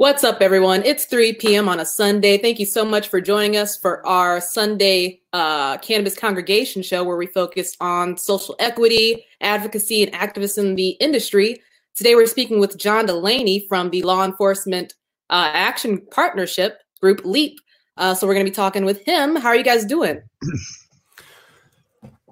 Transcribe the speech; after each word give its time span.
What's 0.00 0.24
up, 0.24 0.40
everyone? 0.40 0.82
It's 0.86 1.04
3 1.04 1.34
p.m. 1.34 1.68
on 1.68 1.78
a 1.78 1.84
Sunday. 1.84 2.38
Thank 2.38 2.58
you 2.58 2.64
so 2.64 2.86
much 2.86 3.08
for 3.08 3.20
joining 3.20 3.58
us 3.58 3.76
for 3.76 4.04
our 4.06 4.40
Sunday 4.40 5.20
uh, 5.34 5.76
Cannabis 5.76 6.16
Congregation 6.16 6.80
show, 6.82 7.04
where 7.04 7.18
we 7.18 7.26
focus 7.26 7.76
on 7.82 8.16
social 8.16 8.56
equity, 8.58 9.26
advocacy, 9.42 10.02
and 10.02 10.14
activism 10.14 10.68
in 10.68 10.74
the 10.74 10.88
industry. 11.00 11.60
Today, 11.94 12.14
we're 12.14 12.24
speaking 12.24 12.60
with 12.60 12.78
John 12.78 13.04
Delaney 13.04 13.66
from 13.68 13.90
the 13.90 14.00
Law 14.00 14.24
Enforcement 14.24 14.94
uh, 15.28 15.50
Action 15.52 16.00
Partnership 16.10 16.78
Group, 17.02 17.20
LEAP. 17.26 17.58
Uh, 17.98 18.14
so, 18.14 18.26
we're 18.26 18.32
going 18.32 18.46
to 18.46 18.50
be 18.50 18.56
talking 18.56 18.86
with 18.86 19.04
him. 19.04 19.36
How 19.36 19.48
are 19.48 19.56
you 19.56 19.62
guys 19.62 19.84
doing? 19.84 20.22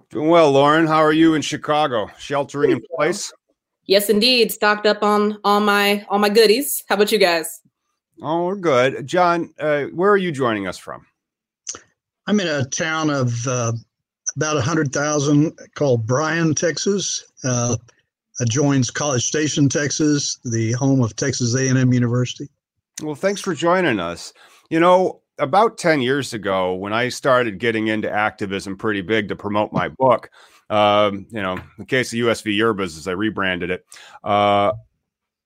Doing 0.09 0.31
well, 0.31 0.51
Lauren. 0.53 0.87
How 0.87 1.01
are 1.05 1.13
you 1.13 1.35
in 1.35 1.43
Chicago? 1.43 2.11
Sheltering 2.19 2.71
in 2.71 2.81
place? 2.97 3.31
Yes, 3.89 4.11
indeed. 4.11 4.53
Stocked 4.53 4.87
up 4.87 5.03
on 5.03 5.39
all 5.45 5.61
my 5.61 6.07
all 6.09 6.19
my 6.19 6.29
goodies. 6.29 6.85
How 6.89 6.95
about 6.95 7.11
you 7.11 7.19
guys? 7.19 7.63
Oh, 8.23 8.47
we're 8.47 8.57
good. 8.57 9.07
John, 9.07 9.53
uh, 9.59 9.85
where 9.87 10.11
are 10.11 10.19
you 10.19 10.31
joining 10.31 10.69
us 10.69 10.77
from? 10.77 11.07
I'm 12.27 12.39
in 12.39 12.47
a 12.47 12.67
town 12.67 13.09
of 13.09 13.47
uh, 13.47 13.73
about 14.37 14.57
100,000 14.57 15.59
called 15.75 16.07
Bryan, 16.07 16.55
Texas. 16.55 17.25
Uh, 17.43 17.77
adjoins 18.41 18.91
College 18.91 19.25
Station, 19.25 19.69
Texas, 19.69 20.39
the 20.45 20.73
home 20.73 21.03
of 21.03 21.17
Texas 21.17 21.57
A&M 21.57 21.93
University. 21.93 22.49
Well, 23.03 23.15
thanks 23.15 23.41
for 23.41 23.55
joining 23.55 24.01
us. 24.01 24.33
You 24.69 24.81
know, 24.81 25.23
about 25.39 25.79
10 25.79 26.03
years 26.03 26.35
ago, 26.35 26.75
when 26.75 26.93
I 26.93 27.09
started 27.09 27.59
getting 27.59 27.87
into 27.87 28.11
activism 28.11 28.77
pretty 28.77 29.01
big 29.01 29.29
to 29.29 29.37
promote 29.37 29.73
my 29.73 29.89
book, 29.89 30.31
um, 30.71 31.27
you 31.31 31.43
know, 31.43 31.59
in 31.79 31.87
case 31.87 32.13
of 32.13 32.19
USV 32.19 32.57
Yerbas, 32.57 32.99
as 32.99 33.09
I 33.09 33.13
rebranded 33.13 33.71
it, 33.71 33.87
uh, 34.25 34.73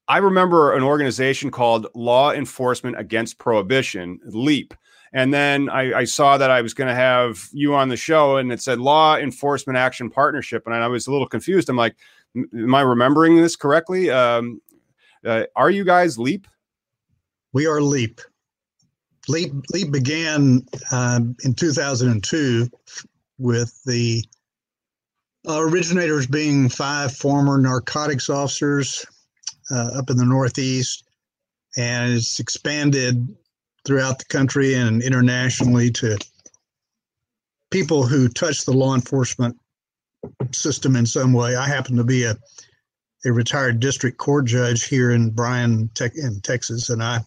I 0.08 0.18
remember 0.18 0.74
an 0.74 0.82
organization 0.82 1.50
called 1.50 1.86
Law 1.94 2.32
Enforcement 2.32 2.98
Against 2.98 3.38
Prohibition, 3.38 4.18
LEAP. 4.26 4.74
And 5.12 5.32
then 5.32 5.68
I, 5.68 6.00
I 6.00 6.04
saw 6.04 6.38
that 6.38 6.50
I 6.50 6.62
was 6.62 6.74
going 6.74 6.88
to 6.88 6.94
have 6.94 7.48
you 7.52 7.74
on 7.74 7.88
the 7.88 7.96
show, 7.96 8.38
and 8.38 8.50
it 8.50 8.60
said 8.62 8.80
Law 8.80 9.16
Enforcement 9.16 9.76
Action 9.76 10.10
Partnership. 10.10 10.64
And 10.66 10.74
I 10.74 10.88
was 10.88 11.06
a 11.06 11.12
little 11.12 11.28
confused. 11.28 11.68
I'm 11.68 11.76
like, 11.76 11.96
am 12.34 12.74
I 12.74 12.80
remembering 12.80 13.36
this 13.36 13.56
correctly? 13.56 14.10
Um, 14.10 14.60
uh, 15.24 15.44
are 15.54 15.70
you 15.70 15.84
guys 15.84 16.18
LEAP? 16.18 16.46
We 17.52 17.66
are 17.66 17.80
LEAP. 17.80 18.20
LEAP, 19.28 19.52
LEAP 19.72 19.92
began 19.92 20.66
um, 20.90 21.36
in 21.44 21.54
2002 21.54 22.68
with 23.38 23.82
the 23.84 24.24
originators 25.46 26.26
being 26.26 26.68
five 26.68 27.14
former 27.16 27.58
narcotics 27.58 28.30
officers 28.30 29.04
uh, 29.70 29.90
up 29.98 30.10
in 30.10 30.16
the 30.16 30.24
Northeast, 30.24 31.04
and 31.76 32.12
it's 32.12 32.38
expanded 32.38 33.26
throughout 33.84 34.18
the 34.18 34.24
country 34.26 34.74
and 34.74 35.02
internationally 35.02 35.90
to 35.90 36.16
people 37.70 38.06
who 38.06 38.28
touch 38.28 38.64
the 38.64 38.72
law 38.72 38.94
enforcement 38.94 39.56
system 40.52 40.94
in 40.94 41.06
some 41.06 41.32
way. 41.32 41.56
I 41.56 41.66
happen 41.66 41.96
to 41.96 42.04
be 42.04 42.24
a 42.24 42.36
a 43.24 43.32
retired 43.32 43.80
district 43.80 44.18
court 44.18 44.46
judge 44.46 44.84
here 44.88 45.12
in 45.12 45.30
Bryan, 45.30 45.88
te- 45.94 46.10
in 46.16 46.40
Texas, 46.40 46.90
and 46.90 47.02
I 47.02 47.20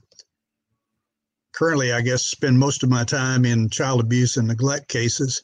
currently, 1.53 1.93
I 1.93 2.01
guess, 2.01 2.25
spend 2.25 2.59
most 2.59 2.83
of 2.83 2.89
my 2.89 3.05
time 3.05 3.45
in 3.45 3.69
child 3.69 4.01
abuse 4.01 4.35
and 4.35 4.47
neglect 4.47 4.89
cases. 4.89 5.41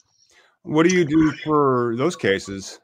What 0.63 0.88
do 0.88 0.95
you 0.95 1.05
do 1.05 1.31
for 1.44 1.95
those 1.97 2.16
cases? 2.16 2.79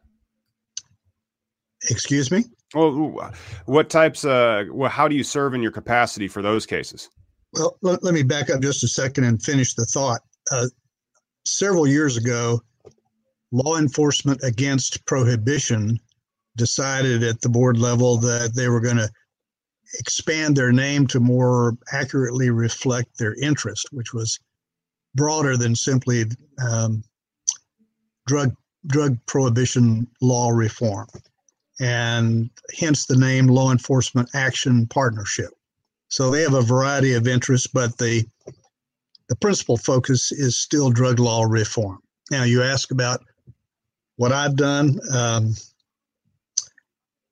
Excuse 1.89 2.31
me? 2.31 2.43
Well, 2.73 3.31
what 3.65 3.89
types? 3.89 4.25
Uh, 4.25 4.65
well, 4.71 4.89
how 4.89 5.07
do 5.07 5.15
you 5.15 5.23
serve 5.23 5.53
in 5.53 5.61
your 5.61 5.71
capacity 5.71 6.27
for 6.27 6.41
those 6.41 6.65
cases? 6.65 7.09
Well, 7.53 7.77
let, 7.81 8.03
let 8.03 8.13
me 8.13 8.23
back 8.23 8.49
up 8.49 8.61
just 8.61 8.83
a 8.83 8.87
second 8.87 9.23
and 9.23 9.41
finish 9.41 9.73
the 9.73 9.85
thought. 9.85 10.21
Uh, 10.51 10.67
several 11.45 11.87
years 11.87 12.17
ago, 12.17 12.61
law 13.51 13.77
enforcement 13.77 14.41
against 14.43 15.05
prohibition 15.05 15.97
decided 16.57 17.23
at 17.23 17.39
the 17.41 17.49
board 17.49 17.77
level 17.77 18.17
that 18.17 18.53
they 18.55 18.67
were 18.67 18.81
going 18.81 18.97
to 18.97 19.09
expand 19.99 20.55
their 20.55 20.71
name 20.71 21.07
to 21.07 21.19
more 21.19 21.77
accurately 21.93 22.49
reflect 22.49 23.17
their 23.17 23.35
interest, 23.41 23.87
which 23.91 24.13
was 24.13 24.39
broader 25.15 25.55
than 25.55 25.75
simply 25.75 26.25
um, 26.67 27.01
drug 28.27 28.55
drug 28.85 29.17
prohibition 29.25 30.07
law 30.21 30.49
reform 30.49 31.07
and 31.79 32.49
hence 32.77 33.05
the 33.05 33.17
name 33.17 33.47
Law 33.47 33.71
Enforcement 33.71 34.29
Action 34.33 34.87
Partnership. 34.87 35.49
So 36.09 36.31
they 36.31 36.41
have 36.41 36.53
a 36.53 36.61
variety 36.61 37.13
of 37.13 37.27
interests, 37.27 37.67
but 37.67 37.97
the 37.97 38.25
the 39.29 39.35
principal 39.35 39.75
focus 39.75 40.31
is 40.31 40.55
still 40.55 40.89
drug 40.89 41.19
law 41.19 41.43
reform. 41.43 41.99
Now, 42.31 42.43
you 42.43 42.63
ask 42.63 42.91
about 42.91 43.21
what 44.15 44.31
I've 44.31 44.55
done. 44.55 44.99
Um, 45.13 45.53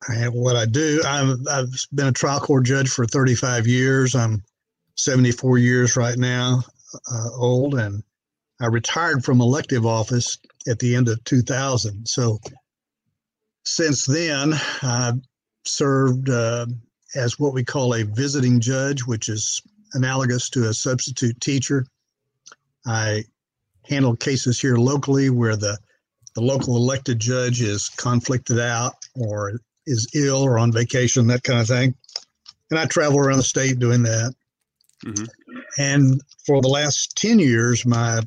I, 0.10 0.28
what 0.28 0.58
I 0.58 0.66
do, 0.66 1.02
I've, 1.06 1.38
I've 1.50 1.70
been 1.94 2.08
a 2.08 2.12
trial 2.12 2.42
court 2.42 2.66
judge 2.66 2.90
for 2.90 3.06
35 3.06 3.66
years. 3.66 4.14
I'm 4.14 4.44
74 4.96 5.58
years 5.58 5.96
right 5.96 6.18
now 6.18 6.64
uh, 7.12 7.30
old, 7.34 7.76
and 7.76 8.04
I 8.62 8.68
retired 8.68 9.24
from 9.24 9.42
elective 9.42 9.86
office 9.86 10.38
at 10.68 10.80
the 10.80 10.96
end 10.96 11.10
of 11.10 11.24
2000. 11.26 12.08
So 12.08 12.40
since 13.64 14.06
then, 14.06 14.54
I've 14.82 15.20
served 15.66 16.30
uh, 16.30 16.68
as 17.16 17.40
what 17.40 17.54
we 17.54 17.64
call 17.64 17.94
a 17.94 18.04
visiting 18.04 18.60
judge, 18.60 19.04
which 19.04 19.30
is 19.30 19.62
analogous 19.94 20.50
to 20.52 20.70
a 20.70 20.74
substitute 20.74 21.40
teacher. 21.42 21.86
I 22.86 23.24
handle 23.88 24.16
cases 24.16 24.60
here 24.60 24.78
locally 24.78 25.30
where 25.30 25.56
the, 25.56 25.78
the 26.36 26.42
local 26.42 26.76
elected 26.76 27.20
judge 27.20 27.62
is 27.62 27.90
conflicted 27.90 28.60
out 28.60 28.94
or 29.16 29.60
is 29.86 30.08
ill 30.16 30.44
or 30.44 30.60
on 30.60 30.72
vacation, 30.72 31.28
that 31.28 31.44
kind 31.44 31.60
of 31.60 31.68
thing. 31.68 31.96
And 32.72 32.80
I 32.80 32.86
travel 32.86 33.20
around 33.20 33.38
the 33.38 33.44
state 33.44 33.80
doing 33.80 34.04
that. 34.04 34.34
Mm-hmm. 35.06 35.26
And 35.78 36.22
for 36.46 36.62
the 36.62 36.68
last 36.68 37.16
10 37.18 37.40
years, 37.40 37.86
my, 37.86 38.22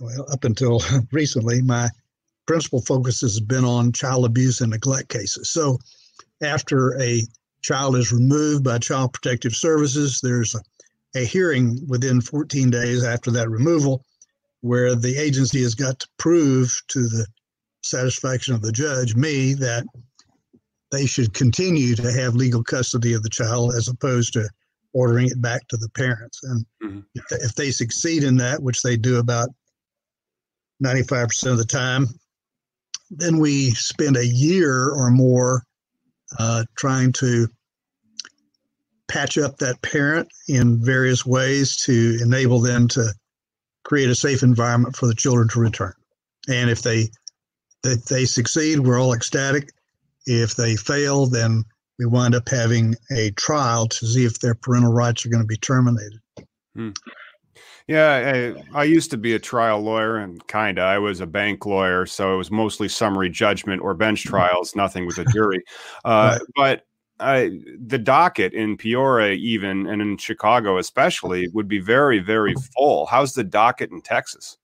well, 0.00 0.26
up 0.30 0.44
until 0.44 0.82
recently, 1.12 1.62
my 1.62 1.88
principal 2.46 2.80
focus 2.80 3.20
has 3.20 3.40
been 3.40 3.64
on 3.64 3.92
child 3.92 4.24
abuse 4.24 4.60
and 4.60 4.70
neglect 4.70 5.08
cases. 5.08 5.50
So 5.50 5.78
after 6.42 7.00
a 7.00 7.22
child 7.62 7.96
is 7.96 8.12
removed 8.12 8.64
by 8.64 8.78
Child 8.78 9.12
Protective 9.12 9.54
Services, 9.54 10.20
there's 10.22 10.54
a, 10.54 10.60
a 11.18 11.24
hearing 11.24 11.78
within 11.86 12.20
14 12.20 12.70
days 12.70 13.04
after 13.04 13.30
that 13.32 13.50
removal 13.50 14.04
where 14.60 14.94
the 14.94 15.16
agency 15.16 15.62
has 15.62 15.74
got 15.74 15.98
to 16.00 16.08
prove 16.18 16.80
to 16.88 17.00
the 17.00 17.26
satisfaction 17.82 18.54
of 18.54 18.62
the 18.62 18.72
judge, 18.72 19.14
me, 19.14 19.54
that 19.54 19.84
they 20.90 21.06
should 21.06 21.34
continue 21.34 21.94
to 21.94 22.10
have 22.12 22.34
legal 22.34 22.64
custody 22.64 23.12
of 23.12 23.22
the 23.22 23.28
child 23.28 23.74
as 23.74 23.88
opposed 23.88 24.32
to 24.32 24.48
ordering 24.92 25.26
it 25.26 25.40
back 25.40 25.66
to 25.68 25.76
the 25.76 25.88
parents. 25.90 26.40
And 26.42 26.66
mm-hmm. 26.82 27.00
if, 27.14 27.24
if 27.30 27.54
they 27.54 27.70
succeed 27.70 28.24
in 28.24 28.36
that, 28.38 28.62
which 28.62 28.82
they 28.82 28.96
do 28.96 29.18
about 29.18 29.50
95% 30.82 31.50
of 31.50 31.58
the 31.58 31.64
time, 31.64 32.06
then 33.10 33.38
we 33.38 33.70
spend 33.72 34.16
a 34.16 34.26
year 34.26 34.90
or 34.90 35.10
more 35.10 35.62
uh, 36.38 36.64
trying 36.76 37.12
to 37.12 37.48
patch 39.08 39.38
up 39.38 39.56
that 39.56 39.80
parent 39.82 40.28
in 40.48 40.84
various 40.84 41.24
ways 41.24 41.76
to 41.76 42.18
enable 42.22 42.60
them 42.60 42.86
to 42.88 43.12
create 43.84 44.10
a 44.10 44.14
safe 44.14 44.42
environment 44.42 44.94
for 44.94 45.06
the 45.06 45.14
children 45.14 45.48
to 45.48 45.60
return. 45.60 45.94
And 46.48 46.70
if 46.70 46.82
they 46.82 47.08
if 47.84 48.04
they 48.04 48.24
succeed, 48.24 48.80
we're 48.80 49.00
all 49.00 49.14
ecstatic. 49.14 49.70
If 50.26 50.56
they 50.56 50.76
fail, 50.76 51.26
then 51.26 51.64
we 51.98 52.06
wind 52.06 52.34
up 52.34 52.48
having 52.48 52.96
a 53.10 53.30
trial 53.32 53.88
to 53.88 54.06
see 54.06 54.24
if 54.24 54.40
their 54.40 54.54
parental 54.54 54.92
rights 54.92 55.24
are 55.24 55.30
going 55.30 55.42
to 55.42 55.46
be 55.46 55.56
terminated. 55.56 56.20
Hmm. 56.74 56.90
Yeah, 57.88 58.54
I, 58.74 58.80
I, 58.80 58.84
used 58.84 59.10
to 59.12 59.16
be 59.16 59.34
a 59.34 59.38
trial 59.38 59.80
lawyer, 59.80 60.18
and 60.18 60.46
kinda. 60.46 60.82
I 60.82 60.98
was 60.98 61.20
a 61.20 61.26
bank 61.26 61.64
lawyer, 61.64 62.04
so 62.04 62.34
it 62.34 62.36
was 62.36 62.50
mostly 62.50 62.86
summary 62.86 63.30
judgment 63.30 63.80
or 63.80 63.94
bench 63.94 64.24
mm-hmm. 64.24 64.36
trials, 64.36 64.76
nothing 64.76 65.06
with 65.06 65.18
a 65.18 65.24
jury. 65.24 65.64
Uh. 66.04 66.38
But 66.54 66.84
the 67.18 68.00
docket 68.00 68.52
in 68.52 68.76
Peoria, 68.76 69.32
even 69.32 69.86
and 69.86 70.00
in 70.00 70.16
Chicago 70.18 70.78
especially, 70.78 71.48
would 71.48 71.66
be 71.66 71.80
very, 71.80 72.20
very 72.20 72.54
full. 72.76 73.06
How's 73.06 73.32
the 73.32 73.42
docket 73.42 73.90
in 73.90 74.02
Texas? 74.02 74.58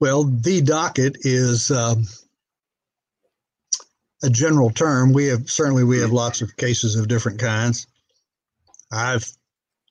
Well, 0.00 0.24
the 0.24 0.62
docket 0.62 1.18
is 1.20 1.70
um, 1.70 2.04
a 4.22 4.30
general 4.30 4.70
term. 4.70 5.12
We 5.12 5.26
have 5.26 5.50
certainly 5.50 5.84
we 5.84 5.98
have 5.98 6.06
mm-hmm. 6.06 6.16
lots 6.16 6.40
of 6.40 6.56
cases 6.56 6.96
of 6.96 7.08
different 7.08 7.38
kinds. 7.38 7.86
I've 8.90 9.26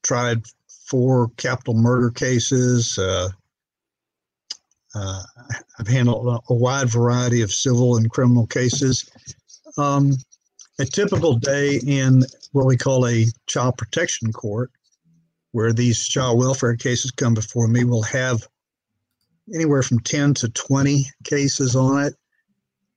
tried 0.03 0.43
four 0.91 1.29
capital 1.37 1.73
murder 1.73 2.11
cases. 2.11 2.97
Uh, 2.99 3.29
uh, 4.93 5.23
I've 5.79 5.87
handled 5.87 6.43
a 6.49 6.53
wide 6.53 6.89
variety 6.89 7.41
of 7.41 7.51
civil 7.51 7.95
and 7.95 8.11
criminal 8.11 8.45
cases. 8.45 9.09
Um, 9.77 10.11
a 10.79 10.85
typical 10.85 11.35
day 11.35 11.79
in 11.87 12.23
what 12.51 12.65
we 12.65 12.75
call 12.75 13.07
a 13.07 13.25
child 13.47 13.77
protection 13.77 14.33
court, 14.33 14.69
where 15.53 15.71
these 15.71 16.07
child 16.07 16.37
welfare 16.37 16.75
cases 16.75 17.11
come 17.11 17.33
before 17.33 17.69
me, 17.69 17.85
will 17.85 18.03
have 18.03 18.45
anywhere 19.55 19.83
from 19.83 19.99
10 19.99 20.33
to 20.33 20.49
20 20.49 21.05
cases 21.23 21.75
on 21.75 22.03
it 22.03 22.15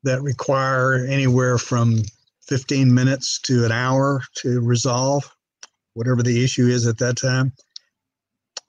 that 0.03 0.21
require 0.21 1.07
anywhere 1.07 1.59
from 1.59 2.03
15 2.49 2.93
minutes 2.93 3.39
to 3.41 3.65
an 3.65 3.73
hour 3.73 4.21
to 4.39 4.61
resolve 4.61 5.25
whatever 5.95 6.23
the 6.23 6.43
issue 6.43 6.67
is 6.67 6.87
at 6.87 6.99
that 6.99 7.17
time. 7.17 7.53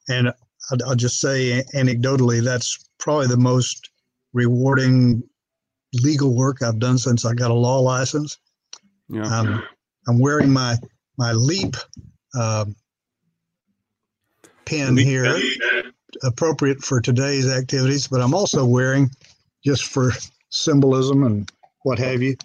And 0.10 0.32
I'll, 0.86 0.96
just 0.96 1.20
say 1.20 1.64
anecdotally, 1.74 2.44
that's 2.44 2.90
probably 3.00 3.28
the 3.28 3.38
most 3.38 3.90
rewarding 4.34 5.24
legal 5.94 6.36
work 6.36 6.62
I've 6.62 6.80
done 6.80 6.98
since 6.98 7.26
I 7.26 7.34
got 7.34 7.52
a 7.52 7.56
law 7.56 7.80
license. 7.80 8.38
Yeah. 9.10 9.24
Um, 9.24 9.64
I'm 10.08 10.20
wearing 10.20 10.52
my 10.52 10.78
my 11.18 11.32
LEAP 11.32 11.76
uh, 12.38 12.66
pin 14.66 14.98
here, 14.98 15.38
appropriate 16.24 16.84
for 16.84 17.00
today's 17.00 17.50
activities, 17.50 18.08
but 18.08 18.22
I'm 18.22 18.34
also 18.34 18.66
wearing 18.66 19.10
just 19.64 19.86
for 19.86 20.12
symbolism 20.50 21.24
and 21.24 21.50
what 21.84 22.00
have 22.00 22.22
you. 22.22 22.36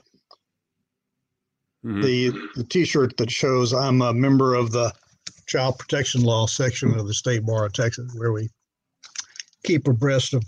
Mm-hmm. 1.84 2.02
The 2.02 2.30
the 2.56 2.64
T-shirt 2.64 3.16
that 3.16 3.30
shows 3.30 3.72
I'm 3.72 4.02
a 4.02 4.12
member 4.12 4.54
of 4.54 4.70
the 4.70 4.92
Child 5.50 5.80
Protection 5.80 6.22
Law 6.22 6.46
section 6.46 6.96
of 6.96 7.08
the 7.08 7.14
State 7.14 7.44
Bar 7.44 7.66
of 7.66 7.72
Texas, 7.72 8.14
where 8.14 8.30
we 8.30 8.48
keep 9.64 9.88
abreast 9.88 10.32
of 10.32 10.44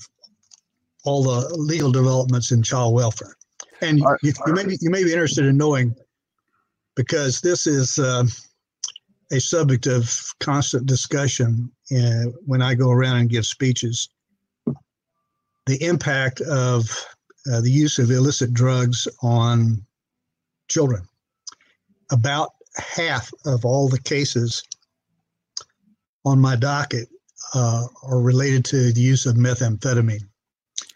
all 1.04 1.24
the 1.24 1.56
legal 1.56 1.90
developments 1.90 2.52
in 2.52 2.62
child 2.62 2.94
welfare. 2.94 3.34
And 3.80 3.98
you, 3.98 4.16
you, 4.22 4.32
you 4.46 4.52
may 4.52 4.64
be 4.64 4.78
you 4.80 4.90
may 4.90 5.02
be 5.02 5.10
interested 5.10 5.44
in 5.44 5.56
knowing 5.56 5.92
because 6.94 7.40
this 7.40 7.66
is 7.66 7.98
uh, 7.98 8.22
a 9.32 9.40
subject 9.40 9.88
of 9.88 10.08
constant 10.38 10.86
discussion 10.86 11.72
uh, 11.90 12.30
when 12.46 12.62
I 12.62 12.74
go 12.74 12.92
around 12.92 13.16
and 13.16 13.28
give 13.28 13.44
speeches. 13.44 14.08
The 15.66 15.82
impact 15.84 16.42
of 16.42 16.88
uh, 17.52 17.60
the 17.60 17.70
use 17.72 17.98
of 17.98 18.12
illicit 18.12 18.54
drugs 18.54 19.08
on 19.20 19.84
children. 20.68 21.02
About 22.12 22.50
half 22.76 23.32
of 23.44 23.64
all 23.64 23.88
the 23.88 24.00
cases 24.00 24.62
on 26.24 26.40
my 26.40 26.56
docket 26.56 27.08
uh, 27.54 27.86
are 28.04 28.20
related 28.20 28.64
to 28.66 28.92
the 28.92 29.00
use 29.00 29.26
of 29.26 29.36
methamphetamine. 29.36 30.22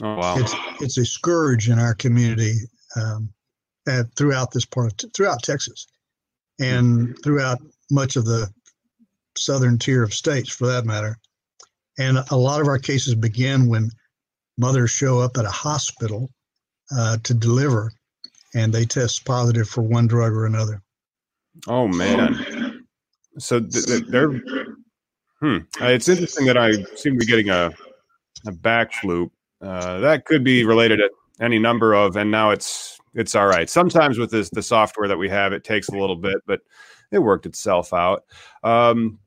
Oh, 0.03 0.17
wow. 0.17 0.37
It's, 0.39 0.55
it's 0.81 0.99
a 0.99 1.05
scourge 1.05 1.69
in 1.69 1.79
our 1.79 1.95
community 1.95 2.55
um, 2.97 3.31
at, 3.89 4.07
throughout 4.17 4.53
this 4.53 4.65
part, 4.65 5.03
of, 5.03 5.13
throughout 5.13 5.43
Texas, 5.43 5.87
and 6.61 7.17
throughout 7.23 7.59
much 7.91 8.17
of 8.17 8.25
the 8.25 8.51
southern 9.37 9.79
tier 9.79 10.03
of 10.03 10.15
states, 10.15 10.51
for 10.51 10.67
that 10.67 10.87
matter. 10.87 11.19
And 11.99 12.19
a 12.31 12.37
lot 12.37 12.61
of 12.61 12.69
our 12.69 12.79
cases 12.79 13.15
begin 13.15 13.69
when 13.69 13.91
mothers 14.59 14.91
show 14.91 15.19
up 15.19 15.37
at 15.39 15.45
a 15.45 15.51
hospital 15.51 16.31
uh, 16.97 17.17
to 17.23 17.35
deliver, 17.35 17.93
and 18.55 18.73
they 18.73 18.85
test 18.85 19.25
positive 19.25 19.69
for 19.69 19.83
one 19.83 20.07
drug 20.07 20.33
or 20.33 20.47
another. 20.47 20.83
Oh 21.67 21.89
man! 21.89 22.85
So 23.39 23.61
th- 23.61 23.87
th- 23.87 24.05
they're 24.09 24.43
hmm. 25.41 25.59
Uh, 25.81 25.87
it's 25.87 26.09
interesting 26.09 26.47
that 26.47 26.57
I 26.57 26.73
seem 26.95 27.15
to 27.15 27.19
be 27.19 27.27
getting 27.27 27.51
a 27.51 27.73
a 28.47 28.53
back 28.53 28.93
fluke. 28.93 29.33
Uh, 29.61 29.99
that 30.01 30.25
could 30.25 30.45
be 30.45 30.65
related 30.65 30.99
to 30.99 31.11
any 31.41 31.59
number 31.59 31.95
of, 31.95 32.17
and 32.17 32.31
now 32.31 32.51
it's 32.51 32.99
it's 33.15 33.35
all 33.35 33.47
right. 33.47 33.69
Sometimes 33.69 34.19
with 34.19 34.31
this 34.31 34.51
the 34.51 34.63
software 34.63 35.09
that 35.09 35.19
we 35.19 35.29
have, 35.29 35.53
it 35.53 35.65
takes 35.65 35.89
a 35.89 35.97
little 35.97 36.17
bit, 36.17 36.39
but 36.47 36.61
it 37.11 37.19
worked 37.19 37.47
itself 37.47 37.93
out. 37.93 38.25
Um, 38.63 39.19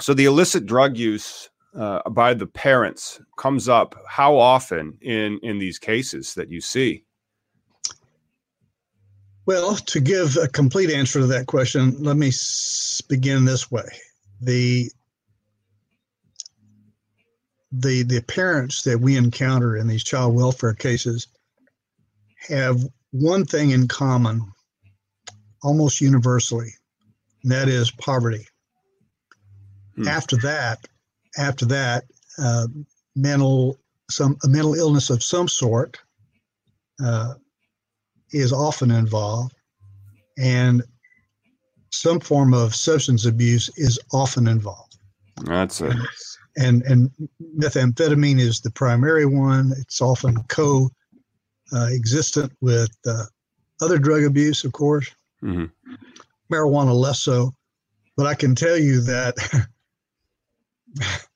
so 0.00 0.14
the 0.14 0.24
illicit 0.24 0.66
drug 0.66 0.96
use 0.96 1.48
uh, 1.76 2.08
by 2.10 2.34
the 2.34 2.46
parents 2.46 3.20
comes 3.36 3.68
up 3.68 3.94
how 4.08 4.36
often 4.36 4.96
in 5.02 5.38
in 5.42 5.58
these 5.58 5.78
cases 5.78 6.34
that 6.34 6.50
you 6.50 6.60
see 6.60 7.04
well 9.46 9.74
to 9.74 10.00
give 10.00 10.36
a 10.36 10.48
complete 10.48 10.90
answer 10.90 11.18
to 11.20 11.26
that 11.26 11.46
question 11.46 11.94
let 12.02 12.16
me 12.16 12.30
begin 13.08 13.44
this 13.44 13.70
way 13.70 13.88
the 14.40 14.90
the 17.80 18.02
the 18.02 18.20
parents 18.22 18.82
that 18.82 19.00
we 19.00 19.16
encounter 19.16 19.76
in 19.76 19.86
these 19.86 20.04
child 20.04 20.34
welfare 20.34 20.74
cases 20.74 21.26
have 22.48 22.80
one 23.10 23.44
thing 23.44 23.70
in 23.70 23.88
common 23.88 24.42
almost 25.62 26.00
universally 26.00 26.70
and 27.42 27.52
that 27.52 27.68
is 27.68 27.90
poverty 27.90 28.46
hmm. 29.96 30.06
after 30.06 30.36
that 30.36 30.86
after 31.36 31.66
that, 31.66 32.04
uh, 32.38 32.66
mental 33.16 33.78
some 34.10 34.36
a 34.44 34.48
mental 34.48 34.74
illness 34.74 35.10
of 35.10 35.22
some 35.22 35.48
sort 35.48 35.98
uh, 37.02 37.34
is 38.32 38.52
often 38.52 38.90
involved, 38.90 39.54
and 40.38 40.82
some 41.90 42.20
form 42.20 42.54
of 42.54 42.74
substance 42.74 43.24
abuse 43.24 43.70
is 43.76 43.98
often 44.12 44.46
involved. 44.46 44.98
That's 45.44 45.80
it. 45.80 45.96
And, 46.56 46.82
and 46.82 47.10
methamphetamine 47.58 48.38
is 48.38 48.60
the 48.60 48.70
primary 48.70 49.26
one. 49.26 49.72
It's 49.78 50.00
often 50.00 50.42
co 50.44 50.90
uh, 51.72 51.88
existent 51.92 52.52
with 52.60 52.94
uh, 53.06 53.24
other 53.80 53.98
drug 53.98 54.22
abuse, 54.24 54.64
of 54.64 54.72
course. 54.72 55.10
Mm-hmm. 55.42 55.64
Marijuana 56.52 56.94
less 56.94 57.20
so, 57.20 57.52
but 58.16 58.26
I 58.26 58.34
can 58.34 58.54
tell 58.54 58.78
you 58.78 59.00
that 59.00 59.34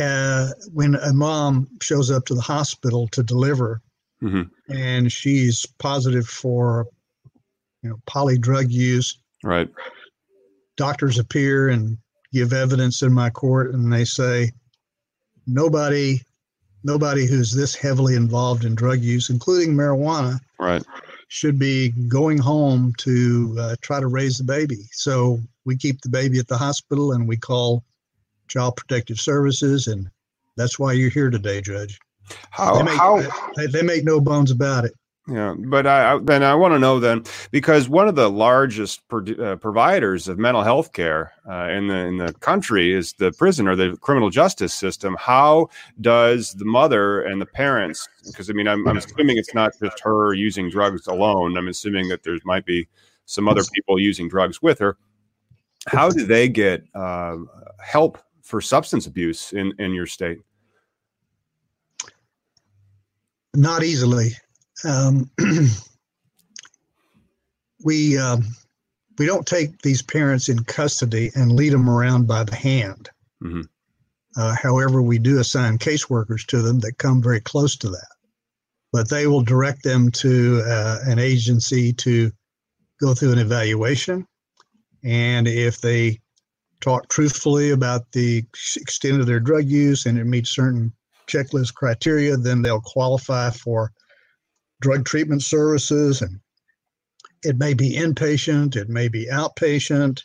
uh, 0.00 0.48
when 0.72 0.94
a 0.94 1.12
mom 1.12 1.68
shows 1.82 2.10
up 2.10 2.24
to 2.26 2.34
the 2.34 2.40
hospital 2.40 3.08
to 3.08 3.22
deliver 3.22 3.82
mm-hmm. 4.22 4.42
and 4.72 5.10
she's 5.10 5.66
positive 5.78 6.26
for 6.26 6.86
you 7.82 7.90
know 7.90 7.96
poly 8.06 8.38
drug 8.38 8.70
use 8.70 9.18
right 9.42 9.68
doctors 10.76 11.18
appear 11.18 11.68
and 11.68 11.98
give 12.32 12.52
evidence 12.52 13.02
in 13.02 13.12
my 13.12 13.30
court 13.30 13.74
and 13.74 13.92
they 13.92 14.04
say 14.04 14.50
nobody 15.46 16.20
nobody 16.84 17.26
who's 17.26 17.52
this 17.52 17.74
heavily 17.74 18.14
involved 18.14 18.64
in 18.64 18.74
drug 18.74 19.00
use, 19.00 19.30
including 19.30 19.74
marijuana, 19.74 20.38
right, 20.58 20.82
should 21.28 21.58
be 21.58 21.90
going 22.08 22.38
home 22.38 22.92
to 22.98 23.56
uh, 23.58 23.76
try 23.80 24.00
to 24.00 24.06
raise 24.06 24.38
the 24.38 24.44
baby. 24.44 24.88
So 24.92 25.40
we 25.64 25.76
keep 25.76 26.00
the 26.00 26.08
baby 26.08 26.38
at 26.38 26.48
the 26.48 26.56
hospital 26.56 27.12
and 27.12 27.28
we 27.28 27.36
call 27.36 27.84
Child 28.48 28.76
Protective 28.76 29.20
Services, 29.20 29.86
and 29.88 30.08
that's 30.56 30.78
why 30.78 30.92
you're 30.92 31.10
here 31.10 31.30
today, 31.30 31.60
Judge. 31.60 31.98
How 32.50 32.76
they 32.76 32.82
make, 32.82 32.98
how 32.98 33.22
they, 33.56 33.66
they 33.66 33.82
make 33.82 34.04
no 34.04 34.20
bones 34.20 34.50
about 34.50 34.84
it. 34.84 34.92
Yeah, 35.30 35.54
but 35.58 35.86
I, 35.86 36.14
I 36.14 36.18
then 36.22 36.42
I 36.42 36.54
want 36.54 36.72
to 36.72 36.78
know 36.78 36.98
then 36.98 37.22
because 37.50 37.86
one 37.86 38.08
of 38.08 38.14
the 38.14 38.30
largest 38.30 39.06
pro, 39.08 39.20
uh, 39.20 39.56
providers 39.56 40.26
of 40.26 40.38
mental 40.38 40.62
health 40.62 40.94
care 40.94 41.32
uh, 41.46 41.68
in 41.68 41.88
the 41.88 41.96
in 41.96 42.16
the 42.16 42.32
country 42.32 42.94
is 42.94 43.12
the 43.12 43.30
prison 43.32 43.68
or 43.68 43.76
the 43.76 43.98
criminal 44.00 44.30
justice 44.30 44.72
system. 44.72 45.16
How 45.20 45.68
does 46.00 46.54
the 46.54 46.64
mother 46.64 47.20
and 47.20 47.42
the 47.42 47.46
parents? 47.46 48.08
Because 48.24 48.48
I 48.48 48.54
mean, 48.54 48.66
I'm, 48.66 48.88
I'm 48.88 48.96
assuming 48.96 49.36
it's 49.36 49.52
not 49.52 49.72
just 49.78 50.00
her 50.00 50.32
using 50.32 50.70
drugs 50.70 51.06
alone. 51.06 51.58
I'm 51.58 51.68
assuming 51.68 52.08
that 52.08 52.22
there 52.22 52.38
might 52.44 52.64
be 52.64 52.88
some 53.26 53.48
other 53.50 53.64
people 53.74 53.98
using 53.98 54.30
drugs 54.30 54.62
with 54.62 54.78
her. 54.78 54.96
How 55.88 56.08
do 56.08 56.24
they 56.24 56.48
get 56.48 56.84
uh, 56.94 57.36
help 57.84 58.16
for 58.40 58.62
substance 58.62 59.06
abuse 59.06 59.52
in 59.52 59.74
in 59.78 59.92
your 59.92 60.06
state? 60.06 60.38
Not 63.54 63.82
easily 63.82 64.30
um, 64.84 65.30
we 67.84 68.18
um, 68.18 68.44
we 69.18 69.26
don't 69.26 69.46
take 69.46 69.82
these 69.82 70.02
parents 70.02 70.48
in 70.48 70.62
custody 70.64 71.30
and 71.34 71.52
lead 71.52 71.72
them 71.72 71.90
around 71.90 72.26
by 72.26 72.44
the 72.44 72.54
hand. 72.54 73.10
Mm-hmm. 73.42 73.62
Uh, 74.36 74.54
however, 74.54 75.02
we 75.02 75.18
do 75.18 75.40
assign 75.40 75.78
caseworkers 75.78 76.46
to 76.46 76.62
them 76.62 76.78
that 76.80 76.98
come 76.98 77.22
very 77.22 77.40
close 77.40 77.76
to 77.76 77.88
that, 77.88 78.08
but 78.92 79.08
they 79.08 79.26
will 79.26 79.42
direct 79.42 79.82
them 79.82 80.10
to 80.12 80.62
uh, 80.64 80.98
an 81.06 81.18
agency 81.18 81.92
to 81.94 82.30
go 83.00 83.14
through 83.14 83.32
an 83.32 83.38
evaluation, 83.38 84.26
and 85.02 85.48
if 85.48 85.80
they 85.80 86.20
talk 86.80 87.08
truthfully 87.08 87.70
about 87.70 88.10
the 88.12 88.44
extent 88.76 89.20
of 89.20 89.26
their 89.26 89.40
drug 89.40 89.64
use 89.64 90.06
and 90.06 90.18
it 90.18 90.24
meets 90.24 90.50
certain 90.50 90.92
checklist 91.26 91.74
criteria, 91.74 92.36
then 92.36 92.62
they'll 92.62 92.80
qualify 92.80 93.50
for 93.50 93.92
drug 94.80 95.04
treatment 95.04 95.42
services 95.42 96.22
and 96.22 96.40
it 97.44 97.56
may 97.56 97.74
be 97.74 97.94
inpatient, 97.94 98.76
it 98.76 98.88
may 98.88 99.08
be 99.08 99.26
outpatient. 99.26 100.24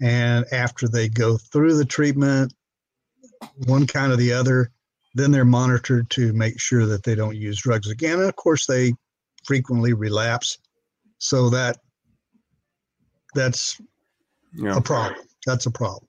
And 0.00 0.44
after 0.52 0.86
they 0.86 1.08
go 1.08 1.36
through 1.36 1.76
the 1.76 1.84
treatment, 1.84 2.54
one 3.66 3.86
kind 3.86 4.12
or 4.12 4.16
the 4.16 4.32
other, 4.32 4.70
then 5.14 5.30
they're 5.30 5.44
monitored 5.44 6.10
to 6.10 6.32
make 6.34 6.60
sure 6.60 6.86
that 6.86 7.02
they 7.02 7.14
don't 7.14 7.36
use 7.36 7.60
drugs 7.60 7.88
again. 7.88 8.20
And 8.20 8.28
of 8.28 8.36
course, 8.36 8.66
they 8.66 8.94
frequently 9.44 9.92
relapse. 9.92 10.58
So 11.18 11.50
that 11.50 11.78
that's 13.34 13.80
yeah. 14.54 14.76
a 14.76 14.80
problem. 14.80 15.26
That's 15.46 15.66
a 15.66 15.70
problem 15.70 16.06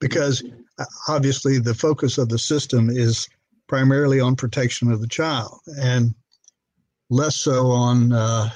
because 0.00 0.42
uh, 0.78 0.84
obviously 1.08 1.58
the 1.58 1.74
focus 1.74 2.18
of 2.18 2.28
the 2.28 2.38
system 2.38 2.90
is 2.90 3.28
primarily 3.68 4.20
on 4.20 4.36
protection 4.36 4.90
of 4.90 5.00
the 5.00 5.06
child. 5.06 5.60
And 5.80 6.14
less 7.12 7.36
so 7.36 7.66
on 7.70 8.12
uh, 8.12 8.48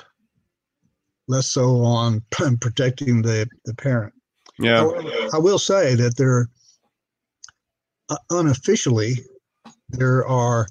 less 1.28 1.52
so 1.52 1.82
on 1.82 2.22
protecting 2.60 3.22
the 3.22 3.46
the 3.66 3.74
parent. 3.74 4.14
Yeah, 4.58 4.84
I, 4.84 5.30
I 5.34 5.38
will 5.38 5.58
say 5.58 5.94
that 5.94 6.16
there 6.16 6.48
uh, 8.08 8.16
unofficially 8.30 9.14
there 9.90 10.26
are 10.26 10.66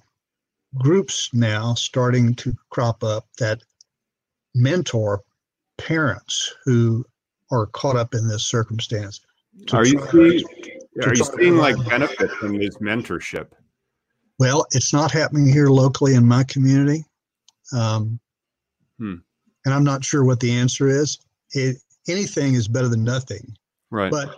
groups 0.75 1.29
now 1.31 1.73
starting 1.75 2.33
to 2.35 2.53
crop 2.69 3.03
up 3.03 3.25
that 3.37 3.61
mentor 4.55 5.21
parents 5.77 6.53
who 6.65 7.05
are 7.51 7.67
caught 7.67 7.95
up 7.95 8.15
in 8.15 8.27
this 8.27 8.47
circumstance. 8.47 9.21
Are 9.71 9.85
you 9.85 10.05
seeing, 10.11 10.43
are 11.03 11.15
you 11.15 11.23
seeing 11.23 11.57
like 11.57 11.77
benefit 11.87 12.31
from 12.31 12.57
this 12.57 12.77
mentorship? 12.77 13.47
Well, 14.39 14.65
it's 14.71 14.91
not 14.91 15.11
happening 15.11 15.47
here 15.47 15.69
locally 15.69 16.15
in 16.15 16.25
my 16.25 16.43
community. 16.43 17.05
Um, 17.73 18.19
hmm. 18.97 19.15
And 19.65 19.73
I'm 19.73 19.83
not 19.83 20.03
sure 20.03 20.23
what 20.23 20.39
the 20.39 20.51
answer 20.51 20.87
is. 20.87 21.17
It, 21.51 21.77
anything 22.07 22.53
is 22.53 22.67
better 22.67 22.87
than 22.87 23.03
nothing. 23.03 23.55
Right. 23.91 24.11
But 24.11 24.35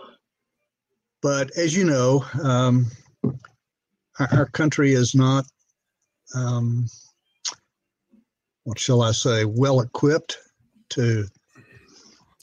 but 1.20 1.50
as 1.56 1.76
you 1.76 1.84
know, 1.84 2.24
um, 2.42 2.86
our, 4.20 4.28
our, 4.32 4.46
country 4.46 4.92
is 4.92 5.16
not, 5.16 5.44
um, 6.34 6.86
what 8.62 8.78
shall 8.78 9.02
I 9.02 9.10
say, 9.10 9.44
well 9.44 9.80
equipped 9.80 10.38
to 10.90 11.24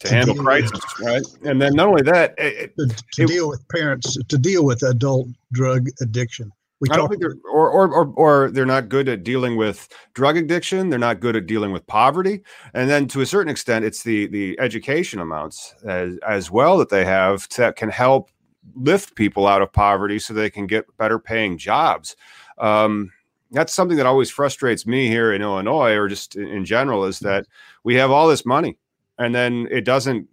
to, 0.02 0.08
to 0.08 0.14
handle 0.14 0.36
crisis, 0.36 0.72
with, 0.72 1.08
right? 1.08 1.24
And 1.50 1.62
then 1.62 1.74
not 1.74 1.88
only 1.88 2.02
that, 2.04 2.34
it, 2.38 2.76
to, 2.78 2.88
to 3.14 3.24
it, 3.24 3.28
deal 3.28 3.48
with 3.48 3.66
parents, 3.70 4.18
to 4.28 4.38
deal 4.38 4.66
with 4.66 4.84
adult 4.84 5.30
drug 5.54 5.88
addiction. 6.02 6.52
We 6.82 6.90
I 6.92 6.98
don't 6.98 7.08
think 7.08 7.22
they're 7.22 7.38
or, 7.50 7.70
or 7.70 7.88
or 7.88 8.14
or 8.16 8.52
they're 8.52 8.66
not 8.66 8.90
good 8.90 9.08
at 9.08 9.24
dealing 9.24 9.56
with 9.56 9.88
drug 10.14 10.36
addiction. 10.36 10.90
They're 10.90 11.00
not 11.00 11.22
good 11.22 11.36
at 11.38 11.46
dealing 11.46 11.72
with 11.72 11.88
poverty, 11.88 12.42
and 12.74 12.90
then 12.90 13.08
to 13.10 13.22
a 13.22 13.26
certain 13.26 13.50
extent, 13.50 13.86
it's 13.86 14.04
the 14.04 14.28
the 14.28 14.60
education 14.60 15.20
amounts 15.20 15.74
as 15.86 16.18
as 16.28 16.52
well 16.52 16.78
that 16.80 16.90
they 16.90 17.06
have 17.06 17.48
that 17.56 17.78
can 17.78 17.90
help 17.90 18.30
lift 18.76 19.16
people 19.16 19.48
out 19.48 19.62
of 19.62 19.72
poverty 19.72 20.20
so 20.20 20.34
they 20.34 20.50
can 20.50 20.68
get 20.68 20.86
better 20.98 21.18
paying 21.18 21.58
jobs. 21.58 22.18
Um, 22.58 23.12
that's 23.52 23.74
something 23.74 23.96
that 23.96 24.06
always 24.06 24.30
frustrates 24.30 24.86
me 24.86 25.08
here 25.08 25.32
in 25.32 25.42
Illinois, 25.42 25.94
or 25.94 26.10
just 26.10 26.36
in 26.36 26.66
general, 26.66 27.06
is 27.06 27.20
that 27.20 27.46
we 27.86 27.96
have 27.96 28.12
all 28.12 28.28
this 28.28 28.46
money, 28.46 28.78
and 29.18 29.34
then 29.34 29.68
it 29.72 29.86
doesn't. 29.86 30.28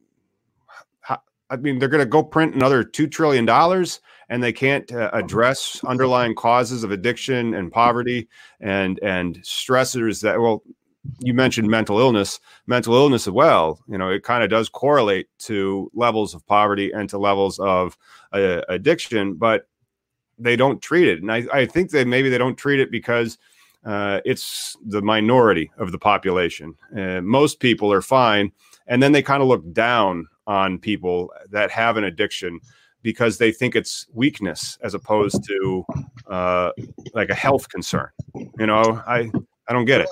I 1.51 1.57
mean, 1.57 1.79
they're 1.79 1.91
going 1.91 2.03
to 2.03 2.07
go 2.07 2.23
print 2.23 2.55
another 2.55 2.83
two 2.83 3.07
trillion 3.07 3.45
dollars 3.45 4.01
and 4.33 4.43
they 4.43 4.53
can't 4.53 4.91
uh, 4.93 5.11
address 5.13 5.81
underlying 5.85 6.35
causes 6.35 6.85
of 6.85 6.91
addiction 6.91 7.55
and 7.55 7.71
poverty 7.71 8.29
and 8.61 8.99
and 9.03 9.37
stressors 9.43 10.23
that 10.23 10.41
well 10.41 10.63
you 11.21 11.35
mentioned 11.35 11.69
mental 11.69 11.99
illness 11.99 12.41
mental 12.67 12.95
illness 12.95 13.27
as 13.27 13.33
well 13.33 13.81
you 13.89 13.99
know 13.99 14.09
it 14.09 14.23
kind 14.23 14.43
of 14.43 14.51
does 14.51 14.69
correlate 14.69 15.27
to 15.39 15.91
levels 15.95 16.35
of 16.35 16.47
poverty 16.47 16.93
and 16.93 17.09
to 17.09 17.19
levels 17.19 17.59
of 17.59 17.97
uh, 18.33 18.63
addiction 18.69 19.35
but 19.35 19.67
they 20.43 20.57
don't 20.57 20.83
treat 20.83 21.09
it. 21.09 21.23
And 21.23 21.31
I, 21.31 21.45
I 21.53 21.67
think 21.67 21.91
that 21.91 22.07
maybe 22.07 22.29
they 22.29 22.39
don't 22.39 22.57
treat 22.57 22.81
it 22.81 22.91
because 22.91 23.39
uh, 23.85 24.21
it's 24.25 24.77
the 24.85 25.03
minority 25.03 25.71
of 25.79 25.93
the 25.93 25.99
population. 25.99 26.75
Uh, 26.97 27.21
most 27.21 27.61
people 27.61 27.93
are 27.93 28.03
fine 28.03 28.53
and 28.87 29.03
then 29.03 29.13
they 29.13 29.23
kind 29.23 29.43
of 29.43 29.49
look 29.49 29.73
down 29.73 30.27
on 30.47 30.79
people 30.79 31.33
that 31.51 31.71
have 31.71 31.97
an 31.97 32.05
addiction 32.05 32.61
because 33.03 33.39
they 33.39 33.53
think 33.53 33.75
it's 33.75 34.07
weakness 34.13 34.79
as 34.83 34.95
opposed 34.95 35.45
to 35.45 35.85
uh, 36.29 36.71
like 37.15 37.31
a 37.31 37.35
health 37.35 37.69
concern. 37.69 38.09
You 38.35 38.67
know, 38.67 39.03
I 39.07 39.31
I 39.69 39.73
don't 39.73 39.85
get 39.85 40.01
it. 40.01 40.09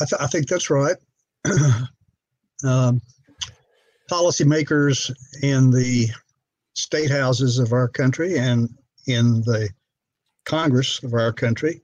I, 0.00 0.04
th- 0.04 0.20
I 0.20 0.26
think 0.26 0.48
that's 0.48 0.70
right. 0.70 0.96
um, 2.64 3.00
policymakers 4.10 5.12
in 5.42 5.70
the 5.70 6.08
state 6.74 7.10
houses 7.10 7.58
of 7.58 7.72
our 7.72 7.88
country 7.88 8.36
and 8.38 8.68
in 9.06 9.42
the 9.42 9.68
Congress 10.44 11.02
of 11.02 11.14
our 11.14 11.32
country 11.32 11.80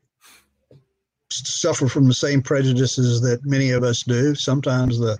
suffer 1.30 1.88
from 1.88 2.08
the 2.08 2.14
same 2.14 2.42
prejudices 2.42 3.20
that 3.20 3.44
many 3.44 3.70
of 3.70 3.84
us 3.84 4.02
do. 4.02 4.34
Sometimes 4.34 4.98
the 4.98 5.16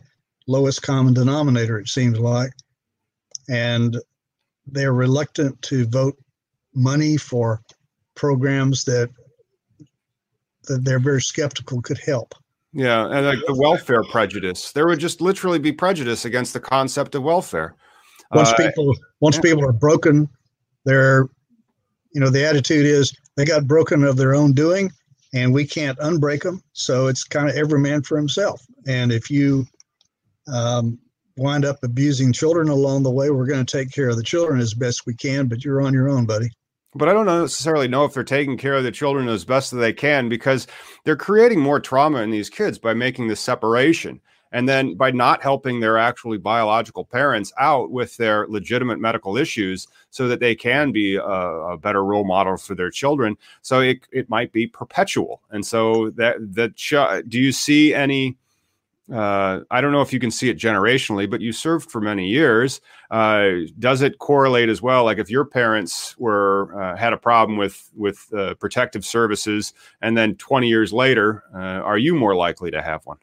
lowest 0.48 0.82
common 0.82 1.14
denominator, 1.14 1.78
it 1.78 1.88
seems 1.88 2.18
like. 2.18 2.52
And 3.48 3.96
they're 4.72 4.92
reluctant 4.92 5.60
to 5.62 5.86
vote 5.86 6.16
money 6.74 7.16
for 7.16 7.60
programs 8.14 8.84
that 8.84 9.10
that 10.64 10.84
they're 10.84 11.00
very 11.00 11.22
skeptical 11.22 11.80
could 11.82 11.98
help. 11.98 12.34
Yeah, 12.72 13.06
and 13.10 13.26
like 13.26 13.38
the 13.46 13.54
welfare 13.54 14.04
prejudice, 14.04 14.72
there 14.72 14.86
would 14.86 15.00
just 15.00 15.20
literally 15.20 15.58
be 15.58 15.72
prejudice 15.72 16.24
against 16.24 16.52
the 16.52 16.60
concept 16.60 17.14
of 17.14 17.22
welfare. 17.22 17.74
Once 18.32 18.50
uh, 18.50 18.56
people 18.56 18.94
once 19.20 19.36
yeah. 19.36 19.42
people 19.42 19.64
are 19.64 19.72
broken, 19.72 20.28
they're 20.84 21.28
you 22.12 22.20
know 22.20 22.30
the 22.30 22.44
attitude 22.44 22.86
is 22.86 23.12
they 23.36 23.44
got 23.44 23.66
broken 23.66 24.04
of 24.04 24.16
their 24.16 24.34
own 24.34 24.52
doing, 24.52 24.92
and 25.34 25.52
we 25.52 25.66
can't 25.66 25.98
unbreak 25.98 26.42
them. 26.42 26.62
So 26.72 27.08
it's 27.08 27.24
kind 27.24 27.48
of 27.48 27.56
every 27.56 27.80
man 27.80 28.02
for 28.02 28.16
himself. 28.16 28.64
And 28.86 29.10
if 29.10 29.30
you 29.30 29.66
um, 30.46 30.98
wind 31.40 31.64
up 31.64 31.82
abusing 31.82 32.32
children 32.32 32.68
along 32.68 33.02
the 33.02 33.10
way, 33.10 33.30
we're 33.30 33.46
going 33.46 33.64
to 33.64 33.78
take 33.78 33.90
care 33.90 34.08
of 34.10 34.16
the 34.16 34.22
children 34.22 34.60
as 34.60 34.74
best 34.74 35.06
we 35.06 35.14
can, 35.14 35.48
but 35.48 35.64
you're 35.64 35.82
on 35.82 35.92
your 35.94 36.08
own, 36.08 36.26
buddy. 36.26 36.50
But 36.94 37.08
I 37.08 37.12
don't 37.12 37.26
necessarily 37.26 37.88
know 37.88 38.04
if 38.04 38.14
they're 38.14 38.24
taking 38.24 38.58
care 38.58 38.74
of 38.74 38.84
the 38.84 38.90
children 38.90 39.28
as 39.28 39.44
best 39.44 39.72
as 39.72 39.78
they 39.78 39.92
can 39.92 40.28
because 40.28 40.66
they're 41.04 41.16
creating 41.16 41.60
more 41.60 41.80
trauma 41.80 42.18
in 42.20 42.30
these 42.30 42.50
kids 42.50 42.78
by 42.78 42.94
making 42.94 43.28
this 43.28 43.40
separation. 43.40 44.20
and 44.52 44.68
then 44.68 44.94
by 44.94 45.10
not 45.10 45.42
helping 45.42 45.80
their 45.80 45.96
actually 45.98 46.38
biological 46.38 47.04
parents 47.04 47.52
out 47.58 47.90
with 47.90 48.16
their 48.16 48.46
legitimate 48.48 48.98
medical 48.98 49.36
issues 49.36 49.86
so 50.10 50.28
that 50.28 50.40
they 50.40 50.54
can 50.54 50.92
be 50.92 51.16
a, 51.16 51.22
a 51.22 51.78
better 51.78 52.04
role 52.04 52.24
model 52.24 52.56
for 52.56 52.74
their 52.74 52.90
children 52.90 53.36
so 53.62 53.80
it, 53.80 54.06
it 54.12 54.28
might 54.28 54.52
be 54.52 54.66
perpetual 54.66 55.40
and 55.50 55.64
so 55.64 56.10
that 56.10 56.36
that 56.54 57.24
do 57.28 57.38
you 57.38 57.52
see 57.52 57.94
any 57.94 58.36
uh, 59.12 59.60
I 59.70 59.80
don't 59.80 59.92
know 59.92 60.02
if 60.02 60.12
you 60.12 60.20
can 60.20 60.30
see 60.30 60.48
it 60.48 60.58
generationally, 60.58 61.28
but 61.28 61.40
you 61.40 61.52
served 61.52 61.90
for 61.90 62.00
many 62.00 62.28
years. 62.28 62.80
Uh, 63.10 63.50
does 63.78 64.02
it 64.02 64.18
correlate 64.18 64.68
as 64.68 64.80
well? 64.80 65.04
Like 65.04 65.18
if 65.18 65.30
your 65.30 65.44
parents 65.44 66.16
were 66.18 66.80
uh, 66.80 66.96
had 66.96 67.12
a 67.12 67.16
problem 67.16 67.58
with 67.58 67.90
with 67.94 68.26
uh, 68.32 68.54
protective 68.54 69.04
services, 69.04 69.74
and 70.00 70.16
then 70.16 70.36
20 70.36 70.68
years 70.68 70.92
later, 70.92 71.42
uh, 71.54 71.58
are 71.58 71.98
you 71.98 72.14
more 72.14 72.36
likely 72.36 72.70
to 72.70 72.80
have 72.80 73.04
one? 73.04 73.18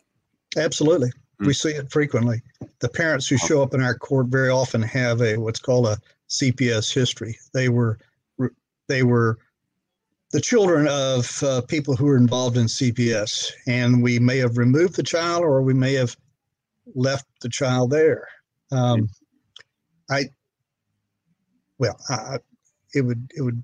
Absolutely, 0.57 1.11
mm. 1.39 1.47
we 1.47 1.53
see 1.53 1.69
it 1.69 1.89
frequently. 1.91 2.41
The 2.79 2.89
parents 2.89 3.27
who 3.27 3.37
show 3.37 3.61
up 3.61 3.73
in 3.73 3.81
our 3.81 3.97
court 3.97 4.27
very 4.27 4.49
often 4.49 4.81
have 4.81 5.21
a 5.21 5.37
what's 5.37 5.59
called 5.59 5.87
a 5.87 5.97
CPS 6.29 6.93
history. 6.93 7.37
They 7.53 7.69
were 7.69 7.97
they 8.87 9.03
were 9.03 9.37
the 10.31 10.41
children 10.41 10.87
of 10.87 11.41
uh, 11.43 11.61
people 11.61 11.95
who 11.95 12.07
are 12.07 12.17
involved 12.17 12.57
in 12.57 12.65
CPS, 12.65 13.51
and 13.65 14.03
we 14.03 14.19
may 14.19 14.37
have 14.37 14.57
removed 14.57 14.95
the 14.95 15.03
child 15.03 15.43
or 15.43 15.61
we 15.61 15.73
may 15.73 15.93
have 15.93 16.15
left 16.95 17.25
the 17.41 17.49
child 17.49 17.91
there. 17.91 18.27
Um, 18.71 19.09
I, 20.09 20.25
well, 21.77 21.97
I, 22.09 22.39
it 22.93 23.01
would 23.01 23.31
it 23.35 23.41
would 23.41 23.61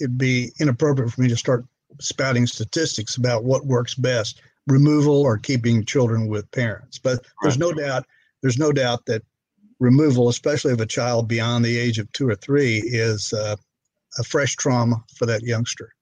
it'd 0.00 0.18
be 0.18 0.52
inappropriate 0.60 1.12
for 1.12 1.22
me 1.22 1.28
to 1.28 1.36
start 1.36 1.64
spouting 2.00 2.46
statistics 2.46 3.16
about 3.16 3.44
what 3.44 3.66
works 3.66 3.94
best, 3.94 4.42
removal 4.66 5.22
or 5.22 5.38
keeping 5.38 5.84
children 5.84 6.28
with 6.28 6.50
parents. 6.50 6.98
But 6.98 7.24
there's 7.42 7.58
no 7.58 7.72
doubt 7.72 8.04
there's 8.42 8.58
no 8.58 8.72
doubt 8.72 9.06
that 9.06 9.22
removal, 9.78 10.28
especially 10.28 10.72
of 10.72 10.80
a 10.80 10.86
child 10.86 11.28
beyond 11.28 11.64
the 11.64 11.78
age 11.78 11.98
of 11.98 12.10
two 12.12 12.28
or 12.28 12.34
three, 12.34 12.78
is 12.84 13.32
uh, 13.32 13.56
a 14.18 14.24
fresh 14.24 14.56
trauma 14.56 15.02
for 15.14 15.26
that 15.26 15.42
youngster. 15.42 15.92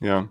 Yeah. 0.00 0.26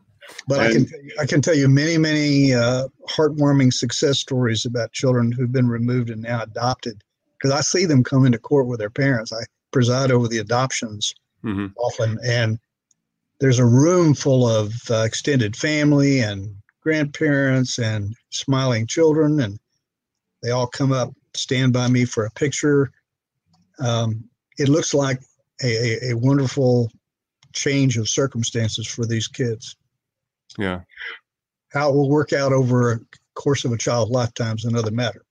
But 0.48 0.60
and, 0.60 0.69
I 0.69 0.71
can 0.71 1.12
I 1.21 1.25
can 1.25 1.41
tell 1.41 1.55
you 1.55 1.67
many 1.67 1.98
many 1.98 2.53
uh, 2.53 2.88
heartwarming 3.10 3.74
success 3.74 4.19
stories 4.19 4.65
about 4.65 4.91
children 4.91 5.31
who've 5.31 5.51
been 5.51 5.67
removed 5.67 6.10
and 6.10 6.21
now 6.21 6.43
adopted 6.43 7.03
because 7.38 7.51
I 7.51 7.62
see 7.62 7.86
them 7.86 8.03
come 8.03 8.25
into 8.25 8.38
court 8.38 8.67
with 8.67 8.79
their 8.79 8.89
parents. 8.89 9.33
I 9.33 9.41
preside 9.71 10.12
over 10.12 10.27
the 10.27 10.38
adoptions 10.38 11.13
mm-hmm. 11.43 11.67
often, 11.77 12.19
and 12.24 12.60
there's 13.39 13.60
a 13.60 13.65
room 13.65 14.13
full 14.13 14.48
of 14.48 14.74
uh, 14.89 15.03
extended 15.05 15.55
family 15.55 16.19
and 16.19 16.55
grandparents 16.81 17.79
and 17.79 18.15
smiling 18.29 18.86
children, 18.88 19.39
and 19.39 19.60
they 20.43 20.51
all 20.51 20.67
come 20.67 20.91
up, 20.91 21.12
stand 21.33 21.74
by 21.74 21.88
me 21.88 22.05
for 22.05 22.25
a 22.25 22.31
picture. 22.31 22.91
Um, 23.79 24.24
it 24.57 24.69
looks 24.69 24.93
like 24.93 25.19
a, 25.63 25.68
a, 25.68 26.12
a 26.12 26.18
wonderful 26.18 26.91
change 27.53 27.98
of 27.98 28.08
circumstances 28.08 28.88
for 28.88 29.06
these 29.06 29.27
kids. 29.27 29.75
Yeah. 30.58 30.82
How 31.70 31.89
it 31.89 31.96
will 31.96 32.10
work 32.10 32.34
out 32.34 32.53
over 32.53 32.94
a 32.94 33.00
course 33.36 33.65
of 33.65 33.72
a 33.72 33.77
child's 33.77 34.12
lifetime 34.12 34.58
is 34.58 34.65
another 34.65 34.91
matter. 34.91 35.24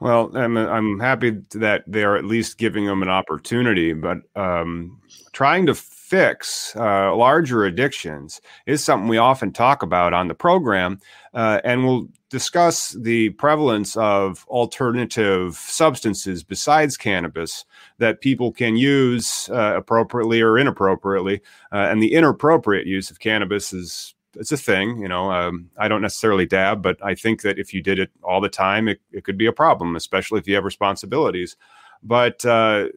Well, 0.00 0.34
I'm 0.34 0.56
I'm 0.56 0.98
happy 0.98 1.42
that 1.52 1.84
they're 1.86 2.16
at 2.16 2.24
least 2.24 2.56
giving 2.56 2.86
them 2.86 3.02
an 3.02 3.10
opportunity, 3.10 3.92
but 3.92 4.18
um, 4.34 4.98
trying 5.32 5.66
to 5.66 5.74
fix 6.10 6.74
uh, 6.74 7.14
larger 7.14 7.64
addictions 7.64 8.40
is 8.66 8.82
something 8.82 9.08
we 9.08 9.16
often 9.16 9.52
talk 9.52 9.84
about 9.84 10.12
on 10.12 10.26
the 10.26 10.34
program, 10.34 10.98
uh, 11.34 11.60
and 11.62 11.84
we'll 11.84 12.08
discuss 12.30 12.96
the 13.00 13.30
prevalence 13.30 13.96
of 13.96 14.44
alternative 14.48 15.54
substances 15.54 16.42
besides 16.42 16.96
cannabis 16.96 17.64
that 17.98 18.20
people 18.20 18.50
can 18.50 18.76
use 18.76 19.48
uh, 19.50 19.74
appropriately 19.76 20.40
or 20.40 20.58
inappropriately. 20.58 21.40
Uh, 21.72 21.86
and 21.90 22.02
the 22.02 22.12
inappropriate 22.12 22.88
use 22.88 23.12
of 23.12 23.20
cannabis 23.20 23.72
is 23.72 24.16
it's 24.34 24.50
a 24.50 24.56
thing. 24.56 24.98
You 24.98 25.08
know, 25.08 25.30
um, 25.30 25.70
I 25.78 25.86
don't 25.86 26.02
necessarily 26.02 26.44
dab, 26.44 26.82
but 26.82 26.98
I 27.04 27.14
think 27.14 27.42
that 27.42 27.58
if 27.58 27.72
you 27.72 27.82
did 27.82 28.00
it 28.00 28.10
all 28.24 28.40
the 28.40 28.48
time, 28.48 28.88
it, 28.88 29.00
it 29.12 29.22
could 29.22 29.38
be 29.38 29.46
a 29.46 29.52
problem, 29.52 29.94
especially 29.94 30.40
if 30.40 30.48
you 30.48 30.56
have 30.56 30.64
responsibilities. 30.64 31.56
But 32.02 32.44
uh, 32.44 32.88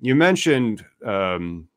you 0.00 0.14
mentioned 0.14 0.84
um, 1.04 1.68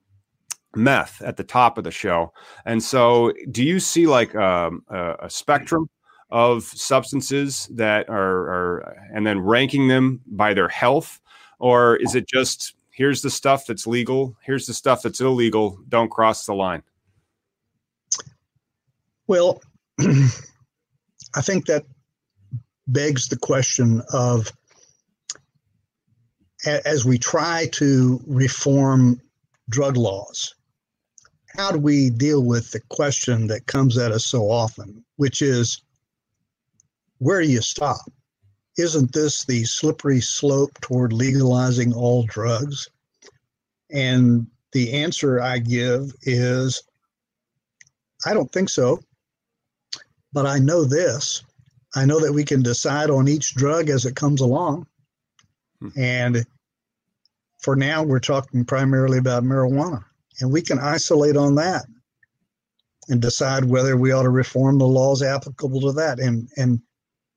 meth 0.75 1.21
at 1.21 1.37
the 1.37 1.43
top 1.43 1.77
of 1.77 1.83
the 1.83 1.91
show. 1.91 2.33
And 2.65 2.81
so, 2.81 3.33
do 3.51 3.63
you 3.63 3.79
see 3.79 4.07
like 4.07 4.35
um, 4.35 4.83
a, 4.89 5.15
a, 5.23 5.29
spectrum 5.29 5.89
of 6.31 6.63
substances 6.63 7.67
that 7.71 8.09
are, 8.09 8.39
are, 8.49 9.07
and 9.13 9.25
then 9.25 9.39
ranking 9.39 9.87
them 9.87 10.21
by 10.27 10.53
their 10.53 10.69
health? 10.69 11.19
Or 11.59 11.97
is 11.97 12.15
it 12.15 12.27
just 12.27 12.75
here's 12.91 13.21
the 13.21 13.29
stuff 13.29 13.65
that's 13.65 13.87
legal, 13.87 14.35
here's 14.43 14.65
the 14.65 14.73
stuff 14.73 15.01
that's 15.01 15.21
illegal, 15.21 15.79
don't 15.89 16.09
cross 16.09 16.45
the 16.45 16.53
line? 16.53 16.83
Well, 19.27 19.61
I 19.99 21.41
think 21.41 21.65
that 21.67 21.85
begs 22.87 23.27
the 23.27 23.37
question 23.37 24.01
of 24.11 24.51
as 26.65 27.05
we 27.05 27.17
try 27.17 27.67
to 27.73 28.21
reform 28.25 29.21
drug 29.69 29.97
laws, 29.97 30.55
how 31.55 31.71
do 31.71 31.77
we 31.77 32.09
deal 32.09 32.43
with 32.43 32.71
the 32.71 32.79
question 32.89 33.47
that 33.47 33.67
comes 33.67 33.97
at 33.97 34.11
us 34.11 34.25
so 34.25 34.49
often, 34.49 35.03
which 35.17 35.41
is 35.41 35.81
where 37.19 37.41
do 37.41 37.47
you 37.47 37.61
stop? 37.61 38.11
Isn't 38.77 39.13
this 39.13 39.45
the 39.45 39.63
slippery 39.65 40.19
slope 40.19 40.79
toward 40.81 41.13
legalizing 41.13 41.93
all 41.93 42.23
drugs? 42.23 42.89
And 43.91 44.47
the 44.71 44.93
answer 44.93 45.39
I 45.39 45.59
give 45.59 46.11
is 46.23 46.81
I 48.25 48.33
don't 48.33 48.51
think 48.51 48.69
so. 48.69 48.99
But 50.31 50.47
I 50.47 50.57
know 50.57 50.83
this 50.85 51.43
I 51.95 52.05
know 52.05 52.19
that 52.19 52.33
we 52.33 52.43
can 52.43 52.63
decide 52.63 53.09
on 53.09 53.27
each 53.27 53.53
drug 53.53 53.89
as 53.89 54.05
it 54.05 54.15
comes 54.15 54.41
along. 54.41 54.87
Hmm. 55.83 55.99
And 55.99 56.45
for 57.59 57.75
now, 57.75 58.03
we're 58.03 58.19
talking 58.19 58.65
primarily 58.65 59.17
about 59.17 59.43
marijuana 59.43 60.03
and 60.39 60.51
we 60.51 60.61
can 60.61 60.79
isolate 60.79 61.37
on 61.37 61.55
that 61.55 61.85
and 63.09 63.21
decide 63.21 63.65
whether 63.65 63.97
we 63.97 64.11
ought 64.11 64.23
to 64.23 64.29
reform 64.29 64.77
the 64.77 64.87
laws 64.87 65.21
applicable 65.21 65.81
to 65.81 65.91
that. 65.93 66.19
And 66.19 66.49
and 66.57 66.81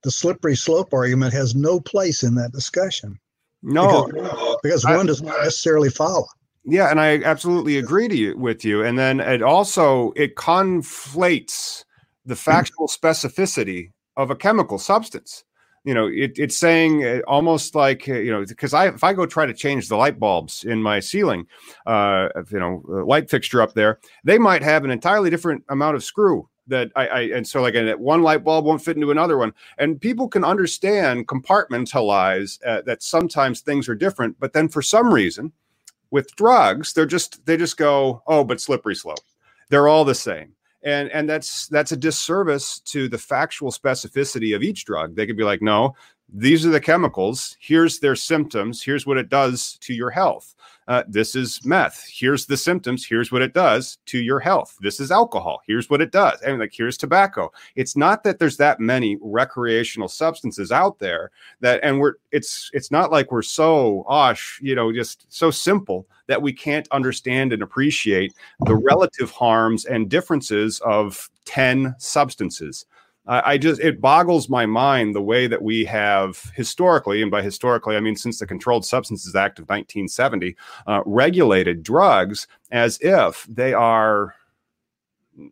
the 0.03 0.11
slippery 0.11 0.55
slope 0.55 0.93
argument 0.93 1.33
has 1.33 1.55
no 1.55 1.79
place 1.79 2.23
in 2.23 2.35
that 2.35 2.51
discussion. 2.51 3.19
No, 3.63 4.07
because, 4.07 4.57
because 4.63 4.85
one 4.85 5.01
I, 5.01 5.05
does 5.05 5.21
not 5.21 5.39
necessarily 5.39 5.89
follow. 5.89 6.25
Yeah, 6.63 6.89
and 6.89 7.01
I 7.01 7.21
absolutely 7.23 7.77
agree 7.77 8.07
to 8.07 8.15
you 8.15 8.37
with 8.37 8.63
you. 8.63 8.83
And 8.83 8.97
then 8.97 9.19
it 9.19 9.41
also 9.41 10.13
it 10.15 10.35
conflates 10.35 11.83
the 12.25 12.35
factual 12.35 12.87
specificity 12.87 13.91
of 14.15 14.29
a 14.29 14.35
chemical 14.35 14.77
substance 14.77 15.43
you 15.83 15.93
know 15.93 16.07
it, 16.07 16.37
it's 16.37 16.57
saying 16.57 17.03
uh, 17.05 17.19
almost 17.27 17.75
like 17.75 18.07
uh, 18.09 18.13
you 18.13 18.31
know 18.31 18.45
because 18.45 18.73
i 18.73 18.87
if 18.87 19.03
i 19.03 19.13
go 19.13 19.25
try 19.25 19.45
to 19.45 19.53
change 19.53 19.87
the 19.87 19.95
light 19.95 20.19
bulbs 20.19 20.63
in 20.63 20.81
my 20.81 20.99
ceiling 20.99 21.45
uh 21.85 22.29
you 22.51 22.59
know 22.59 22.83
light 22.87 23.29
fixture 23.29 23.61
up 23.61 23.73
there 23.73 23.99
they 24.23 24.37
might 24.37 24.61
have 24.61 24.83
an 24.83 24.91
entirely 24.91 25.29
different 25.29 25.63
amount 25.69 25.95
of 25.95 26.03
screw 26.03 26.47
that 26.67 26.91
I, 26.95 27.07
I 27.07 27.21
and 27.21 27.47
so 27.47 27.61
like 27.61 27.75
one 27.97 28.21
light 28.21 28.43
bulb 28.43 28.65
won't 28.65 28.83
fit 28.83 28.97
into 28.97 29.11
another 29.11 29.37
one. 29.37 29.53
And 29.77 29.99
people 29.99 30.27
can 30.27 30.43
understand 30.43 31.27
compartmentalize 31.27 32.59
uh, 32.65 32.81
that 32.81 33.01
sometimes 33.01 33.61
things 33.61 33.87
are 33.89 33.95
different 33.95 34.37
but 34.39 34.53
then 34.53 34.67
for 34.67 34.81
some 34.81 35.13
reason 35.13 35.51
with 36.11 36.35
drugs 36.35 36.93
they're 36.93 37.05
just 37.05 37.45
they 37.45 37.57
just 37.57 37.77
go 37.77 38.21
oh 38.27 38.43
but 38.43 38.61
slippery 38.61 38.95
slope. 38.95 39.19
They're 39.69 39.87
all 39.87 40.05
the 40.05 40.15
same 40.15 40.53
and 40.83 41.11
and 41.11 41.29
that's 41.29 41.67
that's 41.67 41.91
a 41.91 41.97
disservice 41.97 42.79
to 42.81 43.09
the 43.09 43.17
factual 43.17 43.71
specificity 43.71 44.55
of 44.55 44.63
each 44.63 44.85
drug. 44.85 45.15
They 45.15 45.25
could 45.25 45.37
be 45.37 45.43
like 45.43 45.61
no 45.61 45.95
these 46.33 46.65
are 46.65 46.69
the 46.69 46.81
chemicals 46.81 47.55
here's 47.59 47.99
their 47.99 48.15
symptoms 48.15 48.83
here's 48.83 49.05
what 49.05 49.17
it 49.17 49.29
does 49.29 49.77
to 49.79 49.93
your 49.93 50.09
health 50.09 50.55
uh, 50.87 51.03
this 51.07 51.35
is 51.35 51.63
meth. 51.65 52.07
Here's 52.09 52.45
the 52.45 52.55
symptoms. 52.55 53.05
Here's 53.05 53.31
what 53.31 53.41
it 53.41 53.53
does 53.53 53.97
to 54.05 54.19
your 54.19 54.39
health. 54.39 54.77
This 54.79 55.01
is 55.01 55.11
alcohol. 55.11 55.61
Here's 55.67 55.89
what 55.89 56.01
it 56.01 56.11
does. 56.11 56.41
And 56.41 56.59
like, 56.59 56.71
here's 56.73 56.97
tobacco. 56.97 57.51
It's 57.75 57.97
not 57.97 58.23
that 58.23 58.39
there's 58.39 58.57
that 58.57 58.79
many 58.79 59.17
recreational 59.21 60.07
substances 60.07 60.71
out 60.71 60.99
there 60.99 61.31
that, 61.59 61.81
and 61.83 61.99
we're, 61.99 62.13
it's, 62.31 62.69
it's 62.73 62.89
not 62.89 63.11
like 63.11 63.31
we're 63.31 63.41
so, 63.41 64.05
osh, 64.07 64.59
you 64.61 64.75
know, 64.75 64.93
just 64.93 65.25
so 65.27 65.51
simple 65.51 66.07
that 66.27 66.41
we 66.41 66.53
can't 66.53 66.87
understand 66.91 67.51
and 67.51 67.61
appreciate 67.61 68.33
the 68.65 68.75
relative 68.75 69.31
harms 69.31 69.85
and 69.85 70.09
differences 70.09 70.79
of 70.85 71.29
10 71.45 71.95
substances. 71.97 72.85
I 73.27 73.57
just 73.57 73.81
it 73.81 73.99
boggles 73.99 74.47
my 74.47 74.65
mind 74.65 75.13
the 75.13 75.21
way 75.21 75.47
that 75.47 75.61
we 75.61 75.83
have 75.85 76.51
historically, 76.55 77.21
and 77.21 77.29
by 77.29 77.41
historically 77.41 77.97
I 77.97 77.99
mean 77.99 78.15
since 78.15 78.39
the 78.39 78.47
Controlled 78.47 78.85
Substances 78.85 79.35
Act 79.35 79.59
of 79.59 79.63
1970, 79.63 80.55
uh, 80.87 81.01
regulated 81.05 81.83
drugs 81.83 82.47
as 82.71 82.97
if 83.01 83.45
they 83.49 83.73
are 83.73 84.35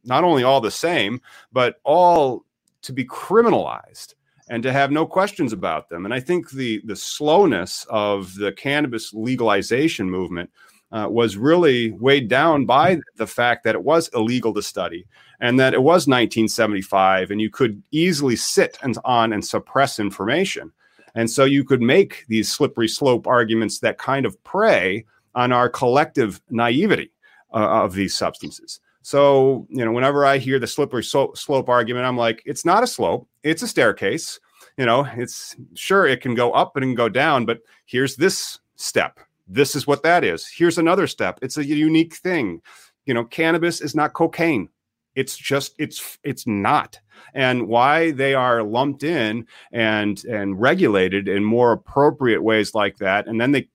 not 0.03 0.23
only 0.23 0.43
all 0.43 0.61
the 0.61 0.71
same, 0.71 1.21
but 1.51 1.79
all 1.83 2.45
to 2.83 2.93
be 2.93 3.05
criminalized 3.05 4.15
and 4.47 4.63
to 4.63 4.71
have 4.71 4.91
no 4.91 5.05
questions 5.05 5.51
about 5.51 5.89
them. 5.89 6.05
And 6.05 6.13
I 6.13 6.19
think 6.19 6.51
the 6.51 6.81
the 6.85 6.95
slowness 6.95 7.85
of 7.89 8.35
the 8.35 8.53
cannabis 8.53 9.13
legalization 9.13 10.09
movement 10.09 10.49
uh, 10.95 11.09
was 11.09 11.35
really 11.35 11.91
weighed 11.91 12.29
down 12.29 12.65
by 12.65 12.97
the 13.17 13.27
fact 13.27 13.65
that 13.65 13.75
it 13.75 13.83
was 13.83 14.07
illegal 14.15 14.53
to 14.53 14.61
study 14.61 15.05
and 15.41 15.59
that 15.59 15.73
it 15.73 15.81
was 15.81 16.07
1975 16.07 17.31
and 17.31 17.41
you 17.41 17.49
could 17.49 17.83
easily 17.91 18.37
sit 18.37 18.77
and, 18.81 18.97
on 19.03 19.33
and 19.33 19.43
suppress 19.43 19.99
information. 19.99 20.71
And 21.13 21.29
so 21.29 21.43
you 21.43 21.65
could 21.65 21.81
make 21.81 22.25
these 22.29 22.49
slippery 22.49 22.87
slope 22.87 23.27
arguments 23.27 23.79
that 23.79 23.97
kind 23.97 24.25
of 24.25 24.41
prey 24.45 25.05
on 25.33 25.51
our 25.51 25.67
collective 25.67 26.41
naivety 26.49 27.11
uh, 27.53 27.83
of 27.83 27.93
these 27.93 28.15
substances. 28.15 28.79
So, 29.01 29.67
you 29.69 29.83
know, 29.83 29.91
whenever 29.91 30.25
I 30.25 30.37
hear 30.37 30.59
the 30.59 30.67
slippery 30.67 31.03
slope 31.03 31.69
argument, 31.69 32.05
I'm 32.05 32.17
like, 32.17 32.41
it's 32.45 32.63
not 32.63 32.83
a 32.83 32.87
slope, 32.87 33.27
it's 33.43 33.61
a 33.61 33.67
staircase. 33.67 34.39
You 34.77 34.85
know, 34.85 35.07
it's 35.15 35.55
sure 35.73 36.05
it 36.05 36.21
can 36.21 36.35
go 36.35 36.51
up 36.51 36.75
and 36.75 36.83
it 36.83 36.87
can 36.87 36.95
go 36.95 37.09
down, 37.09 37.45
but 37.45 37.59
here's 37.85 38.15
this 38.15 38.59
step. 38.77 39.19
This 39.47 39.75
is 39.75 39.85
what 39.85 40.03
that 40.03 40.23
is. 40.23 40.47
Here's 40.47 40.77
another 40.77 41.07
step. 41.07 41.39
It's 41.41 41.57
a 41.57 41.65
unique 41.65 42.15
thing. 42.15 42.61
You 43.05 43.13
know, 43.13 43.25
cannabis 43.25 43.81
is 43.81 43.95
not 43.95 44.13
cocaine. 44.13 44.69
It's 45.15 45.37
just 45.37 45.75
it's 45.77 46.17
it's 46.23 46.45
not. 46.45 46.99
And 47.33 47.67
why 47.67 48.11
they 48.11 48.33
are 48.33 48.63
lumped 48.63 49.03
in 49.03 49.47
and 49.71 50.23
and 50.25 50.59
regulated 50.59 51.27
in 51.27 51.43
more 51.43 51.71
appropriate 51.71 52.43
ways 52.43 52.75
like 52.75 52.97
that, 52.97 53.27
and 53.27 53.39
then 53.39 53.51
they 53.51 53.69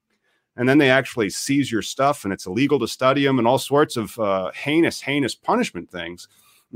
and 0.57 0.69
then 0.69 0.79
they 0.79 0.91
actually 0.91 1.31
seize 1.31 1.73
your 1.73 1.83
stuff 1.83 2.25
and 2.25 2.33
it's 2.33 2.47
illegal 2.47 2.79
to 2.79 2.87
study 2.87 3.25
them 3.25 3.39
and 3.39 3.49
all 3.49 3.59
sorts 3.59 3.97
of 3.97 4.19
uh, 4.19 4.51
heinous 4.55 5.01
heinous 5.01 5.35
punishment 5.35 5.91
things 5.91 6.29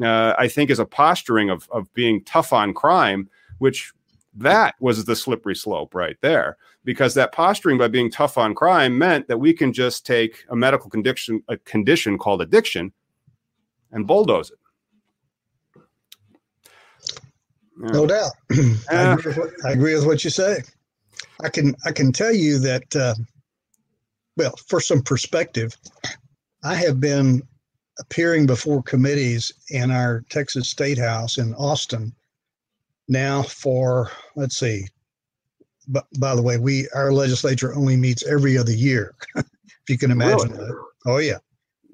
uh, 0.03 0.35
i 0.39 0.49
think 0.49 0.71
is 0.71 0.79
a 0.79 0.87
posturing 0.87 1.51
of, 1.51 1.69
of 1.71 1.93
being 1.95 2.25
tough 2.25 2.53
on 2.53 2.73
crime 2.73 3.29
which 3.59 3.93
that 4.35 4.75
was 4.81 5.05
the 5.05 5.17
slippery 5.17 5.55
slope 5.55 5.95
right 5.95 6.17
there 6.21 6.57
because 6.85 7.15
that 7.15 7.33
posturing 7.33 7.79
by 7.79 7.89
being 7.89 8.11
tough 8.11 8.37
on 8.37 8.55
crime 8.55 8.99
meant 8.99 9.29
that 9.29 9.39
we 9.39 9.53
can 9.53 9.73
just 9.73 10.05
take 10.05 10.45
a 10.51 10.57
medical 10.57 10.91
condition 10.91 11.43
a 11.49 11.57
condition 11.59 12.19
called 12.19 12.43
addiction 12.43 12.93
and 13.93 14.07
bulldoze 14.07 14.51
it. 14.51 14.59
Yeah. 17.81 17.91
no 17.91 18.07
doubt. 18.07 18.33
I, 18.91 19.15
agree 19.15 19.33
what, 19.33 19.51
I, 19.65 19.73
agree 19.73 19.95
with 19.95 20.07
what 20.07 20.25
you 20.25 20.31
say. 20.31 20.63
I 21.43 21.49
can 21.49 21.75
i 21.85 21.91
can 21.91 22.13
tell 22.13 22.33
you 22.33 22.59
that 22.61 22.97
uh, 22.97 23.15
well, 24.37 24.55
for 24.69 24.81
some 24.81 25.03
perspective, 25.03 25.77
I 26.65 26.75
have 26.75 27.01
been 27.01 27.43
appearing 28.01 28.47
before 28.47 28.83
committees 28.83 29.53
in 29.71 29.91
our 29.91 30.25
Texas 30.29 30.69
State 30.69 30.99
House 30.99 31.39
in 31.39 31.55
Austin 31.55 32.13
now 33.09 33.43
for 33.43 34.11
let's 34.37 34.59
see. 34.59 34.87
But 35.89 36.07
by 36.19 36.35
the 36.35 36.43
way, 36.43 36.59
we 36.59 36.89
our 36.95 37.13
legislature 37.13 37.75
only 37.75 37.97
meets 37.97 38.27
every 38.27 38.57
other 38.57 38.73
year, 38.73 39.15
if 39.37 39.47
you 39.89 39.99
can 39.99 40.11
imagine 40.11 40.53
really? 40.53 40.67
that. 40.67 40.85
Oh 41.07 41.19
yeah, 41.19 41.39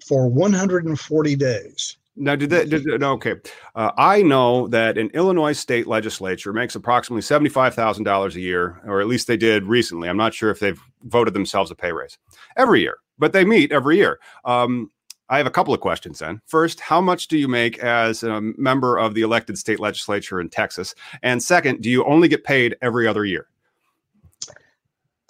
for 0.06 0.28
140 0.28 1.36
days. 1.36 1.96
Now, 2.16 2.36
did 2.36 2.50
that? 2.50 2.68
Did, 2.68 3.02
okay, 3.02 3.36
uh, 3.74 3.92
I 3.96 4.22
know 4.22 4.68
that 4.68 4.98
an 4.98 5.10
Illinois 5.14 5.52
state 5.52 5.86
legislature 5.86 6.52
makes 6.52 6.74
approximately 6.74 7.22
seventy-five 7.22 7.74
thousand 7.74 8.04
dollars 8.04 8.36
a 8.36 8.40
year, 8.40 8.80
or 8.84 9.00
at 9.00 9.06
least 9.06 9.26
they 9.26 9.36
did 9.36 9.64
recently. 9.64 10.08
I'm 10.08 10.16
not 10.16 10.34
sure 10.34 10.50
if 10.50 10.60
they've 10.60 10.80
voted 11.04 11.34
themselves 11.34 11.70
a 11.70 11.74
pay 11.74 11.92
raise 11.92 12.18
every 12.56 12.80
year, 12.82 12.98
but 13.18 13.32
they 13.32 13.44
meet 13.44 13.72
every 13.72 13.96
year. 13.96 14.18
Um, 14.44 14.90
I 15.30 15.38
have 15.38 15.46
a 15.46 15.50
couple 15.50 15.72
of 15.72 15.80
questions 15.80 16.18
then. 16.18 16.40
First, 16.46 16.80
how 16.80 17.00
much 17.00 17.28
do 17.28 17.38
you 17.38 17.48
make 17.48 17.78
as 17.78 18.22
a 18.22 18.40
member 18.40 18.98
of 18.98 19.14
the 19.14 19.22
elected 19.22 19.56
state 19.56 19.80
legislature 19.80 20.40
in 20.40 20.50
Texas? 20.50 20.94
And 21.22 21.42
second, 21.42 21.80
do 21.80 21.88
you 21.88 22.04
only 22.04 22.28
get 22.28 22.44
paid 22.44 22.76
every 22.82 23.06
other 23.06 23.24
year? 23.24 23.46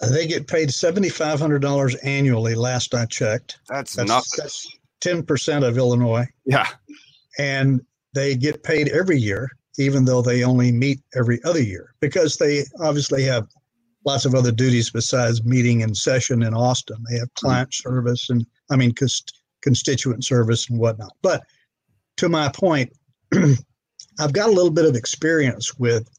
They 0.09 0.25
get 0.25 0.47
paid 0.47 0.71
seventy-five 0.73 1.39
hundred 1.39 1.61
dollars 1.61 1.95
annually. 1.97 2.55
Last 2.55 2.95
I 2.95 3.05
checked, 3.05 3.59
that's, 3.69 3.95
that's 3.95 4.09
nothing. 4.09 4.29
That's, 4.37 4.67
10% 5.01 5.67
of 5.67 5.77
Illinois. 5.77 6.27
Yeah. 6.45 6.67
And 7.37 7.81
they 8.13 8.35
get 8.35 8.63
paid 8.63 8.89
every 8.89 9.17
year, 9.17 9.49
even 9.77 10.05
though 10.05 10.21
they 10.21 10.43
only 10.43 10.71
meet 10.71 10.99
every 11.15 11.43
other 11.43 11.61
year, 11.61 11.95
because 11.99 12.37
they 12.37 12.63
obviously 12.79 13.23
have 13.23 13.47
lots 14.05 14.25
of 14.25 14.35
other 14.35 14.51
duties 14.51 14.89
besides 14.89 15.43
meeting 15.43 15.81
in 15.81 15.93
session 15.93 16.43
in 16.43 16.53
Austin. 16.53 17.03
They 17.09 17.17
have 17.17 17.29
mm-hmm. 17.29 17.47
client 17.47 17.73
service 17.73 18.29
and, 18.29 18.45
I 18.69 18.75
mean, 18.75 18.93
const- 18.93 19.40
constituent 19.61 20.23
service 20.23 20.69
and 20.69 20.79
whatnot. 20.79 21.13
But 21.21 21.43
to 22.17 22.29
my 22.29 22.49
point, 22.49 22.91
I've 24.19 24.33
got 24.33 24.49
a 24.49 24.53
little 24.53 24.71
bit 24.71 24.85
of 24.85 24.95
experience 24.95 25.77
with 25.77 26.09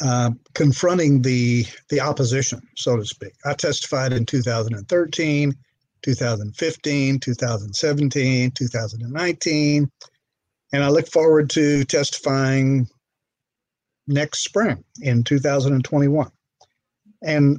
uh, 0.00 0.30
confronting 0.54 1.22
the 1.22 1.66
the 1.88 2.00
opposition, 2.00 2.60
so 2.76 2.96
to 2.96 3.04
speak. 3.04 3.32
I 3.44 3.54
testified 3.54 4.12
in 4.12 4.26
2013. 4.26 5.54
2015, 6.04 7.18
2017, 7.18 8.50
2019. 8.50 9.90
And 10.72 10.84
I 10.84 10.88
look 10.88 11.08
forward 11.08 11.48
to 11.50 11.84
testifying 11.84 12.86
next 14.06 14.44
spring 14.44 14.84
in 15.00 15.24
2021. 15.24 16.30
And 17.22 17.58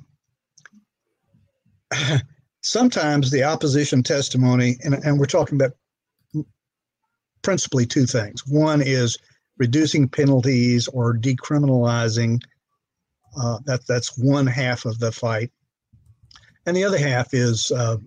sometimes 2.65 3.32
the 3.32 3.43
opposition 3.43 4.04
testimony, 4.04 4.78
and, 4.84 4.95
and 4.95 5.19
we're 5.19 5.25
talking 5.25 5.60
about 5.60 5.73
principally 7.41 7.86
two 7.86 8.06
things. 8.06 8.45
One 8.45 8.82
is 8.82 9.17
reducing 9.58 10.10
penalties 10.10 10.88
or 10.88 11.15
decriminalizing. 11.15 12.41
Uh, 13.39 13.60
that 13.65 13.86
that's 13.86 14.17
one 14.17 14.47
half 14.47 14.86
of 14.86 14.97
the 14.99 15.12
fight, 15.12 15.51
and 16.65 16.75
the 16.75 16.86
other 16.86 16.97
half 16.97 17.34
is 17.34 17.69
uh, 17.71 17.97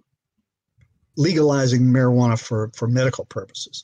legalizing 1.16 1.82
marijuana 1.82 2.38
for, 2.38 2.70
for 2.74 2.88
medical 2.88 3.26
purposes. 3.26 3.82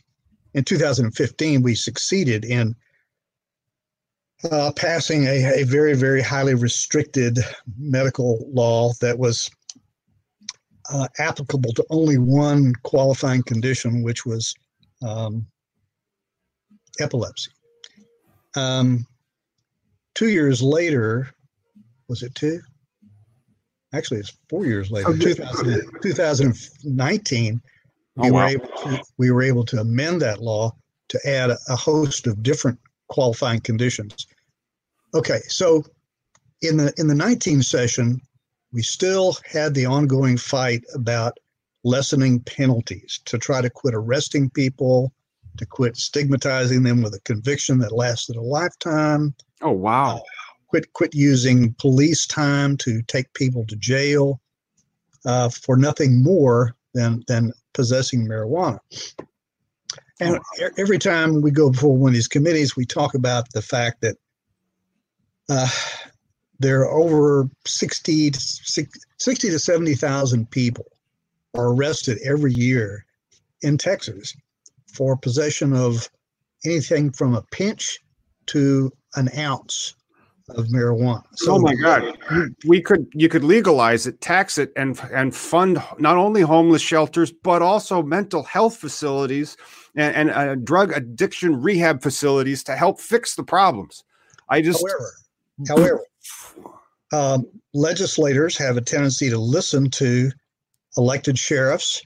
In 0.55 0.65
2015, 0.65 1.63
we 1.63 1.75
succeeded 1.75 2.45
in 2.45 2.75
uh, 4.51 4.73
passing 4.75 5.25
a, 5.25 5.61
a 5.61 5.65
very, 5.65 5.95
very 5.95 6.23
highly 6.23 6.55
restricted 6.55 7.39
medical 7.77 8.49
law 8.53 8.93
that 9.01 9.19
was 9.19 9.51
uh, 10.91 11.09
applicable 11.19 11.73
to 11.73 11.85
only 11.91 12.19
one 12.19 12.73
qualifying 12.83 13.43
condition, 13.43 14.03
which 14.03 14.27
was 14.27 14.55
um, 15.07 15.47
epilepsy. 17.01 17.51
Um, 18.57 19.07
two 20.15 20.29
years 20.29 20.63
later, 20.63 21.31
was 22.09 22.23
it 22.23 22.35
two? 22.35 22.61
actually 23.95 24.21
it's 24.21 24.37
four 24.49 24.67
years 24.67 24.91
later, 24.91 25.11
oh, 25.11 25.17
2000, 25.17 26.03
2019, 26.03 27.61
we, 28.17 28.29
oh, 28.29 28.33
wow. 28.33 28.41
were 28.41 28.49
able 28.49 28.67
to, 28.67 29.03
we 29.19 29.31
were 29.31 29.43
able 29.43 29.65
to 29.65 29.81
amend 29.81 30.21
that 30.21 30.41
law 30.41 30.73
to 31.09 31.29
add 31.29 31.51
a, 31.51 31.59
a 31.69 31.77
host 31.77 32.27
of 32.27 32.43
different 32.43 32.79
qualifying 33.09 33.61
conditions. 33.61 34.27
Okay, 35.15 35.41
so 35.49 35.85
in 36.63 36.77
the 36.77 36.93
in 36.97 37.07
the 37.07 37.15
19 37.15 37.63
session, 37.63 38.21
we 38.75 38.83
still 38.83 39.39
had 39.51 39.73
the 39.73 39.87
ongoing 39.87 40.37
fight 40.37 40.85
about 40.95 41.39
lessening 41.85 42.41
penalties 42.41 43.21
to 43.25 43.39
try 43.39 43.61
to 43.61 43.71
quit 43.71 43.95
arresting 43.95 44.51
people, 44.51 45.13
to 45.59 45.65
quit 45.65 45.97
stigmatizing 45.97 46.83
them 46.83 47.01
with 47.01 47.15
a 47.15 47.21
conviction 47.21 47.79
that 47.79 47.93
lasted 47.93 48.35
a 48.35 48.43
lifetime. 48.43 49.33
Oh 49.63 49.71
wow! 49.71 50.17
Uh, 50.17 50.21
quit 50.67 50.93
quit 50.93 51.15
using 51.15 51.73
police 51.75 52.27
time 52.27 52.77
to 52.79 53.01
take 53.03 53.33
people 53.33 53.65
to 53.67 53.77
jail 53.77 54.41
uh, 55.25 55.49
for 55.51 55.77
nothing 55.77 56.21
more 56.21 56.75
than 56.95 57.23
than 57.29 57.53
possessing 57.75 58.27
marijuana. 58.27 58.81
And 60.21 60.39
every 60.79 60.99
time 60.99 61.43
we 61.43 61.51
go 61.51 61.71
before 61.71 61.97
one 61.97 62.11
of 62.11 62.15
these 62.15 62.29
committees, 62.29 62.77
we 62.77 62.87
talk 62.87 63.15
about 63.15 63.53
the 63.53 63.63
fact 63.63 64.01
that 64.01 64.17
uh, 65.49 65.69
there 66.61 66.81
are 66.81 66.91
over 66.91 67.49
60 67.67 68.31
to, 68.31 68.41
60 68.41 69.51
to 69.51 69.59
70,000 69.59 70.51
people 70.51 70.87
are 71.55 71.69
arrested 71.69 72.19
every 72.25 72.53
year 72.55 73.05
in 73.63 73.79
Texas 73.79 74.37
for 74.93 75.17
possession 75.17 75.75
of 75.75 76.09
anything 76.65 77.11
from 77.11 77.35
a 77.35 77.43
pinch 77.51 77.99
to 78.47 78.93
an 79.17 79.29
ounce 79.39 79.95
of 80.51 80.67
marijuana. 80.67 81.25
So 81.35 81.55
oh 81.55 81.59
my 81.59 81.75
God, 81.75 82.17
we 82.67 82.81
could 82.83 83.07
you 83.15 83.29
could 83.29 83.45
legalize 83.45 84.07
it, 84.07 84.21
tax 84.21 84.59
it, 84.59 84.73
and 84.77 85.01
and 85.13 85.35
fund 85.35 85.83
not 85.99 86.17
only 86.17 86.43
homeless 86.43 86.83
shelters 86.83 87.33
but 87.33 87.63
also 87.63 88.03
mental 88.03 88.43
health 88.43 88.77
facilities 88.77 89.57
and, 89.97 90.15
and 90.15 90.31
uh, 90.31 90.55
drug 90.57 90.93
addiction 90.93 91.63
rehab 91.63 92.03
facilities 92.03 92.63
to 92.65 92.77
help 92.77 93.01
fix 93.01 93.35
the 93.35 93.43
problems. 93.43 94.05
I 94.49 94.61
just, 94.61 94.85
however, 94.87 95.13
however, 95.69 96.01
um, 97.13 97.47
legislators 97.73 98.57
have 98.57 98.77
a 98.77 98.81
tendency 98.81 99.31
to 99.31 99.39
listen 99.39 99.91
to 99.91 100.31
elected 100.97 101.39
sheriffs 101.39 102.03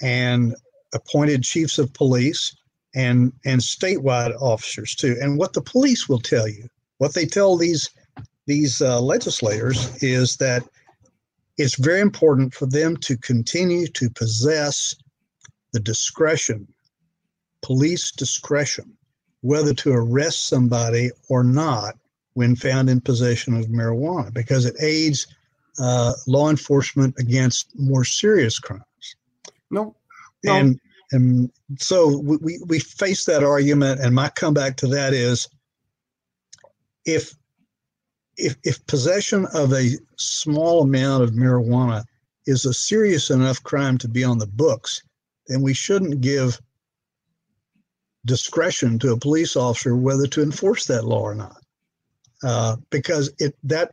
and 0.00 0.54
appointed 0.94 1.42
chiefs 1.42 1.78
of 1.78 1.92
police 1.94 2.54
and 2.94 3.32
and 3.44 3.60
statewide 3.60 4.34
officers 4.40 4.94
too. 4.94 5.16
And 5.20 5.38
what 5.38 5.54
the 5.54 5.62
police 5.62 6.08
will 6.08 6.18
tell 6.18 6.46
you, 6.46 6.68
what 6.98 7.14
they 7.14 7.24
tell 7.24 7.56
these 7.56 7.88
these 8.46 8.82
uh, 8.82 9.00
legislators 9.00 10.02
is 10.02 10.36
that 10.36 10.64
it's 11.56 11.78
very 11.78 12.00
important 12.00 12.52
for 12.54 12.66
them 12.66 12.96
to 12.98 13.16
continue 13.16 13.86
to 13.86 14.10
possess 14.10 14.94
the 15.72 15.80
discretion, 15.80 16.66
police 17.62 18.10
discretion, 18.10 18.96
whether 19.42 19.72
to 19.74 19.92
arrest 19.92 20.46
somebody 20.46 21.10
or 21.28 21.44
not 21.44 21.96
when 22.34 22.56
found 22.56 22.88
in 22.88 23.00
possession 23.00 23.56
of 23.56 23.66
marijuana, 23.66 24.32
because 24.32 24.64
it 24.64 24.76
aids 24.80 25.26
uh, 25.78 26.12
law 26.26 26.50
enforcement 26.50 27.14
against 27.18 27.68
more 27.78 28.04
serious 28.04 28.58
crimes. 28.58 29.16
No. 29.70 29.96
no. 30.44 30.54
And 30.54 30.80
and 31.12 31.50
so 31.78 32.18
we, 32.18 32.58
we 32.66 32.78
face 32.78 33.26
that 33.26 33.44
argument, 33.44 34.00
and 34.00 34.14
my 34.14 34.30
comeback 34.30 34.76
to 34.78 34.86
that 34.88 35.12
is 35.12 35.48
if 37.04 37.34
if, 38.38 38.56
if 38.64 38.86
possession 38.86 39.46
of 39.52 39.72
a 39.74 39.90
small 40.16 40.82
amount 40.82 41.22
of 41.22 41.32
marijuana 41.32 42.02
is 42.46 42.64
a 42.64 42.72
serious 42.72 43.30
enough 43.30 43.62
crime 43.62 43.98
to 43.98 44.08
be 44.08 44.24
on 44.24 44.38
the 44.38 44.46
books, 44.46 45.02
then 45.46 45.60
we 45.60 45.74
shouldn't 45.74 46.22
give 46.22 46.60
discretion 48.24 48.98
to 49.00 49.12
a 49.12 49.18
police 49.18 49.54
officer 49.54 49.96
whether 49.96 50.26
to 50.26 50.42
enforce 50.42 50.86
that 50.86 51.04
law 51.04 51.20
or 51.20 51.34
not, 51.34 51.61
uh, 52.42 52.76
because 52.90 53.32
it 53.38 53.56
that 53.64 53.92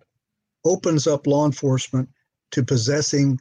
opens 0.66 1.08
up 1.08 1.28
law 1.28 1.46
enforcement 1.46 2.10
to 2.52 2.64
possessing. 2.64 3.40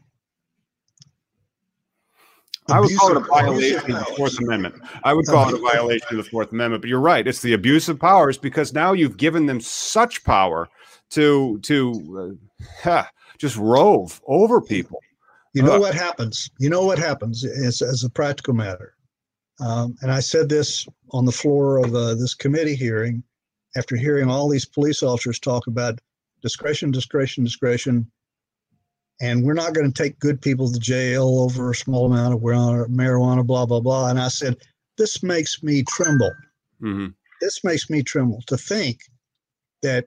I 2.71 2.81
would 2.81 2.95
call 2.99 3.13
it 3.13 3.17
a 3.17 3.21
violation 3.21 3.93
of 3.93 4.07
the 4.07 4.15
Fourth 4.15 4.39
Amendment. 4.39 4.75
I 5.03 5.15
would 5.15 5.27
call 5.27 5.49
it 5.49 5.55
a 5.55 5.73
violation 5.73 6.07
of 6.11 6.17
the 6.19 6.31
Fourth 6.31 6.53
Amendment, 6.53 6.83
but 6.83 6.89
you're 6.91 7.01
right. 7.01 7.27
It's 7.27 7.41
the 7.41 7.55
abuse 7.55 7.89
of 7.89 7.99
powers 7.99 8.37
because 8.37 8.75
now 8.75 8.93
you've 8.93 9.17
given 9.17 9.47
them 9.47 9.61
such 9.61 10.23
power 10.25 10.69
to 11.11 11.59
to 11.61 12.39
uh, 12.85 13.05
just 13.39 13.57
rove 13.57 14.21
over 14.27 14.61
people. 14.61 15.01
You 15.55 15.63
know 15.63 15.77
uh, 15.77 15.81
what 15.81 15.95
happens. 15.95 16.51
You 16.59 16.69
know 16.69 16.85
what 16.85 16.99
happens 16.99 17.45
as, 17.45 17.81
as 17.81 18.05
a 18.05 18.11
practical 18.11 18.53
matter. 18.53 18.95
Um, 19.61 19.97
and 20.03 20.13
I 20.13 20.21
said 20.21 20.49
this 20.49 20.87
on 21.11 21.25
the 21.25 21.33
floor 21.33 21.79
of 21.79 21.95
uh, 21.95 22.15
this 22.15 22.35
committee 22.35 22.77
hearing 22.77 23.25
after 23.79 23.97
hearing 23.97 24.29
all 24.29 24.49
these 24.49 24.65
police 24.65 25.03
officers 25.03 25.39
talk 25.39 25.69
about 25.69 26.01
discretion, 26.43 26.91
discretion, 26.91 27.45
discretion. 27.45 28.11
And 29.21 29.45
we're 29.45 29.55
not 29.55 29.73
going 29.73 29.91
to 29.91 30.03
take 30.03 30.19
good 30.19 30.41
people 30.41 30.71
to 30.71 30.79
jail 30.79 31.41
over 31.41 31.71
a 31.71 31.75
small 31.75 32.07
amount 32.07 32.35
of 32.35 32.41
marijuana, 32.41 33.47
blah, 33.47 33.67
blah, 33.67 33.81
blah. 33.81 34.11
And 34.11 34.21
I 34.21 34.29
said, 34.29 34.57
this 34.97 35.23
makes 35.23 35.63
me 35.63 35.85
tremble. 35.85 36.33
Mm-hmm. 36.83 37.09
This 37.41 37.63
makes 37.65 37.89
me 37.89 38.03
tremble 38.03 38.43
to 38.47 38.57
think 38.57 38.99
that 39.83 40.07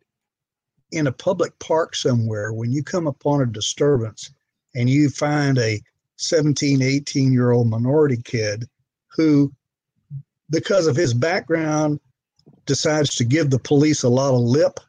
in 0.91 1.07
a 1.07 1.12
public 1.12 1.57
park 1.60 1.95
somewhere, 1.95 2.51
when 2.51 2.71
you 2.71 2.84
come 2.84 3.07
upon 3.07 3.41
a 3.41 3.45
disturbance 3.45 4.31
and 4.75 4.89
you 4.89 5.10
find 5.10 5.57
a 5.57 5.81
17, 6.17 6.81
18 6.81 7.34
year 7.34 7.51
old 7.51 7.69
minority 7.69 8.21
kid 8.23 8.65
who, 9.15 9.51
because 10.49 10.88
of 10.88 10.95
his 10.95 11.13
background, 11.13 11.99
decides 12.65 13.15
to 13.15 13.26
give 13.26 13.50
the 13.50 13.60
police 13.60 14.04
a 14.04 14.10
lot 14.10 14.34
of 14.34 14.41
lip 14.41 14.80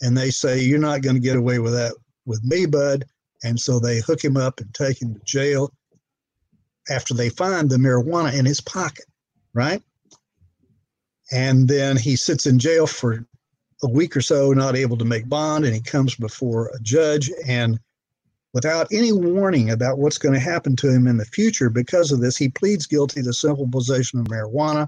and 0.00 0.16
they 0.16 0.30
say, 0.30 0.60
You're 0.60 0.78
not 0.78 1.02
going 1.02 1.16
to 1.16 1.20
get 1.20 1.36
away 1.36 1.58
with 1.58 1.72
that 1.72 1.94
with 2.26 2.42
me, 2.44 2.66
bud. 2.66 3.04
And 3.44 3.58
so 3.58 3.80
they 3.80 4.00
hook 4.00 4.22
him 4.22 4.36
up 4.36 4.60
and 4.60 4.72
take 4.74 5.02
him 5.02 5.14
to 5.14 5.20
jail 5.24 5.72
after 6.90 7.14
they 7.14 7.28
find 7.28 7.68
the 7.68 7.76
marijuana 7.76 8.36
in 8.36 8.44
his 8.44 8.60
pocket, 8.60 9.06
right? 9.54 9.82
And 11.32 11.68
then 11.68 11.96
he 11.96 12.16
sits 12.16 12.46
in 12.46 12.58
jail 12.58 12.86
for 12.86 13.26
a 13.82 13.88
week 13.88 14.16
or 14.16 14.20
so 14.20 14.52
not 14.52 14.76
able 14.76 14.96
to 14.96 15.04
make 15.04 15.28
bond 15.28 15.64
and 15.64 15.74
he 15.74 15.80
comes 15.80 16.14
before 16.14 16.68
a 16.68 16.80
judge 16.80 17.30
and 17.46 17.80
without 18.54 18.86
any 18.92 19.12
warning 19.12 19.70
about 19.70 19.98
what's 19.98 20.18
going 20.18 20.34
to 20.34 20.40
happen 20.40 20.76
to 20.76 20.92
him 20.92 21.06
in 21.08 21.16
the 21.16 21.24
future 21.24 21.68
because 21.68 22.12
of 22.12 22.20
this 22.20 22.36
he 22.36 22.48
pleads 22.48 22.86
guilty 22.86 23.22
to 23.22 23.32
simple 23.32 23.68
possession 23.68 24.20
of 24.20 24.26
marijuana 24.26 24.86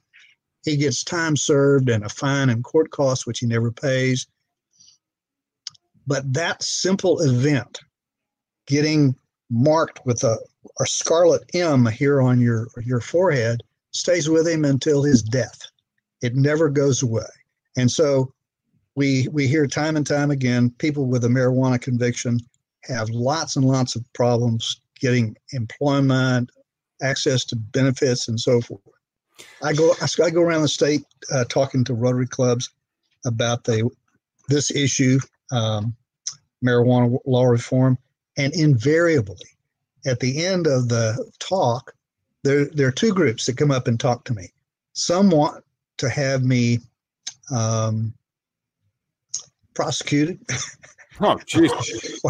he 0.64 0.77
gets 0.77 1.05
time 1.05 1.37
served 1.37 1.88
and 1.88 2.05
a 2.05 2.09
fine 2.09 2.50
and 2.50 2.64
court 2.64 2.90
costs 2.90 3.27
which 3.27 3.40
he 3.40 3.46
never 3.46 3.70
pays. 3.70 4.27
But 6.07 6.33
that 6.33 6.62
simple 6.62 7.20
event 7.20 7.81
getting 8.66 9.14
marked 9.50 10.05
with 10.07 10.22
a, 10.24 10.38
a 10.81 10.87
scarlet 10.87 11.42
m 11.55 11.87
here 11.87 12.20
on 12.20 12.40
your 12.40 12.68
your 12.85 13.00
forehead 13.00 13.62
stays 13.92 14.29
with 14.29 14.48
him 14.48 14.64
until 14.64 15.03
his 15.03 15.22
death. 15.22 15.61
It 16.22 16.35
never 16.35 16.68
goes 16.68 17.03
away. 17.03 17.22
And 17.77 17.90
so 17.90 18.33
we 18.96 19.29
we 19.33 19.46
hear 19.46 19.66
time 19.66 19.96
and 19.96 20.07
time 20.07 20.31
again 20.31 20.70
people 20.79 21.07
with 21.07 21.24
a 21.24 21.29
marijuana 21.29 21.81
conviction 21.81 22.38
have 22.85 23.09
lots 23.11 23.57
and 23.57 23.64
lots 23.64 23.96
of 23.96 24.05
problems 24.12 24.81
getting 25.00 25.37
employment, 25.53 26.50
access 27.03 27.44
to 27.44 27.57
benefits, 27.57 28.29
and 28.29 28.38
so 28.40 28.61
forth. 28.61 28.81
I 29.62 29.72
go 29.72 29.94
I 30.22 30.30
go 30.30 30.42
around 30.42 30.62
the 30.62 30.68
state 30.68 31.04
uh, 31.32 31.44
talking 31.44 31.84
to 31.84 31.94
Rotary 31.94 32.26
clubs 32.26 32.70
about 33.24 33.64
the 33.64 33.88
this 34.48 34.70
issue, 34.70 35.18
um, 35.52 35.96
marijuana 36.64 37.18
law 37.26 37.44
reform, 37.44 37.98
and 38.36 38.52
invariably, 38.54 39.46
at 40.06 40.20
the 40.20 40.44
end 40.44 40.66
of 40.66 40.88
the 40.88 41.30
talk, 41.38 41.94
there 42.42 42.66
there 42.66 42.88
are 42.88 42.92
two 42.92 43.12
groups 43.12 43.46
that 43.46 43.56
come 43.56 43.70
up 43.70 43.88
and 43.88 43.98
talk 43.98 44.24
to 44.24 44.34
me. 44.34 44.52
Some 44.92 45.30
want 45.30 45.64
to 45.98 46.08
have 46.08 46.42
me 46.42 46.78
um, 47.50 48.14
prosecuted. 49.74 50.40
Oh, 51.20 51.38
geez. 51.46 51.70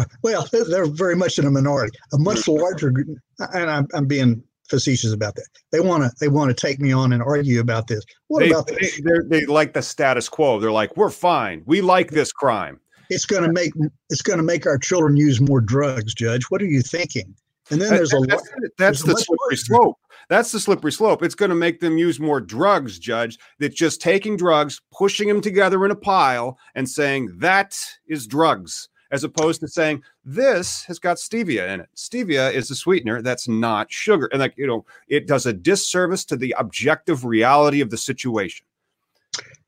well, 0.21 0.47
they're 0.51 0.85
very 0.85 1.15
much 1.15 1.39
in 1.39 1.45
a 1.47 1.49
minority. 1.49 1.97
A 2.13 2.19
much 2.19 2.47
larger 2.47 2.91
group, 2.91 3.17
and 3.39 3.69
I'm, 3.69 3.87
I'm 3.95 4.05
being 4.05 4.43
facetious 4.69 5.13
about 5.13 5.35
that. 5.35 5.47
They 5.71 5.79
want 5.79 6.03
to 6.03 6.11
they 6.19 6.27
want 6.27 6.49
to 6.49 6.53
take 6.53 6.79
me 6.79 6.91
on 6.91 7.13
and 7.13 7.21
argue 7.21 7.59
about 7.59 7.87
this. 7.87 8.03
What 8.27 8.39
they, 8.39 8.49
about 8.49 8.67
this? 8.67 9.01
They, 9.01 9.39
they 9.39 9.45
like 9.45 9.73
the 9.73 9.81
status 9.81 10.29
quo. 10.29 10.59
They're 10.59 10.71
like, 10.71 10.95
we're 10.97 11.09
fine. 11.09 11.63
We 11.65 11.81
like 11.81 12.11
this 12.11 12.31
crime. 12.31 12.79
It's 13.09 13.25
going 13.25 13.43
to 13.43 13.51
make 13.51 13.71
it's 14.09 14.21
going 14.21 14.37
to 14.37 14.43
make 14.43 14.65
our 14.65 14.77
children 14.77 15.17
use 15.17 15.39
more 15.39 15.61
drugs, 15.61 16.13
Judge. 16.13 16.45
What 16.45 16.61
are 16.61 16.65
you 16.65 16.81
thinking? 16.81 17.35
And 17.71 17.81
then 17.81 17.89
there's 17.89 18.13
a 18.13 18.19
that's, 18.27 18.49
that's 18.77 19.03
the 19.03 19.15
slippery 19.15 19.57
slope. 19.57 19.97
That's 20.29 20.51
the 20.51 20.59
slippery 20.59 20.91
slope. 20.91 21.23
It's 21.23 21.35
going 21.35 21.49
to 21.49 21.55
make 21.55 21.79
them 21.79 21.97
use 21.97 22.19
more 22.19 22.41
drugs, 22.41 22.99
Judge. 22.99 23.37
That 23.59 23.73
just 23.73 24.01
taking 24.01 24.37
drugs, 24.37 24.81
pushing 24.91 25.27
them 25.27 25.41
together 25.41 25.83
in 25.85 25.91
a 25.91 25.95
pile, 25.95 26.57
and 26.75 26.89
saying 26.89 27.37
that 27.37 27.77
is 28.07 28.27
drugs, 28.27 28.89
as 29.15 29.23
opposed 29.23 29.61
to 29.61 29.67
saying 29.67 30.03
this 30.23 30.83
has 30.83 30.99
got 30.99 31.17
stevia 31.17 31.67
in 31.73 31.79
it. 31.79 31.89
Stevia 31.95 32.53
is 32.53 32.69
a 32.69 32.75
sweetener 32.75 33.21
that's 33.21 33.47
not 33.47 33.91
sugar, 33.91 34.29
and 34.31 34.39
like 34.39 34.53
you 34.57 34.67
know, 34.67 34.85
it 35.07 35.25
does 35.25 35.47
a 35.47 35.53
disservice 35.53 36.23
to 36.25 36.35
the 36.35 36.53
objective 36.59 37.25
reality 37.25 37.81
of 37.81 37.89
the 37.89 37.97
situation. 37.97 38.65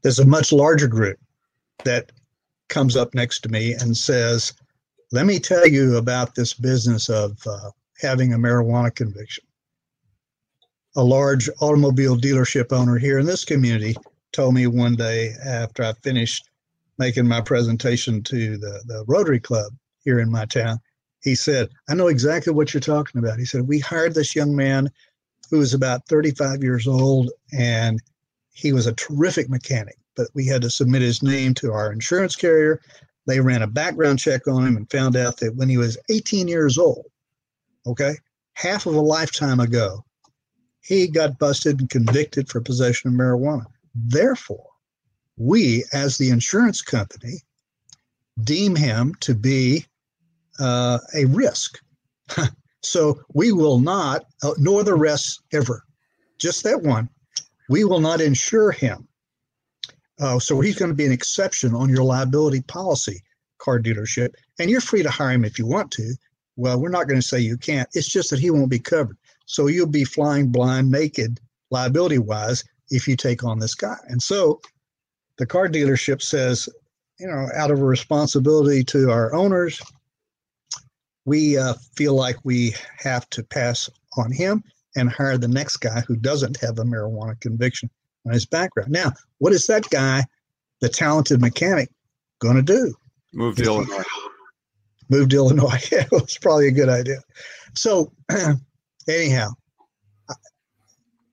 There's 0.04 0.20
a 0.20 0.26
much 0.26 0.52
larger 0.52 0.88
group 0.88 1.18
that 1.84 2.12
comes 2.70 2.96
up 2.96 3.16
next 3.16 3.40
to 3.42 3.50
me 3.50 3.74
and 3.74 3.98
says, 3.98 4.54
"Let 5.12 5.26
me 5.26 5.40
tell 5.40 5.68
you 5.68 5.98
about 5.98 6.36
this 6.36 6.54
business 6.54 7.10
of." 7.10 7.40
Uh, 7.48 7.72
having 8.00 8.34
a 8.34 8.38
marijuana 8.38 8.94
conviction. 8.94 9.44
A 10.96 11.04
large 11.04 11.50
automobile 11.62 12.18
dealership 12.18 12.72
owner 12.72 12.98
here 12.98 13.20
in 13.20 13.26
this 13.26 13.46
community 13.46 13.96
told 14.32 14.54
me 14.54 14.68
one 14.68 14.96
day 14.96 15.34
after 15.44 15.84
I 15.84 15.94
finished 15.94 16.50
making 16.98 17.28
my 17.28 17.42
presentation 17.42 18.24
to 18.24 18.58
the, 18.58 18.82
the 18.86 19.04
Rotary 19.08 19.40
Club 19.40 19.74
here 20.04 20.20
in 20.20 20.32
my 20.32 20.46
town, 20.46 20.80
he 21.22 21.36
said, 21.36 21.70
I 21.90 21.96
know 21.96 22.08
exactly 22.08 22.54
what 22.54 22.74
you're 22.74 22.82
talking 22.82 23.20
about. 23.20 23.40
He 23.40 23.46
said, 23.46 23.68
We 23.68 23.80
hired 23.80 24.14
this 24.14 24.36
young 24.36 24.56
man 24.56 24.90
who 25.50 25.60
was 25.60 25.74
about 25.74 26.08
35 26.08 26.64
years 26.64 26.88
old 26.88 27.32
and 27.52 28.02
he 28.54 28.72
was 28.72 28.88
a 28.88 28.94
terrific 28.94 29.50
mechanic, 29.50 29.98
but 30.16 30.28
we 30.34 30.46
had 30.46 30.62
to 30.64 30.70
submit 30.70 31.02
his 31.02 31.22
name 31.22 31.54
to 31.56 31.72
our 31.72 31.92
insurance 31.92 32.36
carrier. 32.36 32.82
They 33.28 33.40
ran 33.40 33.62
a 33.62 33.68
background 33.68 34.20
check 34.20 34.48
on 34.48 34.66
him 34.66 34.78
and 34.78 34.90
found 34.90 35.16
out 35.16 35.38
that 35.38 35.56
when 35.56 35.70
he 35.70 35.78
was 35.78 35.98
18 36.10 36.48
years 36.48 36.78
old, 36.78 37.06
okay, 37.86 38.16
half 38.54 38.86
of 38.86 38.96
a 38.96 39.02
lifetime 39.02 39.60
ago, 39.60 40.04
he 40.82 41.08
got 41.08 41.38
busted 41.38 41.80
and 41.80 41.90
convicted 41.90 42.50
for 42.50 42.62
possession 42.62 43.10
of 43.10 43.20
marijuana. 43.20 43.66
Therefore, 43.94 44.70
we, 45.38 45.84
as 45.94 46.18
the 46.18 46.30
insurance 46.30 46.82
company, 46.82 47.42
deem 48.44 48.76
him 48.76 49.16
to 49.22 49.34
be 49.34 49.86
uh, 50.60 51.00
a 51.16 51.26
risk. 51.26 51.80
so 52.84 53.20
we 53.34 53.52
will 53.52 53.80
not, 53.80 54.26
uh, 54.44 54.54
nor 54.58 54.84
the 54.84 54.96
rest 54.96 55.42
ever, 55.54 55.84
just 56.40 56.64
that 56.64 56.82
one, 56.82 57.10
we 57.70 57.84
will 57.84 58.00
not 58.00 58.22
insure 58.22 58.72
him. 58.72 59.08
Uh, 60.20 60.40
so 60.40 60.60
he's 60.60 60.78
going 60.78 60.90
to 60.90 60.96
be 60.96 61.06
an 61.06 61.12
exception 61.12 61.76
on 61.76 61.90
your 61.90 62.04
liability 62.04 62.62
policy, 62.62 63.22
car 63.60 63.80
dealership. 63.80 64.30
And 64.60 64.70
you're 64.70 64.82
free 64.82 65.04
to 65.04 65.10
hire 65.10 65.32
him 65.32 65.46
if 65.46 65.60
you 65.60 65.68
want 65.68 65.92
to, 65.92 66.16
well, 66.56 66.82
we're 66.82 66.90
not 66.90 67.08
going 67.08 67.22
to 67.22 67.28
say 67.28 67.40
you 67.40 67.56
can't. 67.56 67.88
It's 67.94 68.08
just 68.08 68.32
that 68.32 68.40
he 68.40 68.50
won't 68.50 68.72
be 68.72 68.80
covered. 68.80 69.18
So 69.46 69.68
you'll 69.68 69.88
be 69.88 70.04
flying 70.04 70.52
blind 70.52 70.90
naked, 70.90 71.40
liability 71.70 72.18
wise, 72.18 72.64
if 72.90 73.08
you 73.08 73.16
take 73.16 73.44
on 73.44 73.60
this 73.60 73.76
guy. 73.76 73.98
And 74.08 74.22
so 74.22 74.60
the 75.38 75.46
car 75.46 75.68
dealership 75.68 76.22
says, 76.22 76.70
you 77.20 77.28
know, 77.28 77.48
out 77.56 77.72
of 77.72 77.80
a 77.80 77.86
responsibility 77.86 78.84
to 78.86 79.12
our 79.12 79.34
owners, 79.34 79.82
we 81.26 81.58
uh, 81.58 81.74
feel 81.96 82.16
like 82.16 82.38
we 82.44 82.74
have 82.98 83.30
to 83.32 83.44
pass 83.44 83.90
on 84.18 84.32
him 84.32 84.64
and 84.96 85.10
hire 85.10 85.38
the 85.38 85.48
next 85.48 85.78
guy 85.78 86.02
who 86.02 86.16
doesn't 86.16 86.60
have 86.62 86.80
a 86.80 86.84
marijuana 86.84 87.40
conviction 87.40 87.90
on 88.26 88.34
his 88.34 88.46
background. 88.46 88.92
Now, 88.92 89.12
what 89.38 89.54
is 89.54 89.68
that 89.68 89.90
guy, 89.90 90.24
the 90.82 90.90
talented 90.90 91.42
mechanic, 91.42 91.90
going 92.40 92.56
to 92.56 92.62
do? 92.62 92.94
Move 93.34 93.58
to 93.58 93.64
Illinois. 93.64 94.04
Move 95.10 95.30
to 95.30 95.36
Illinois. 95.36 95.80
Yeah, 95.92 96.06
it's 96.14 96.38
probably 96.38 96.68
a 96.68 96.72
good 96.72 96.90
idea. 96.90 97.22
So, 97.76 98.12
anyhow, 99.08 99.50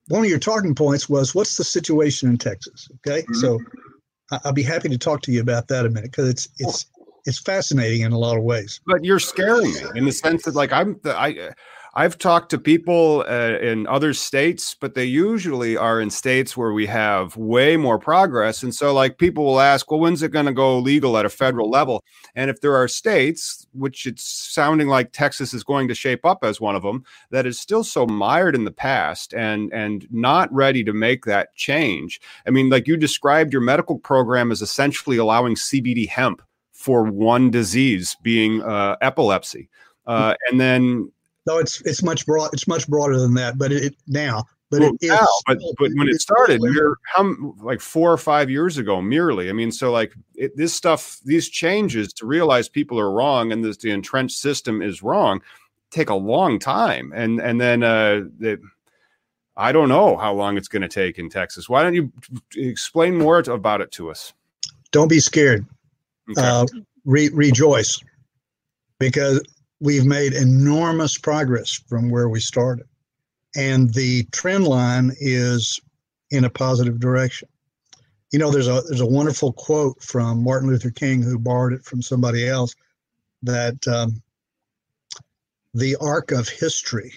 one 0.08 0.24
of 0.24 0.30
your 0.30 0.38
talking 0.38 0.74
points 0.74 1.08
was 1.08 1.34
what's 1.34 1.56
the 1.56 1.64
situation 1.64 2.28
in 2.28 2.38
Texas? 2.38 2.88
Okay, 2.96 3.22
mm-hmm. 3.22 3.34
so 3.34 3.58
I'll 4.44 4.52
be 4.52 4.62
happy 4.62 4.88
to 4.88 4.98
talk 4.98 5.22
to 5.22 5.32
you 5.32 5.40
about 5.40 5.68
that 5.68 5.86
a 5.86 5.88
minute 5.88 6.10
because 6.10 6.28
it's 6.28 6.48
it's 6.58 6.86
it's 7.26 7.38
fascinating 7.38 8.02
in 8.02 8.12
a 8.12 8.18
lot 8.18 8.36
of 8.36 8.42
ways. 8.42 8.80
But 8.86 9.04
you're 9.04 9.18
scaring 9.18 9.72
me 9.72 9.82
in 9.94 10.04
the 10.04 10.12
sense 10.12 10.44
that 10.44 10.54
like 10.54 10.72
I'm 10.72 10.98
the 11.02 11.16
I 11.18 11.50
I've 11.96 12.18
talked 12.18 12.50
to 12.50 12.58
people 12.58 13.24
uh, 13.28 13.58
in 13.60 13.86
other 13.86 14.14
states, 14.14 14.74
but 14.78 14.94
they 14.94 15.04
usually 15.04 15.76
are 15.76 16.00
in 16.00 16.10
states 16.10 16.56
where 16.56 16.72
we 16.72 16.86
have 16.86 17.36
way 17.36 17.76
more 17.76 18.00
progress. 18.00 18.64
And 18.64 18.74
so, 18.74 18.92
like, 18.92 19.18
people 19.18 19.44
will 19.44 19.60
ask, 19.60 19.88
well, 19.88 20.00
when's 20.00 20.22
it 20.22 20.32
going 20.32 20.46
to 20.46 20.52
go 20.52 20.76
legal 20.78 21.16
at 21.16 21.24
a 21.24 21.30
federal 21.30 21.70
level? 21.70 22.02
And 22.34 22.50
if 22.50 22.60
there 22.60 22.74
are 22.74 22.88
states, 22.88 23.64
which 23.72 24.06
it's 24.06 24.24
sounding 24.24 24.88
like 24.88 25.12
Texas 25.12 25.54
is 25.54 25.62
going 25.62 25.86
to 25.86 25.94
shape 25.94 26.24
up 26.24 26.38
as 26.42 26.60
one 26.60 26.74
of 26.74 26.82
them, 26.82 27.04
that 27.30 27.46
is 27.46 27.60
still 27.60 27.84
so 27.84 28.06
mired 28.06 28.56
in 28.56 28.64
the 28.64 28.72
past 28.72 29.32
and 29.32 29.72
and 29.72 30.08
not 30.10 30.52
ready 30.52 30.82
to 30.82 30.92
make 30.92 31.24
that 31.26 31.54
change. 31.54 32.20
I 32.44 32.50
mean, 32.50 32.70
like 32.70 32.88
you 32.88 32.96
described 32.96 33.52
your 33.52 33.62
medical 33.62 33.98
program 33.98 34.50
as 34.50 34.62
essentially 34.62 35.16
allowing 35.16 35.54
CBD 35.54 36.08
hemp 36.08 36.42
for 36.72 37.04
one 37.04 37.50
disease, 37.52 38.16
being 38.22 38.62
uh, 38.62 38.96
epilepsy. 39.00 39.68
Uh, 40.06 40.34
and 40.50 40.60
then 40.60 41.10
no, 41.46 41.58
it's 41.58 41.80
it's 41.82 42.02
much 42.02 42.26
broad. 42.26 42.50
It's 42.52 42.66
much 42.66 42.88
broader 42.88 43.18
than 43.18 43.34
that. 43.34 43.58
But 43.58 43.72
it, 43.72 43.94
now, 44.06 44.44
but 44.70 44.80
well, 44.80 44.92
it 45.00 45.08
now, 45.08 45.26
but 45.46 45.58
but 45.78 45.90
when 45.94 46.08
it 46.08 46.20
started, 46.20 46.60
we're 46.60 46.96
how 47.14 47.34
like 47.62 47.80
four 47.80 48.12
or 48.12 48.16
five 48.16 48.50
years 48.50 48.78
ago, 48.78 49.02
merely. 49.02 49.50
I 49.50 49.52
mean, 49.52 49.70
so 49.70 49.92
like 49.92 50.14
it, 50.34 50.56
this 50.56 50.72
stuff, 50.72 51.20
these 51.24 51.48
changes 51.48 52.12
to 52.14 52.26
realize 52.26 52.68
people 52.68 52.98
are 52.98 53.10
wrong 53.10 53.52
and 53.52 53.64
this 53.64 53.76
the 53.76 53.90
entrenched 53.90 54.38
system 54.38 54.82
is 54.82 55.02
wrong, 55.02 55.42
take 55.90 56.08
a 56.08 56.14
long 56.14 56.58
time. 56.58 57.12
And 57.14 57.40
and 57.40 57.60
then 57.60 57.82
uh, 57.82 58.22
the, 58.38 58.60
I 59.56 59.70
don't 59.70 59.88
know 59.88 60.16
how 60.16 60.32
long 60.34 60.56
it's 60.56 60.68
going 60.68 60.82
to 60.82 60.88
take 60.88 61.18
in 61.18 61.30
Texas. 61.30 61.68
Why 61.68 61.82
don't 61.82 61.94
you 61.94 62.12
explain 62.56 63.16
more 63.16 63.38
about 63.38 63.80
it 63.80 63.92
to 63.92 64.10
us? 64.10 64.32
Don't 64.90 65.08
be 65.08 65.20
scared. 65.20 65.66
Okay. 66.30 66.40
Uh, 66.40 66.66
re- 67.04 67.30
rejoice, 67.34 68.00
because 68.98 69.42
we've 69.84 70.06
made 70.06 70.32
enormous 70.32 71.18
progress 71.18 71.78
from 71.88 72.08
where 72.08 72.30
we 72.30 72.40
started. 72.40 72.86
And 73.54 73.92
the 73.92 74.24
trend 74.32 74.66
line 74.66 75.12
is 75.20 75.78
in 76.30 76.44
a 76.44 76.50
positive 76.50 76.98
direction. 76.98 77.48
You 78.32 78.38
know, 78.38 78.50
there's 78.50 78.66
a 78.66 78.82
there's 78.88 79.02
a 79.02 79.06
wonderful 79.06 79.52
quote 79.52 80.02
from 80.02 80.42
Martin 80.42 80.70
Luther 80.70 80.90
King, 80.90 81.22
who 81.22 81.38
borrowed 81.38 81.74
it 81.74 81.84
from 81.84 82.00
somebody 82.00 82.48
else, 82.48 82.74
that 83.42 83.86
um, 83.86 84.22
the 85.74 85.96
arc 86.00 86.32
of 86.32 86.48
history, 86.48 87.12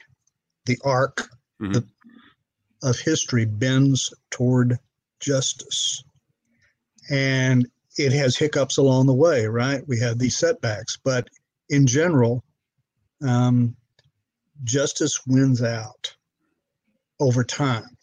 the 0.66 0.78
arc 0.84 1.30
mm-hmm. 1.60 1.72
the, 1.72 1.88
of 2.84 3.00
history 3.00 3.46
bends 3.46 4.14
toward 4.30 4.78
justice, 5.22 6.04
and 7.10 7.66
it 7.98 8.12
has 8.12 8.36
hiccups 8.36 8.78
along 8.78 9.08
the 9.08 9.14
way. 9.14 9.48
Right, 9.48 9.88
we 9.88 9.98
have 10.02 10.20
these 10.20 10.38
setbacks, 10.38 11.00
but 11.04 11.30
in 11.70 11.88
general, 11.88 12.44
um, 13.26 13.76
justice 14.64 15.22
wins 15.26 15.64
out 15.64 16.14
over 17.20 17.44
time. 17.44 17.98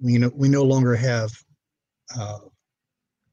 We 0.00 0.18
know 0.18 0.30
we 0.34 0.48
no 0.48 0.62
longer 0.62 0.94
have 0.94 1.30
uh, 2.18 2.38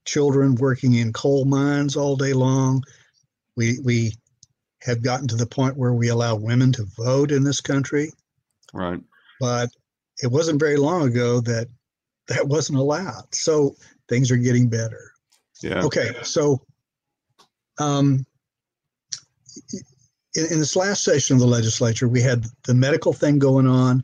children 0.05 0.55
working 0.55 0.95
in 0.95 1.13
coal 1.13 1.45
mines 1.45 1.95
all 1.95 2.15
day 2.15 2.33
long. 2.33 2.83
We 3.55 3.79
we 3.83 4.13
have 4.81 5.01
gotten 5.01 5.27
to 5.27 5.35
the 5.35 5.45
point 5.45 5.77
where 5.77 5.93
we 5.93 6.09
allow 6.09 6.35
women 6.35 6.71
to 6.73 6.85
vote 6.97 7.31
in 7.31 7.43
this 7.43 7.61
country. 7.61 8.11
Right. 8.73 8.99
But 9.39 9.69
it 10.21 10.31
wasn't 10.31 10.59
very 10.59 10.77
long 10.77 11.07
ago 11.07 11.39
that 11.41 11.67
that 12.27 12.47
wasn't 12.47 12.79
allowed. 12.79 13.33
So 13.33 13.75
things 14.09 14.31
are 14.31 14.37
getting 14.37 14.69
better. 14.69 15.11
Yeah. 15.61 15.83
Okay. 15.83 16.11
So 16.23 16.61
um, 17.79 18.25
in, 20.35 20.45
in, 20.51 20.59
this 20.59 20.75
last 20.75 21.03
session 21.03 21.35
of 21.35 21.39
the 21.39 21.47
legislature, 21.47 22.07
we 22.07 22.21
had 22.21 22.45
the 22.65 22.73
medical 22.73 23.13
thing 23.13 23.39
going 23.39 23.67
on, 23.67 24.03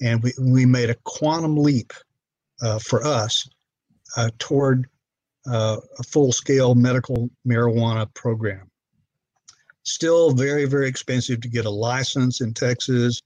and 0.00 0.22
we, 0.22 0.32
we 0.40 0.66
made 0.66 0.90
a 0.90 0.96
quantum 1.04 1.56
leap 1.56 1.92
uh, 2.62 2.78
for 2.78 3.04
us 3.04 3.48
uh, 4.16 4.30
toward 4.38 4.88
uh, 5.50 5.78
a 5.98 6.02
full 6.02 6.32
scale 6.32 6.74
medical 6.74 7.30
marijuana 7.46 8.12
program. 8.14 8.70
Still 9.84 10.32
very, 10.32 10.64
very 10.64 10.88
expensive 10.88 11.40
to 11.42 11.48
get 11.48 11.64
a 11.64 11.70
license 11.70 12.40
in 12.40 12.52
Texas. 12.52 13.20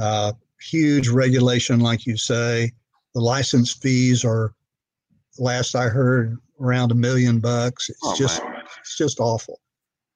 Uh, 0.00 0.32
huge 0.60 1.08
regulation, 1.08 1.80
like 1.80 2.06
you 2.06 2.16
say. 2.16 2.72
The 3.14 3.20
license 3.20 3.72
fees 3.72 4.24
are, 4.24 4.52
last 5.38 5.74
I 5.74 5.88
heard, 5.88 6.36
around 6.60 6.92
a 6.92 6.94
million 6.94 7.40
bucks. 7.40 7.88
It's 7.88 7.98
oh, 8.04 8.14
just, 8.16 8.42
it's 8.80 8.98
just 8.98 9.20
awful. 9.20 9.60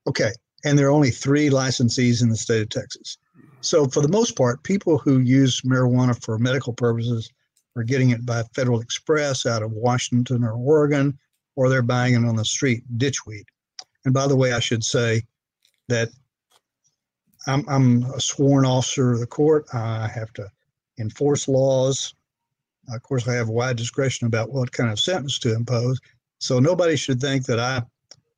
Okay, 0.07 0.33
and 0.65 0.79
there 0.79 0.87
are 0.87 0.93
only 0.93 1.11
three 1.11 1.51
licensees 1.51 2.23
in 2.23 2.29
the 2.29 2.37
state 2.37 2.63
of 2.63 2.69
Texas. 2.69 3.19
So, 3.61 3.87
for 3.87 4.01
the 4.01 4.09
most 4.09 4.37
part, 4.37 4.63
people 4.65 4.99
who 4.99 5.21
use 5.21 5.61
marijuana 5.63 6.21
for 6.25 6.39
medical 6.39 6.73
purposes 6.73 7.31
are 7.77 7.85
getting 7.85 8.11
it 8.11 8.27
by 8.27 8.43
Federal 8.55 8.81
Express 8.81 9.47
out 9.47 9.63
of 9.63 9.73
Washington 9.73 10.45
or 10.45 10.53
Oregon, 10.53 11.19
or 11.57 11.69
they're 11.69 11.83
buying 11.83 12.15
it 12.15 12.27
on 12.27 12.37
the 12.37 12.45
street, 12.45 12.83
ditchweed. 12.99 13.45
And 14.05 14.13
by 14.13 14.27
the 14.27 14.37
way, 14.37 14.53
I 14.53 14.59
should 14.59 14.85
say 14.85 15.23
that 15.89 16.09
I'm, 17.47 17.65
I'm 17.69 18.05
a 18.13 18.21
sworn 18.21 18.65
officer 18.65 19.13
of 19.13 19.21
the 19.21 19.27
court. 19.27 19.67
I 19.73 20.09
have 20.09 20.33
to 20.35 20.49
enforce 20.99 21.49
laws. 21.49 22.15
Of 22.93 23.03
course, 23.03 23.29
I 23.29 23.35
have 23.35 23.49
wide 23.49 23.77
discretion 23.77 24.27
about 24.27 24.53
what 24.53 24.73
kind 24.73 24.91
of 24.91 24.99
sentence 24.99 25.39
to 25.41 25.55
impose. 25.55 26.01
So 26.39 26.59
nobody 26.59 26.97
should 26.97 27.21
think 27.21 27.47
that 27.47 27.61
I 27.61 27.83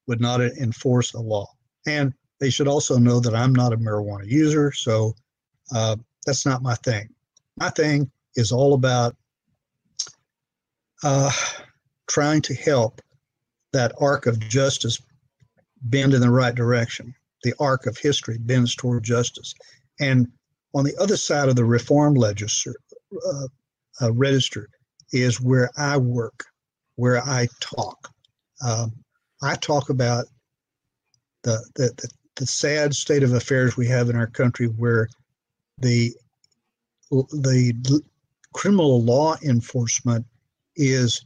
would 0.07 0.21
not 0.21 0.41
enforce 0.43 1.13
the 1.13 1.21
law. 1.21 1.54
And 1.87 2.13
they 2.41 2.51
should 2.51 2.69
also 2.69 2.99
know 2.99 3.21
that 3.21 3.35
I'm 3.35 3.55
not 3.55 3.73
a 3.73 3.77
marijuana 3.77 4.27
user. 4.27 4.73
So 4.73 5.15
uh, 5.75 5.97
that's 6.27 6.47
not 6.47 6.63
my 6.63 6.75
thing. 6.77 7.09
My 7.57 7.71
thing 7.71 8.11
is 8.37 8.53
all 8.53 8.75
about 8.75 9.17
uh, 11.03 11.31
trying 12.09 12.43
to 12.43 12.55
help 12.55 13.01
that 13.73 13.93
arc 14.01 14.27
of 14.27 14.39
justice 14.39 15.01
bend 15.83 16.15
in 16.15 16.21
the 16.21 16.31
right 16.31 16.55
direction. 16.55 17.15
The 17.43 17.55
arc 17.61 17.87
of 17.87 17.99
history 17.99 18.39
bends 18.39 18.75
toward 18.75 19.05
justice. 19.05 19.55
And 20.01 20.29
on 20.75 20.85
the 20.85 20.97
other 20.99 21.17
side 21.17 21.49
of 21.49 21.57
the 21.57 21.65
reform 21.65 22.15
legislature, 22.15 22.79
uh, 23.27 23.47
uh, 24.03 24.13
register 24.13 24.69
is 25.13 25.41
where 25.41 25.71
I 25.77 25.97
work, 25.97 26.45
where 26.97 27.23
I 27.23 27.49
talk. 27.61 28.11
Um, 28.65 28.93
I 29.43 29.55
talk 29.57 29.91
about 29.91 30.27
the, 31.45 31.65
the, 31.77 31.91
the, 31.97 32.09
the 32.37 32.47
sad 32.47 32.95
state 32.95 33.23
of 33.23 33.33
affairs 33.33 33.77
we 33.77 33.87
have 33.87 34.11
in 34.11 34.17
our 34.17 34.27
country 34.27 34.67
where 34.67 35.09
the 35.79 36.13
the 37.11 38.03
criminal 38.53 39.03
law 39.03 39.37
enforcement 39.45 40.25
is 40.77 41.25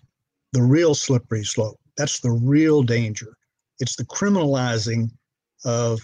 the 0.53 0.63
real 0.63 0.95
slippery 0.95 1.45
slope. 1.45 1.79
That's 1.97 2.21
the 2.21 2.31
real 2.31 2.83
danger. 2.83 3.37
It's 3.81 3.97
the 3.97 4.05
criminalizing 4.05 5.11
of 5.65 6.01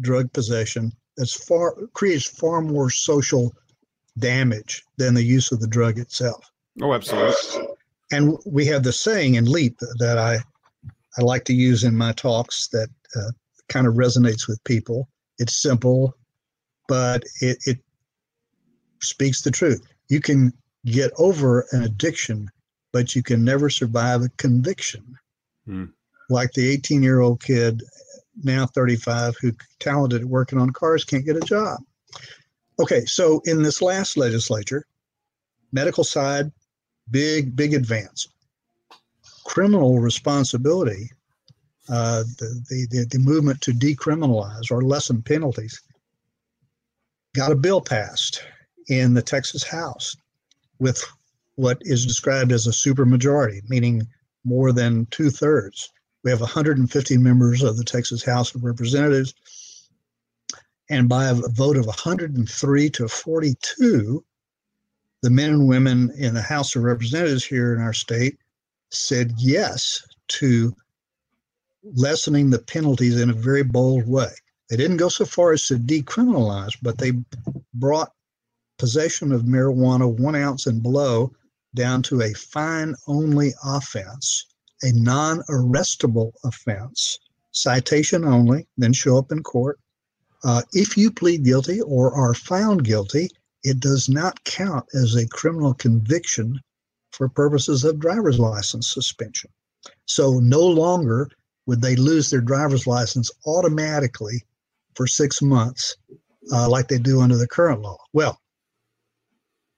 drug 0.00 0.32
possession 0.32 0.92
that's 1.16 1.34
far 1.34 1.74
creates 1.92 2.26
far 2.26 2.62
more 2.62 2.88
social 2.88 3.52
damage 4.18 4.82
than 4.96 5.14
the 5.14 5.22
use 5.22 5.52
of 5.52 5.60
the 5.60 5.66
drug 5.66 5.98
itself. 5.98 6.50
Oh, 6.80 6.94
absolutely. 6.94 7.66
And 8.12 8.38
we 8.46 8.64
have 8.66 8.82
the 8.82 8.92
saying 8.92 9.34
in 9.34 9.44
LEAP 9.44 9.78
that 9.98 10.18
I 10.18 10.38
I 11.18 11.22
like 11.22 11.44
to 11.46 11.54
use 11.54 11.84
in 11.84 11.96
my 11.96 12.12
talks 12.12 12.68
that 12.68 12.88
uh, 13.16 13.30
kind 13.70 13.86
of 13.86 13.94
resonates 13.94 14.46
with 14.46 14.62
people. 14.64 15.08
It's 15.38 15.62
simple, 15.62 16.14
but 16.88 17.22
it, 17.40 17.58
it 17.66 17.78
speaks 19.00 19.40
the 19.40 19.50
truth. 19.50 19.82
You 20.08 20.20
can 20.20 20.52
get 20.84 21.12
over 21.16 21.66
an 21.72 21.84
addiction, 21.84 22.50
but 22.92 23.16
you 23.16 23.22
can 23.22 23.42
never 23.42 23.70
survive 23.70 24.22
a 24.22 24.28
conviction. 24.36 25.16
Hmm. 25.64 25.86
Like 26.28 26.52
the 26.52 26.68
18 26.68 27.02
year 27.02 27.20
old 27.20 27.42
kid, 27.42 27.82
now 28.42 28.66
35, 28.66 29.36
who 29.40 29.52
talented 29.78 30.20
at 30.22 30.28
working 30.28 30.58
on 30.60 30.70
cars, 30.70 31.04
can't 31.04 31.24
get 31.24 31.36
a 31.36 31.40
job. 31.40 31.78
Okay, 32.78 33.04
so 33.06 33.40
in 33.46 33.62
this 33.62 33.80
last 33.80 34.16
legislature, 34.16 34.84
medical 35.72 36.04
side 36.04 36.52
Big, 37.10 37.56
big 37.56 37.74
advance. 37.74 38.28
Criminal 39.44 39.98
responsibility, 39.98 41.10
uh, 41.90 42.22
the, 42.38 42.86
the, 42.90 43.06
the 43.10 43.18
movement 43.18 43.60
to 43.62 43.72
decriminalize 43.72 44.70
or 44.70 44.82
lessen 44.82 45.22
penalties, 45.22 45.80
got 47.34 47.52
a 47.52 47.56
bill 47.56 47.80
passed 47.80 48.42
in 48.88 49.14
the 49.14 49.22
Texas 49.22 49.64
House 49.64 50.16
with 50.78 51.04
what 51.56 51.78
is 51.82 52.06
described 52.06 52.52
as 52.52 52.66
a 52.66 52.70
supermajority, 52.70 53.60
meaning 53.68 54.06
more 54.44 54.72
than 54.72 55.06
two 55.06 55.30
thirds. 55.30 55.90
We 56.22 56.30
have 56.30 56.40
150 56.40 57.16
members 57.18 57.62
of 57.62 57.76
the 57.76 57.84
Texas 57.84 58.24
House 58.24 58.54
of 58.54 58.64
Representatives. 58.64 59.34
And 60.88 61.08
by 61.08 61.28
a 61.28 61.34
vote 61.34 61.76
of 61.76 61.86
103 61.86 62.90
to 62.90 63.08
42, 63.08 64.24
the 65.22 65.30
men 65.30 65.50
and 65.50 65.68
women 65.68 66.10
in 66.16 66.34
the 66.34 66.42
House 66.42 66.74
of 66.76 66.82
Representatives 66.82 67.44
here 67.44 67.74
in 67.74 67.80
our 67.80 67.92
state 67.92 68.38
said 68.90 69.34
yes 69.38 70.02
to 70.28 70.74
lessening 71.82 72.50
the 72.50 72.58
penalties 72.58 73.20
in 73.20 73.30
a 73.30 73.34
very 73.34 73.62
bold 73.62 74.06
way. 74.06 74.30
They 74.68 74.76
didn't 74.76 74.98
go 74.98 75.08
so 75.08 75.24
far 75.24 75.52
as 75.52 75.66
to 75.66 75.76
decriminalize, 75.76 76.76
but 76.80 76.98
they 76.98 77.12
brought 77.74 78.12
possession 78.78 79.32
of 79.32 79.42
marijuana 79.42 80.10
one 80.10 80.34
ounce 80.34 80.66
and 80.66 80.82
below 80.82 81.32
down 81.74 82.02
to 82.02 82.22
a 82.22 82.32
fine 82.32 82.94
only 83.06 83.52
offense, 83.64 84.46
a 84.82 84.92
non 84.92 85.42
arrestable 85.48 86.32
offense, 86.44 87.18
citation 87.52 88.24
only, 88.24 88.66
then 88.76 88.92
show 88.92 89.18
up 89.18 89.32
in 89.32 89.42
court. 89.42 89.78
Uh, 90.42 90.62
if 90.72 90.96
you 90.96 91.10
plead 91.10 91.44
guilty 91.44 91.80
or 91.82 92.12
are 92.14 92.34
found 92.34 92.84
guilty, 92.84 93.28
it 93.62 93.80
does 93.80 94.08
not 94.08 94.42
count 94.44 94.86
as 94.94 95.14
a 95.14 95.28
criminal 95.28 95.74
conviction 95.74 96.58
for 97.12 97.28
purposes 97.28 97.84
of 97.84 97.98
driver's 97.98 98.38
license 98.38 98.90
suspension. 98.90 99.50
So 100.06 100.40
no 100.40 100.66
longer 100.66 101.30
would 101.66 101.82
they 101.82 101.96
lose 101.96 102.30
their 102.30 102.40
driver's 102.40 102.86
license 102.86 103.30
automatically 103.46 104.44
for 104.94 105.06
six 105.06 105.40
months, 105.40 105.96
uh, 106.52 106.68
like 106.68 106.88
they 106.88 106.98
do 106.98 107.20
under 107.20 107.36
the 107.36 107.46
current 107.46 107.80
law. 107.80 107.98
Well, 108.12 108.40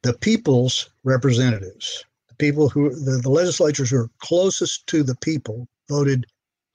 the 0.03 0.15
people's 0.15 0.91
representatives, 1.05 2.05
the 2.29 2.35
people 2.37 2.69
who, 2.69 2.91
the, 2.91 3.19
the 3.19 3.31
legislatures 3.31 3.91
who 3.91 3.99
are 3.99 4.11
closest 4.19 4.87
to 4.89 5.03
the 5.03 5.17
people, 5.17 5.69
voted 5.89 6.27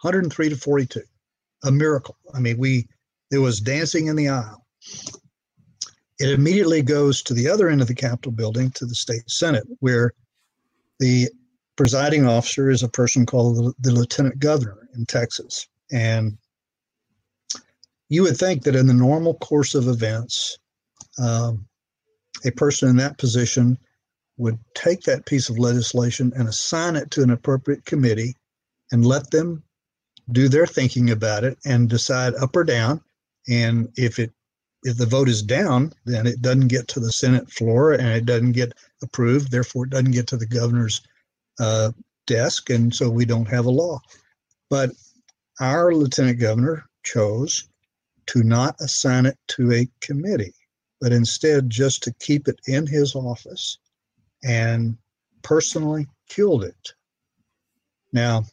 103 0.01 0.49
to 0.49 0.55
42. 0.55 1.01
A 1.63 1.71
miracle. 1.71 2.15
I 2.33 2.39
mean, 2.39 2.57
we, 2.57 2.87
there 3.31 3.41
was 3.41 3.59
dancing 3.59 4.07
in 4.07 4.15
the 4.15 4.29
aisle. 4.29 4.63
It 6.19 6.29
immediately 6.29 6.81
goes 6.81 7.21
to 7.23 7.33
the 7.33 7.49
other 7.49 7.69
end 7.69 7.81
of 7.81 7.87
the 7.87 7.95
Capitol 7.95 8.31
building, 8.31 8.71
to 8.71 8.85
the 8.85 8.95
state 8.95 9.23
Senate, 9.27 9.65
where 9.79 10.13
the 10.99 11.29
presiding 11.75 12.27
officer 12.27 12.69
is 12.69 12.83
a 12.83 12.89
person 12.89 13.25
called 13.25 13.57
the, 13.57 13.73
the 13.79 13.91
lieutenant 13.91 14.39
governor 14.39 14.86
in 14.97 15.05
Texas. 15.05 15.67
And 15.91 16.37
you 18.09 18.23
would 18.23 18.37
think 18.37 18.63
that 18.63 18.75
in 18.75 18.87
the 18.87 18.93
normal 18.93 19.35
course 19.35 19.75
of 19.75 19.87
events, 19.87 20.57
um, 21.19 21.65
a 22.45 22.51
person 22.51 22.89
in 22.89 22.95
that 22.97 23.17
position 23.17 23.77
would 24.37 24.59
take 24.75 25.01
that 25.01 25.25
piece 25.25 25.49
of 25.49 25.57
legislation 25.57 26.31
and 26.35 26.47
assign 26.47 26.95
it 26.95 27.09
to 27.11 27.23
an 27.23 27.31
appropriate 27.31 27.83
committee 27.85 28.35
and 28.91 29.05
let 29.05 29.29
them 29.31 29.63
do 30.31 30.47
their 30.47 30.67
thinking 30.67 31.09
about 31.09 31.43
it 31.43 31.57
and 31.65 31.89
decide 31.89 32.35
up 32.35 32.55
or 32.55 32.63
down. 32.63 33.01
And 33.49 33.89
if 33.95 34.19
it 34.19 34.31
if 34.83 34.97
the 34.97 35.05
vote 35.05 35.27
is 35.27 35.41
down, 35.41 35.91
then 36.05 36.27
it 36.27 36.41
doesn't 36.41 36.67
get 36.67 36.87
to 36.87 36.99
the 36.99 37.11
Senate 37.11 37.51
floor 37.51 37.93
and 37.93 38.07
it 38.07 38.25
doesn't 38.25 38.51
get 38.51 38.73
approved. 39.01 39.49
Therefore, 39.51 39.85
it 39.85 39.89
doesn't 39.89 40.11
get 40.11 40.27
to 40.27 40.37
the 40.37 40.45
governor's 40.45 41.01
uh, 41.59 41.91
desk, 42.27 42.69
and 42.69 42.93
so 42.93 43.09
we 43.09 43.25
don't 43.25 43.47
have 43.47 43.65
a 43.65 43.71
law. 43.71 43.99
But 44.69 44.91
our 45.59 45.93
lieutenant 45.93 46.39
governor 46.39 46.85
chose 47.03 47.67
to 48.27 48.43
not 48.43 48.75
assign 48.79 49.25
it 49.25 49.37
to 49.49 49.71
a 49.71 49.89
committee, 50.01 50.53
but 50.99 51.13
instead 51.13 51.69
just 51.69 52.03
to 52.03 52.13
keep 52.19 52.47
it 52.47 52.59
in 52.67 52.85
his 52.85 53.15
office 53.15 53.77
and 54.43 54.97
personally 55.41 56.07
killed 56.27 56.63
it. 56.63 56.93
Now, 58.11 58.45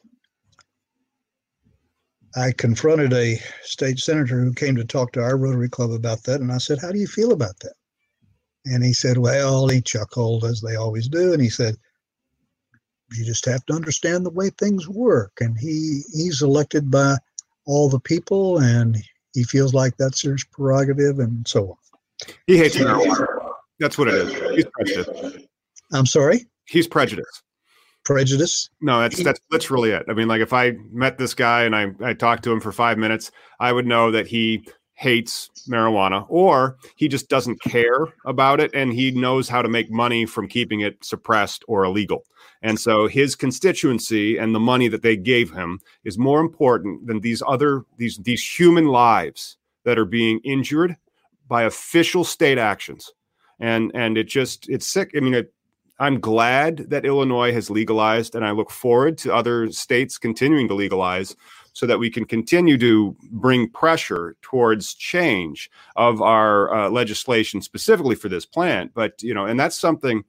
I 2.37 2.53
confronted 2.53 3.13
a 3.13 3.41
state 3.63 3.99
senator 3.99 4.41
who 4.41 4.53
came 4.53 4.75
to 4.77 4.85
talk 4.85 5.13
to 5.13 5.23
our 5.23 5.37
Rotary 5.37 5.69
Club 5.69 5.93
about 5.93 6.25
that, 6.25 6.41
and 6.41 6.51
I 6.51 6.59
said, 6.59 6.79
How 6.81 6.91
do 6.91 6.99
you 6.99 7.07
feel 7.07 7.33
about 7.33 7.59
that? 7.61 7.75
And 8.67 8.83
he 8.83 8.93
said, 8.93 9.19
Well, 9.19 9.69
he 9.69 9.81
chuckled 9.81 10.45
as 10.45 10.61
they 10.61 10.75
always 10.75 11.09
do, 11.09 11.33
and 11.33 11.41
he 11.41 11.51
said, 11.51 11.77
You 13.13 13.25
just 13.25 13.45
have 13.47 13.65
to 13.67 13.75
understand 13.75 14.25
the 14.25 14.31
way 14.31 14.51
things 14.51 14.89
work. 14.89 15.33
And 15.41 15.59
he 15.59 16.03
he's 16.13 16.43
elected 16.43 16.91
by 16.91 17.17
all 17.67 17.89
the 17.89 18.01
people, 18.01 18.59
and 18.59 18.97
he 19.33 19.45
feels 19.45 19.75
like 19.75 19.97
that's 19.97 20.23
his 20.23 20.45
prerogative 20.45 21.19
and 21.19 21.47
so 21.47 21.71
on. 21.71 21.77
He 22.47 22.57
hates 22.57 22.77
marijuana. 22.77 23.27
That's 23.79 23.99
what 23.99 24.09
it 24.09 24.15
is. 24.15 24.57
He's 24.57 24.67
prejudiced. 24.73 25.47
I'm 25.93 26.07
sorry? 26.07 26.47
He's 26.67 26.87
prejudiced. 26.87 27.43
Prejudice? 28.05 28.69
No, 28.83 29.01
that's 29.01 29.23
that's 29.23 29.41
that's 29.51 29.71
really 29.71 29.91
it. 29.91 30.05
I 30.09 30.13
mean, 30.13 30.29
like 30.29 30.43
if 30.43 30.53
I 30.53 30.73
met 30.93 31.17
this 31.17 31.33
guy 31.35 31.63
and 31.65 31.75
I, 31.75 31.87
I 32.03 32.13
talked 32.13 32.45
to 32.45 32.53
him 32.53 32.61
for 32.61 32.71
five 32.71 32.99
minutes, 32.99 33.31
I 33.59 33.73
would 33.73 33.87
know 33.87 34.11
that 34.11 34.27
he 34.27 34.67
hates 34.95 35.51
marijuana 35.69 36.25
or 36.29 36.77
he 36.95 37.09
just 37.09 37.29
doesn't 37.29 37.61
care 37.61 38.07
about 38.25 38.61
it 38.61 38.71
and 38.75 38.93
he 38.93 39.11
knows 39.11 39.49
how 39.49 39.61
to 39.61 39.69
make 39.69 39.91
money 39.91 40.25
from 40.25 40.47
keeping 40.47 40.81
it 40.81 41.05
suppressed 41.05 41.65
or 41.67 41.85
illegal. 41.85 42.25
And 42.63 42.79
so 42.79 43.09
his 43.09 43.35
constituency 43.35 44.39
and 44.39 44.55
the 44.55 44.61
money 44.61 44.89
that 44.89 45.03
they 45.03 45.17
gave 45.17 45.53
him 45.53 45.81
is 46.05 46.17
more 46.17 46.41
important 46.41 47.07
than 47.07 47.21
these 47.21 47.43
other 47.47 47.85
these 47.99 48.19
these 48.19 48.43
human 48.43 48.87
lives 48.87 49.57
that 49.85 49.99
are 49.99 50.07
being 50.07 50.41
injured 50.45 50.97
by 51.47 51.65
official 51.65 52.25
state 52.25 52.59
actions. 52.59 53.13
And 53.61 53.91
and 53.95 54.17
it 54.17 54.25
just 54.25 54.69
it's 54.69 54.87
sick. 54.87 55.11
I 55.17 55.21
mean, 55.21 55.35
it, 55.35 55.53
I'm 55.99 56.21
glad 56.21 56.91
that 56.91 57.07
Illinois 57.07 57.53
has 57.53 57.71
legalized, 57.71 58.35
and 58.35 58.45
I 58.45 58.51
look 58.51 58.71
forward 58.71 59.17
to 59.19 59.35
other 59.35 59.71
states 59.71 60.19
continuing 60.19 60.67
to 60.69 60.75
legalize 60.75 61.37
so 61.75 61.87
that 61.87 61.99
we 61.99 62.09
can 62.09 62.25
continue 62.25 62.79
to 62.79 63.15
bring 63.31 63.69
pressure 63.69 64.37
towards 64.41 64.95
change 64.95 65.71
of 65.97 66.23
our 66.23 66.73
uh, 66.73 66.89
legislation 66.89 67.61
specifically 67.61 68.15
for 68.15 68.29
this 68.29 68.47
plant. 68.47 68.93
But, 68.95 69.23
you 69.23 69.35
know, 69.35 69.45
and 69.45 69.61
that's 69.61 69.79
something 69.79 70.25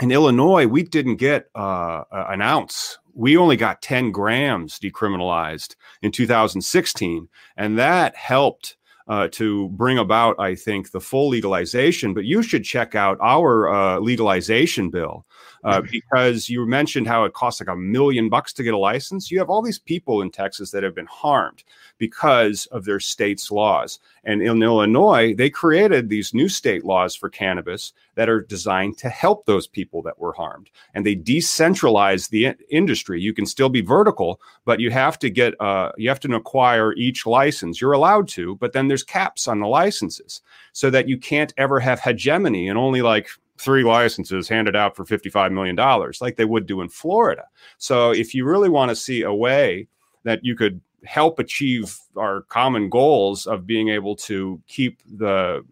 in 0.00 0.10
Illinois, 0.10 0.66
we 0.66 0.82
didn't 0.82 1.16
get 1.16 1.48
uh, 1.54 2.04
an 2.12 2.40
ounce. 2.40 2.98
We 3.14 3.36
only 3.36 3.56
got 3.56 3.82
10 3.82 4.12
grams 4.12 4.78
decriminalized 4.78 5.76
in 6.02 6.12
2016. 6.12 7.28
And 7.56 7.78
that 7.78 8.16
helped 8.16 8.76
uh, 9.10 9.26
to 9.32 9.68
bring 9.70 9.98
about, 9.98 10.38
I 10.38 10.54
think, 10.54 10.92
the 10.92 11.00
full 11.00 11.28
legalization. 11.28 12.14
But 12.14 12.26
you 12.26 12.44
should 12.44 12.62
check 12.62 12.94
out 12.94 13.18
our 13.20 13.68
uh, 13.68 13.98
legalization 13.98 14.88
bill 14.88 15.26
uh, 15.64 15.82
because 15.90 16.48
you 16.48 16.64
mentioned 16.64 17.08
how 17.08 17.24
it 17.24 17.34
costs 17.34 17.60
like 17.60 17.68
a 17.68 17.76
million 17.76 18.28
bucks 18.28 18.52
to 18.52 18.62
get 18.62 18.72
a 18.72 18.78
license. 18.78 19.28
You 19.28 19.40
have 19.40 19.50
all 19.50 19.62
these 19.62 19.80
people 19.80 20.22
in 20.22 20.30
Texas 20.30 20.70
that 20.70 20.84
have 20.84 20.94
been 20.94 21.08
harmed 21.10 21.64
because 21.98 22.66
of 22.66 22.84
their 22.84 23.00
state's 23.00 23.50
laws. 23.50 23.98
And 24.24 24.42
in 24.42 24.62
Illinois, 24.62 25.34
they 25.34 25.50
created 25.50 26.08
these 26.08 26.34
new 26.34 26.48
state 26.48 26.84
laws 26.84 27.14
for 27.14 27.28
cannabis 27.28 27.92
that 28.16 28.28
are 28.28 28.42
designed 28.42 28.98
to 28.98 29.08
help 29.08 29.46
those 29.46 29.66
people 29.66 30.02
that 30.02 30.18
were 30.18 30.32
harmed. 30.32 30.70
And 30.94 31.06
they 31.06 31.16
decentralize 31.16 32.28
the 32.28 32.54
industry. 32.70 33.20
You 33.20 33.32
can 33.32 33.46
still 33.46 33.68
be 33.68 33.80
vertical, 33.80 34.40
but 34.64 34.80
you 34.80 34.90
have 34.90 35.18
to 35.20 35.30
get 35.30 35.58
uh, 35.60 35.92
you 35.96 36.08
have 36.08 36.20
to 36.20 36.34
acquire 36.34 36.92
each 36.94 37.26
license. 37.26 37.80
You're 37.80 37.92
allowed 37.92 38.28
to, 38.28 38.56
but 38.56 38.72
then 38.72 38.88
there's 38.88 39.02
caps 39.02 39.48
on 39.48 39.60
the 39.60 39.66
licenses 39.66 40.42
so 40.72 40.90
that 40.90 41.08
you 41.08 41.18
can't 41.18 41.54
ever 41.56 41.80
have 41.80 42.00
hegemony 42.00 42.68
and 42.68 42.78
only 42.78 43.02
like 43.02 43.28
three 43.60 43.84
licenses 43.84 44.48
handed 44.48 44.74
out 44.74 44.96
for 44.96 45.04
$55 45.04 45.52
million, 45.52 45.76
like 46.20 46.36
they 46.36 46.46
would 46.46 46.66
do 46.66 46.80
in 46.80 46.88
Florida. 46.88 47.44
So 47.76 48.10
if 48.10 48.34
you 48.34 48.46
really 48.46 48.70
want 48.70 48.88
to 48.88 48.96
see 48.96 49.22
a 49.22 49.34
way 49.34 49.86
that 50.24 50.42
you 50.42 50.56
could 50.56 50.80
help 51.04 51.38
achieve 51.38 51.96
our 52.16 52.42
common 52.42 52.88
goals 52.88 53.46
of 53.46 53.66
being 53.66 53.88
able 53.88 54.14
to 54.14 54.60
keep 54.66 55.00
the 55.06 55.64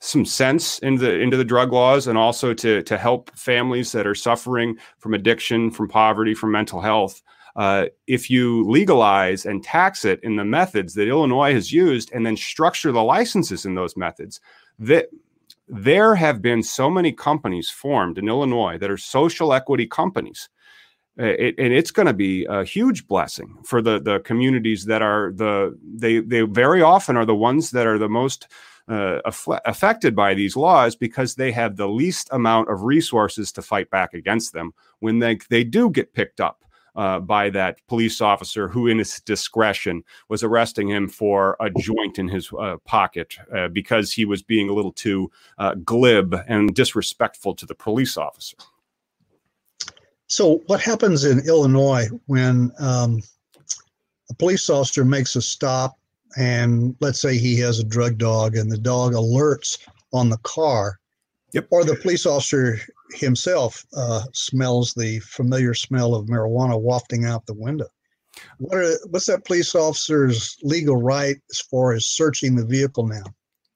some 0.00 0.24
sense 0.24 0.80
into 0.80 1.02
the 1.02 1.20
into 1.20 1.36
the 1.36 1.44
drug 1.44 1.72
laws 1.72 2.08
and 2.08 2.18
also 2.18 2.52
to 2.52 2.82
to 2.82 2.98
help 2.98 3.36
families 3.36 3.92
that 3.92 4.06
are 4.06 4.14
suffering 4.14 4.76
from 4.98 5.14
addiction 5.14 5.70
from 5.70 5.88
poverty 5.88 6.34
from 6.34 6.50
mental 6.50 6.80
health 6.80 7.22
uh, 7.54 7.86
if 8.06 8.30
you 8.30 8.64
legalize 8.64 9.44
and 9.44 9.62
tax 9.62 10.04
it 10.04 10.18
in 10.24 10.34
the 10.34 10.44
methods 10.44 10.94
that 10.94 11.06
illinois 11.06 11.52
has 11.52 11.72
used 11.72 12.10
and 12.12 12.26
then 12.26 12.36
structure 12.36 12.90
the 12.90 13.02
licenses 13.02 13.64
in 13.64 13.76
those 13.76 13.96
methods 13.96 14.40
that 14.78 15.08
there 15.68 16.14
have 16.14 16.42
been 16.42 16.62
so 16.62 16.90
many 16.90 17.12
companies 17.12 17.70
formed 17.70 18.18
in 18.18 18.28
Illinois 18.28 18.76
that 18.78 18.90
are 18.90 18.98
social 18.98 19.54
equity 19.54 19.86
companies. 19.86 20.50
Uh, 21.20 21.24
it, 21.24 21.54
and 21.58 21.74
it's 21.74 21.90
going 21.90 22.06
to 22.06 22.14
be 22.14 22.46
a 22.46 22.64
huge 22.64 23.06
blessing 23.06 23.58
for 23.64 23.82
the 23.82 24.00
the 24.00 24.20
communities 24.20 24.86
that 24.86 25.02
are 25.02 25.30
the 25.34 25.78
they 25.84 26.20
they 26.20 26.40
very 26.40 26.80
often 26.80 27.18
are 27.18 27.26
the 27.26 27.34
ones 27.34 27.70
that 27.70 27.86
are 27.86 27.98
the 27.98 28.08
most 28.08 28.48
uh, 28.88 29.20
affected 29.64 30.16
by 30.16 30.34
these 30.34 30.56
laws 30.56 30.96
because 30.96 31.34
they 31.34 31.52
have 31.52 31.76
the 31.76 31.88
least 31.88 32.28
amount 32.32 32.70
of 32.70 32.82
resources 32.82 33.52
to 33.52 33.62
fight 33.62 33.90
back 33.90 34.14
against 34.14 34.52
them 34.52 34.72
when 35.00 35.18
they, 35.18 35.38
they 35.50 35.64
do 35.64 35.90
get 35.90 36.12
picked 36.12 36.40
up 36.40 36.64
uh, 36.94 37.18
by 37.18 37.48
that 37.48 37.78
police 37.86 38.20
officer 38.20 38.68
who, 38.68 38.86
in 38.86 38.98
his 38.98 39.20
discretion, 39.20 40.02
was 40.28 40.42
arresting 40.42 40.88
him 40.88 41.08
for 41.08 41.56
a 41.60 41.70
joint 41.70 42.18
in 42.18 42.28
his 42.28 42.50
uh, 42.58 42.76
pocket 42.84 43.36
uh, 43.54 43.68
because 43.68 44.12
he 44.12 44.24
was 44.24 44.42
being 44.42 44.68
a 44.68 44.74
little 44.74 44.92
too 44.92 45.30
uh, 45.58 45.74
glib 45.84 46.36
and 46.48 46.74
disrespectful 46.74 47.54
to 47.54 47.64
the 47.64 47.74
police 47.74 48.16
officer. 48.16 48.56
So, 50.32 50.62
what 50.66 50.80
happens 50.80 51.24
in 51.24 51.46
Illinois 51.46 52.08
when 52.24 52.72
um, 52.78 53.20
a 54.30 54.34
police 54.36 54.70
officer 54.70 55.04
makes 55.04 55.36
a 55.36 55.42
stop 55.42 55.98
and 56.38 56.96
let's 57.00 57.20
say 57.20 57.36
he 57.36 57.58
has 57.58 57.78
a 57.78 57.84
drug 57.84 58.16
dog 58.16 58.56
and 58.56 58.72
the 58.72 58.78
dog 58.78 59.12
alerts 59.12 59.76
on 60.10 60.30
the 60.30 60.38
car? 60.38 60.98
Yep. 61.52 61.66
Or 61.70 61.84
the 61.84 61.96
police 61.96 62.24
officer 62.24 62.78
himself 63.12 63.84
uh, 63.94 64.22
smells 64.32 64.94
the 64.94 65.18
familiar 65.18 65.74
smell 65.74 66.14
of 66.14 66.28
marijuana 66.28 66.80
wafting 66.80 67.26
out 67.26 67.44
the 67.44 67.52
window. 67.52 67.88
What 68.56 68.78
are, 68.78 68.98
what's 69.10 69.26
that 69.26 69.44
police 69.44 69.74
officer's 69.74 70.56
legal 70.62 70.96
right 70.96 71.36
as 71.50 71.60
far 71.60 71.92
as 71.92 72.06
searching 72.06 72.56
the 72.56 72.64
vehicle 72.64 73.06
now? 73.06 73.24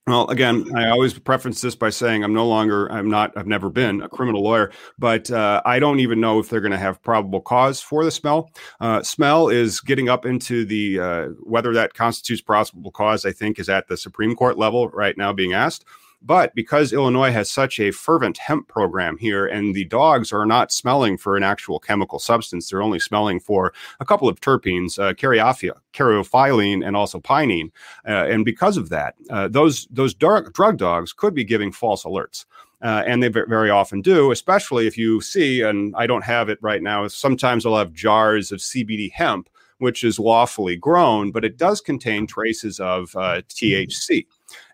Well, 0.08 0.28
again, 0.28 0.70
I 0.76 0.88
always 0.88 1.18
preference 1.18 1.60
this 1.60 1.74
by 1.74 1.90
saying 1.90 2.22
I'm 2.22 2.32
no 2.32 2.46
longer, 2.46 2.86
I'm 2.92 3.10
not, 3.10 3.36
I've 3.36 3.48
never 3.48 3.68
been 3.68 4.02
a 4.02 4.08
criminal 4.08 4.40
lawyer, 4.40 4.70
but 5.00 5.28
uh, 5.32 5.60
I 5.64 5.80
don't 5.80 5.98
even 5.98 6.20
know 6.20 6.38
if 6.38 6.48
they're 6.48 6.60
going 6.60 6.70
to 6.70 6.78
have 6.78 7.02
probable 7.02 7.40
cause 7.40 7.80
for 7.80 8.04
the 8.04 8.12
smell. 8.12 8.52
Uh, 8.80 9.02
smell 9.02 9.48
is 9.48 9.80
getting 9.80 10.08
up 10.08 10.24
into 10.24 10.64
the 10.64 11.00
uh, 11.00 11.26
whether 11.42 11.72
that 11.72 11.94
constitutes 11.94 12.40
probable 12.40 12.92
cause. 12.92 13.26
I 13.26 13.32
think 13.32 13.58
is 13.58 13.68
at 13.68 13.88
the 13.88 13.96
Supreme 13.96 14.36
Court 14.36 14.56
level 14.56 14.88
right 14.90 15.18
now 15.18 15.32
being 15.32 15.54
asked. 15.54 15.84
But 16.26 16.56
because 16.56 16.92
Illinois 16.92 17.30
has 17.30 17.50
such 17.50 17.78
a 17.78 17.92
fervent 17.92 18.38
hemp 18.38 18.66
program 18.66 19.16
here, 19.16 19.46
and 19.46 19.76
the 19.76 19.84
dogs 19.84 20.32
are 20.32 20.44
not 20.44 20.72
smelling 20.72 21.16
for 21.16 21.36
an 21.36 21.44
actual 21.44 21.78
chemical 21.78 22.18
substance, 22.18 22.68
they're 22.68 22.82
only 22.82 22.98
smelling 22.98 23.38
for 23.38 23.72
a 24.00 24.04
couple 24.04 24.28
of 24.28 24.40
terpenes, 24.40 24.98
uh, 24.98 25.14
caryophyllene 25.14 26.84
and 26.84 26.96
also 26.96 27.20
pinene. 27.20 27.70
Uh, 28.06 28.26
and 28.26 28.44
because 28.44 28.76
of 28.76 28.88
that, 28.88 29.14
uh, 29.30 29.46
those 29.46 29.86
those 29.92 30.14
drug 30.14 30.76
dogs 30.78 31.12
could 31.12 31.32
be 31.32 31.44
giving 31.44 31.70
false 31.70 32.02
alerts. 32.02 32.44
Uh, 32.82 33.04
and 33.06 33.22
they 33.22 33.28
very 33.28 33.70
often 33.70 34.02
do, 34.02 34.32
especially 34.32 34.86
if 34.86 34.98
you 34.98 35.20
see, 35.20 35.62
and 35.62 35.94
I 35.96 36.06
don't 36.06 36.24
have 36.24 36.48
it 36.48 36.58
right 36.60 36.82
now, 36.82 37.06
sometimes 37.06 37.64
I'll 37.64 37.76
have 37.76 37.92
jars 37.92 38.52
of 38.52 38.58
CBD 38.58 39.10
hemp, 39.12 39.48
which 39.78 40.04
is 40.04 40.18
lawfully 40.18 40.76
grown, 40.76 41.30
but 41.30 41.44
it 41.44 41.56
does 41.56 41.80
contain 41.80 42.26
traces 42.26 42.78
of 42.78 43.14
uh, 43.16 43.40
THC 43.48 44.26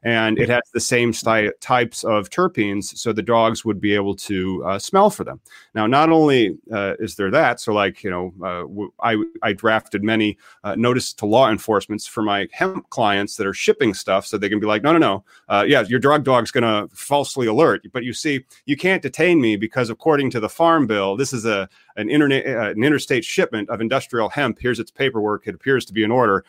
and 0.02 0.38
it 0.38 0.48
has 0.48 0.62
the 0.72 0.80
same 0.80 1.12
types 1.12 2.04
of 2.04 2.28
terpenes, 2.28 2.96
so 2.96 3.12
the 3.12 3.22
dogs 3.22 3.64
would 3.64 3.80
be 3.80 3.94
able 3.94 4.14
to 4.16 4.64
uh, 4.64 4.78
smell 4.78 5.10
for 5.10 5.22
them. 5.22 5.40
Now, 5.74 5.86
not 5.86 6.10
only 6.10 6.58
uh, 6.72 6.94
is 6.98 7.14
there 7.14 7.30
that, 7.30 7.60
so 7.60 7.72
like 7.72 8.02
you 8.02 8.10
know, 8.10 8.32
uh, 8.42 9.04
I 9.06 9.22
I 9.42 9.52
drafted 9.52 10.02
many 10.02 10.38
uh, 10.64 10.74
notice 10.74 11.12
to 11.14 11.26
law 11.26 11.50
enforcements 11.50 12.06
for 12.06 12.22
my 12.22 12.48
hemp 12.52 12.90
clients 12.90 13.36
that 13.36 13.46
are 13.46 13.54
shipping 13.54 13.94
stuff, 13.94 14.26
so 14.26 14.38
they 14.38 14.48
can 14.48 14.60
be 14.60 14.66
like, 14.66 14.82
no, 14.82 14.92
no, 14.92 14.98
no, 14.98 15.24
uh, 15.48 15.64
yeah, 15.66 15.82
your 15.82 16.00
drug 16.00 16.24
dog's 16.24 16.50
going 16.50 16.64
to 16.64 16.94
falsely 16.94 17.46
alert, 17.46 17.86
but 17.92 18.02
you 18.02 18.12
see, 18.12 18.44
you 18.66 18.76
can't 18.76 19.02
detain 19.02 19.40
me 19.40 19.56
because 19.56 19.88
according 19.88 20.30
to 20.30 20.40
the 20.40 20.48
Farm 20.48 20.86
Bill, 20.86 21.16
this 21.16 21.32
is 21.32 21.44
a 21.44 21.68
an 21.96 22.10
internet 22.10 22.46
uh, 22.46 22.70
an 22.70 22.82
interstate 22.82 23.24
shipment 23.24 23.68
of 23.70 23.80
industrial 23.80 24.28
hemp. 24.28 24.58
Here's 24.58 24.80
its 24.80 24.90
paperwork. 24.90 25.46
It 25.46 25.54
appears 25.54 25.84
to 25.86 25.92
be 25.92 26.02
in 26.02 26.10
order. 26.10 26.44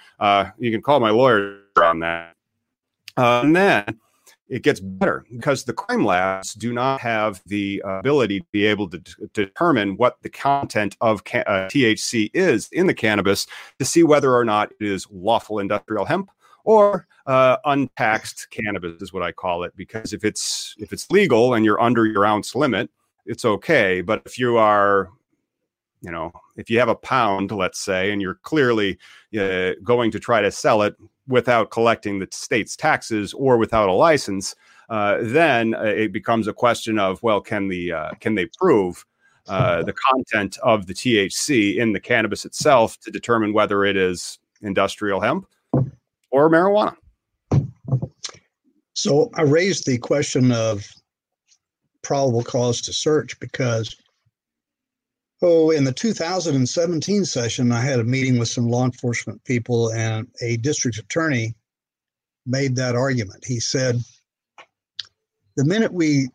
you 0.57 0.71
can 0.71 0.81
call 0.81 0.99
my 0.99 1.11
lawyer 1.11 1.59
on 1.77 1.99
that. 1.99 2.35
Uh, 3.17 3.41
and 3.43 3.55
then 3.55 3.99
it 4.49 4.61
gets 4.61 4.79
better 4.79 5.25
because 5.31 5.63
the 5.63 5.73
crime 5.73 6.05
labs 6.05 6.53
do 6.53 6.73
not 6.73 6.99
have 7.01 7.41
the 7.45 7.81
ability 7.85 8.39
to 8.39 8.45
be 8.51 8.65
able 8.65 8.89
to 8.89 8.99
d- 8.99 9.11
determine 9.33 9.97
what 9.97 10.21
the 10.21 10.29
content 10.29 10.95
of 11.01 11.23
ca- 11.23 11.43
uh, 11.47 11.67
THC 11.69 12.29
is 12.33 12.69
in 12.71 12.87
the 12.87 12.93
cannabis 12.93 13.47
to 13.79 13.85
see 13.85 14.03
whether 14.03 14.35
or 14.35 14.45
not 14.45 14.71
it 14.79 14.85
is 14.85 15.07
lawful 15.11 15.59
industrial 15.59 16.05
hemp 16.05 16.29
or 16.65 17.07
uh, 17.25 17.57
untaxed 17.65 18.47
cannabis 18.51 19.01
is 19.01 19.13
what 19.13 19.23
I 19.23 19.31
call 19.31 19.63
it 19.63 19.75
because 19.75 20.13
if 20.13 20.23
it's 20.23 20.75
if 20.77 20.91
it's 20.91 21.09
legal 21.09 21.53
and 21.53 21.65
you're 21.65 21.81
under 21.81 22.05
your 22.05 22.25
ounce 22.25 22.53
limit, 22.53 22.89
it's 23.25 23.45
okay. 23.45 24.01
But 24.01 24.21
if 24.25 24.37
you 24.37 24.57
are 24.57 25.09
you 26.01 26.11
know, 26.11 26.33
if 26.57 26.69
you 26.69 26.79
have 26.79 26.89
a 26.89 26.95
pound, 26.95 27.51
let's 27.51 27.79
say, 27.79 28.11
and 28.11 28.21
you're 28.21 28.35
clearly 28.43 28.99
uh, 29.39 29.71
going 29.83 30.11
to 30.11 30.19
try 30.19 30.41
to 30.41 30.51
sell 30.51 30.81
it 30.81 30.95
without 31.27 31.71
collecting 31.71 32.19
the 32.19 32.27
state's 32.31 32.75
taxes 32.75 33.33
or 33.33 33.57
without 33.57 33.89
a 33.89 33.93
license, 33.93 34.55
uh, 34.89 35.17
then 35.21 35.73
uh, 35.73 35.83
it 35.83 36.11
becomes 36.11 36.47
a 36.47 36.53
question 36.53 36.99
of 36.99 37.21
well, 37.23 37.41
can 37.41 37.67
the 37.67 37.91
uh, 37.91 38.11
can 38.19 38.35
they 38.35 38.47
prove 38.57 39.05
uh, 39.47 39.83
the 39.83 39.93
content 39.93 40.57
of 40.63 40.87
the 40.87 40.93
THC 40.93 41.77
in 41.77 41.93
the 41.93 41.99
cannabis 41.99 42.45
itself 42.45 42.99
to 43.01 43.11
determine 43.11 43.53
whether 43.53 43.85
it 43.85 43.97
is 43.97 44.39
industrial 44.61 45.19
hemp 45.19 45.47
or 46.31 46.49
marijuana? 46.49 46.95
So 48.93 49.31
I 49.35 49.41
raised 49.41 49.85
the 49.85 49.97
question 49.97 50.51
of 50.51 50.85
probable 52.03 52.43
cause 52.43 52.81
to 52.81 52.93
search 52.93 53.39
because 53.39 53.95
Oh, 55.45 55.71
in 55.71 55.83
the 55.83 55.91
2017 55.91 57.25
session, 57.25 57.73
I 57.73 57.81
had 57.81 57.99
a 57.99 58.03
meeting 58.05 58.39
with 58.39 58.47
some 58.47 58.69
law 58.69 58.85
enforcement 58.85 59.43
people, 59.43 59.91
and 59.91 60.25
a 60.41 60.55
district 60.55 60.97
attorney 60.97 61.53
made 62.45 62.77
that 62.77 62.95
argument. 62.95 63.43
He 63.43 63.59
said, 63.59 63.99
the 65.57 65.65
minute 65.65 65.91
we 65.91 66.29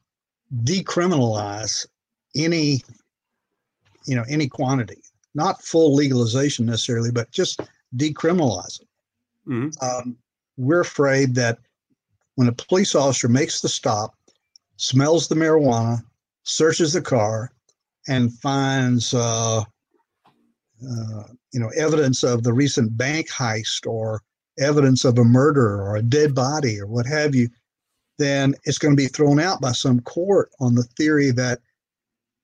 decriminalize 0.63 1.87
any, 2.37 2.83
you 4.05 4.15
know, 4.15 4.25
any 4.29 4.47
quantity, 4.47 5.01
not 5.35 5.63
full 5.63 5.95
legalization 5.95 6.67
necessarily, 6.67 7.11
but 7.11 7.31
just 7.31 7.63
decriminalize 7.97 8.83
it, 8.83 8.89
mm-hmm. 9.49 9.69
um, 9.87 10.19
we're 10.59 10.81
afraid 10.81 11.35
that 11.35 11.59
when 12.35 12.49
a 12.49 12.53
police 12.53 12.95
officer 12.95 13.29
makes 13.29 13.63
the 13.63 13.71
stop, 13.71 14.15
smells 14.77 15.29
the 15.29 15.35
marijuana, 15.35 16.05
searches 16.43 16.93
the 16.93 17.01
car, 17.01 17.53
and 18.09 18.33
finds 18.41 19.15
uh, 19.15 19.61
uh, 19.61 21.23
you 21.53 21.61
know 21.61 21.71
evidence 21.77 22.23
of 22.23 22.43
the 22.43 22.53
recent 22.53 22.97
bank 22.97 23.29
heist 23.29 23.87
or 23.87 24.23
evidence 24.59 25.05
of 25.05 25.19
a 25.19 25.25
murder 25.25 25.81
or 25.81 25.97
a 25.97 26.03
dead 26.03 26.35
body 26.35 26.81
or 26.81 26.87
what 26.87 27.07
have 27.07 27.35
you, 27.35 27.49
then 28.19 28.55
it's 28.65 28.79
going 28.79 28.97
to 28.97 29.03
be 29.03 29.07
thrown 29.07 29.39
out 29.39 29.61
by 29.61 29.73
some 29.73 30.01
court 30.01 30.51
on 30.61 30.75
the 30.75 30.83
theory 30.97 31.31
that 31.31 31.61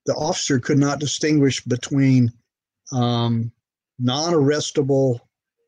the 0.06 0.14
officer 0.14 0.60
could 0.60 0.78
not 0.78 1.00
distinguish 1.00 1.64
between 1.64 2.30
um, 2.92 3.50
non-arrestable 3.98 5.18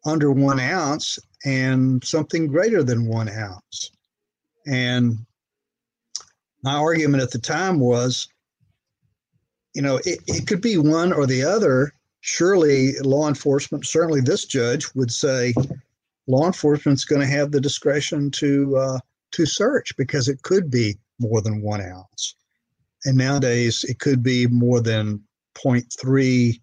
under 0.04 0.30
one 0.30 0.60
ounce 0.60 1.18
and 1.44 2.04
something 2.04 2.46
greater 2.46 2.82
than 2.82 3.06
one 3.06 3.28
ounce. 3.28 3.90
And 4.66 5.18
my 6.62 6.74
argument 6.74 7.22
at 7.22 7.30
the 7.30 7.38
time 7.38 7.80
was 7.80 8.28
you 9.76 9.82
know, 9.82 9.98
it, 10.06 10.20
it 10.26 10.46
could 10.46 10.62
be 10.62 10.78
one 10.78 11.12
or 11.12 11.26
the 11.26 11.42
other. 11.42 11.92
Surely, 12.22 12.98
law 13.00 13.28
enforcement, 13.28 13.86
certainly 13.86 14.22
this 14.22 14.46
judge 14.46 14.86
would 14.94 15.12
say 15.12 15.52
law 16.26 16.46
enforcement's 16.46 17.04
going 17.04 17.20
to 17.20 17.26
have 17.26 17.52
the 17.52 17.60
discretion 17.60 18.30
to 18.30 18.74
uh, 18.74 18.98
to 19.32 19.44
search 19.44 19.94
because 19.98 20.28
it 20.28 20.42
could 20.42 20.70
be 20.70 20.96
more 21.20 21.42
than 21.42 21.60
one 21.60 21.82
ounce, 21.82 22.34
and 23.04 23.18
nowadays 23.18 23.84
it 23.84 23.98
could 23.98 24.22
be 24.22 24.46
more 24.46 24.80
than 24.80 25.22
0.3 25.54 26.58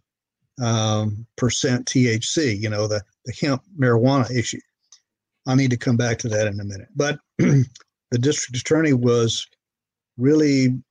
um, 0.59 1.28
percent 1.38 1.86
THC. 1.86 2.59
You 2.59 2.70
know, 2.70 2.88
the 2.88 3.03
the 3.26 3.34
hemp 3.39 3.61
marijuana 3.80 4.36
issue. 4.36 4.59
I 5.45 5.53
need 5.53 5.70
to 5.70 5.78
come 5.78 5.97
back 5.97 6.18
to 6.20 6.30
that 6.30 6.47
in 6.47 6.59
a 6.59 6.66
minute, 6.66 6.89
but 6.95 7.20
the 7.38 8.18
district 8.20 8.57
attorney 8.57 8.93
was 8.93 9.45
really 10.18 10.82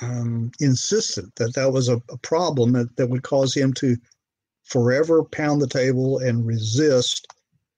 um, 0.00 0.50
insistent 0.60 1.34
that 1.36 1.54
that 1.54 1.72
was 1.72 1.88
a, 1.88 2.00
a 2.10 2.18
problem 2.18 2.72
that, 2.72 2.96
that 2.96 3.08
would 3.08 3.22
cause 3.22 3.54
him 3.54 3.72
to 3.74 3.96
forever 4.64 5.22
pound 5.24 5.60
the 5.60 5.66
table 5.66 6.18
and 6.18 6.46
resist 6.46 7.26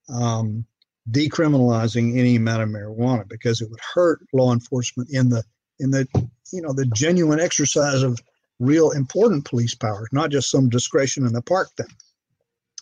um, 0.09 0.65
decriminalizing 1.11 2.17
any 2.17 2.35
amount 2.35 2.63
of 2.63 2.69
marijuana 2.69 3.27
because 3.27 3.61
it 3.61 3.69
would 3.69 3.79
hurt 3.93 4.19
law 4.33 4.53
enforcement 4.53 5.09
in 5.11 5.29
the 5.29 5.43
in 5.79 5.91
the 5.91 6.07
you 6.53 6.61
know 6.61 6.73
the 6.73 6.85
genuine 6.87 7.39
exercise 7.39 8.01
of 8.01 8.19
real 8.59 8.91
important 8.91 9.45
police 9.45 9.75
power, 9.75 10.07
not 10.11 10.31
just 10.31 10.49
some 10.49 10.69
discretion 10.69 11.25
in 11.25 11.33
the 11.33 11.41
park 11.41 11.69
thing. 11.75 11.93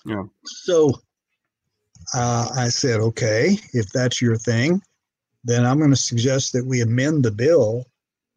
Yeah. 0.06 0.24
So 0.46 0.92
uh, 2.14 2.50
I 2.56 2.70
said, 2.70 3.00
okay, 3.00 3.58
if 3.74 3.90
that's 3.90 4.22
your 4.22 4.38
thing, 4.38 4.82
then 5.44 5.66
I'm 5.66 5.80
going 5.80 5.90
to 5.90 5.96
suggest 5.96 6.54
that 6.54 6.66
we 6.66 6.82
amend 6.82 7.24
the 7.24 7.32
bill 7.32 7.86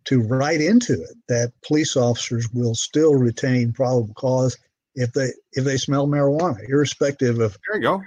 to 0.07 0.23
write 0.23 0.61
into 0.61 0.95
it 0.95 1.17
that 1.29 1.53
police 1.67 1.97
officers 1.97 2.49
will 2.53 2.75
still 2.75 3.15
retain 3.15 3.73
probable 3.73 4.15
cause 4.15 4.57
if 4.95 5.13
they 5.13 5.29
if 5.53 5.65
they 5.65 5.77
smell 5.77 6.07
marijuana, 6.07 6.67
irrespective 6.69 7.39
of 7.39 7.57
there 7.69 7.77
you 7.77 7.83
go 7.83 8.03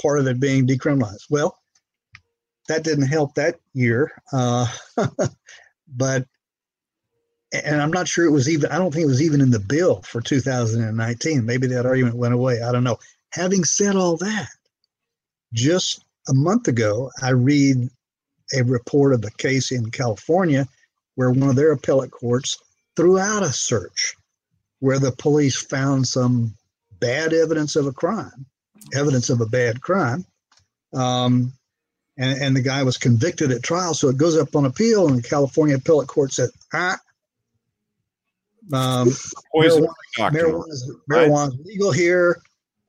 part 0.00 0.18
of 0.18 0.26
it 0.26 0.40
being 0.40 0.66
decriminalized. 0.66 1.26
Well, 1.28 1.58
that 2.68 2.82
didn't 2.82 3.08
help 3.08 3.34
that 3.34 3.56
year. 3.74 4.12
Uh, 4.32 4.66
but 5.88 6.26
and 7.52 7.82
I'm 7.82 7.90
not 7.90 8.08
sure 8.08 8.24
it 8.24 8.30
was 8.30 8.48
even. 8.48 8.70
I 8.70 8.78
don't 8.78 8.92
think 8.92 9.04
it 9.04 9.08
was 9.08 9.22
even 9.22 9.40
in 9.40 9.50
the 9.50 9.60
bill 9.60 10.02
for 10.02 10.20
2019. 10.20 11.44
Maybe 11.44 11.66
that 11.68 11.84
argument 11.86 12.16
went 12.16 12.34
away. 12.34 12.62
I 12.62 12.72
don't 12.72 12.84
know. 12.84 12.98
Having 13.32 13.64
said 13.64 13.96
all 13.96 14.16
that, 14.18 14.48
just 15.52 16.04
a 16.28 16.34
month 16.34 16.68
ago, 16.68 17.10
I 17.22 17.30
read 17.30 17.88
a 18.56 18.62
report 18.62 19.12
of 19.12 19.24
a 19.24 19.30
case 19.30 19.72
in 19.72 19.90
California 19.90 20.66
where 21.20 21.30
one 21.32 21.50
of 21.50 21.56
their 21.56 21.72
appellate 21.72 22.10
courts 22.10 22.56
threw 22.96 23.18
out 23.18 23.42
a 23.42 23.52
search 23.52 24.16
where 24.78 24.98
the 24.98 25.12
police 25.12 25.60
found 25.60 26.08
some 26.08 26.54
bad 26.98 27.34
evidence 27.34 27.76
of 27.76 27.86
a 27.86 27.92
crime, 27.92 28.46
evidence 28.94 29.28
of 29.28 29.42
a 29.42 29.46
bad 29.46 29.82
crime. 29.82 30.24
Um, 30.94 31.52
and, 32.16 32.40
and 32.40 32.56
the 32.56 32.62
guy 32.62 32.82
was 32.82 32.96
convicted 32.96 33.50
at 33.50 33.62
trial. 33.62 33.92
So 33.92 34.08
it 34.08 34.16
goes 34.16 34.38
up 34.38 34.56
on 34.56 34.64
appeal, 34.64 35.08
and 35.08 35.18
the 35.18 35.28
California 35.28 35.76
appellate 35.76 36.08
court 36.08 36.32
said, 36.32 36.48
ah, 36.72 36.96
um, 38.72 39.10
Poison 39.52 39.88
marijuana, 40.16 40.68
is, 40.70 40.90
marijuana 41.10 41.48
is 41.48 41.66
legal 41.66 41.92
here 41.92 42.40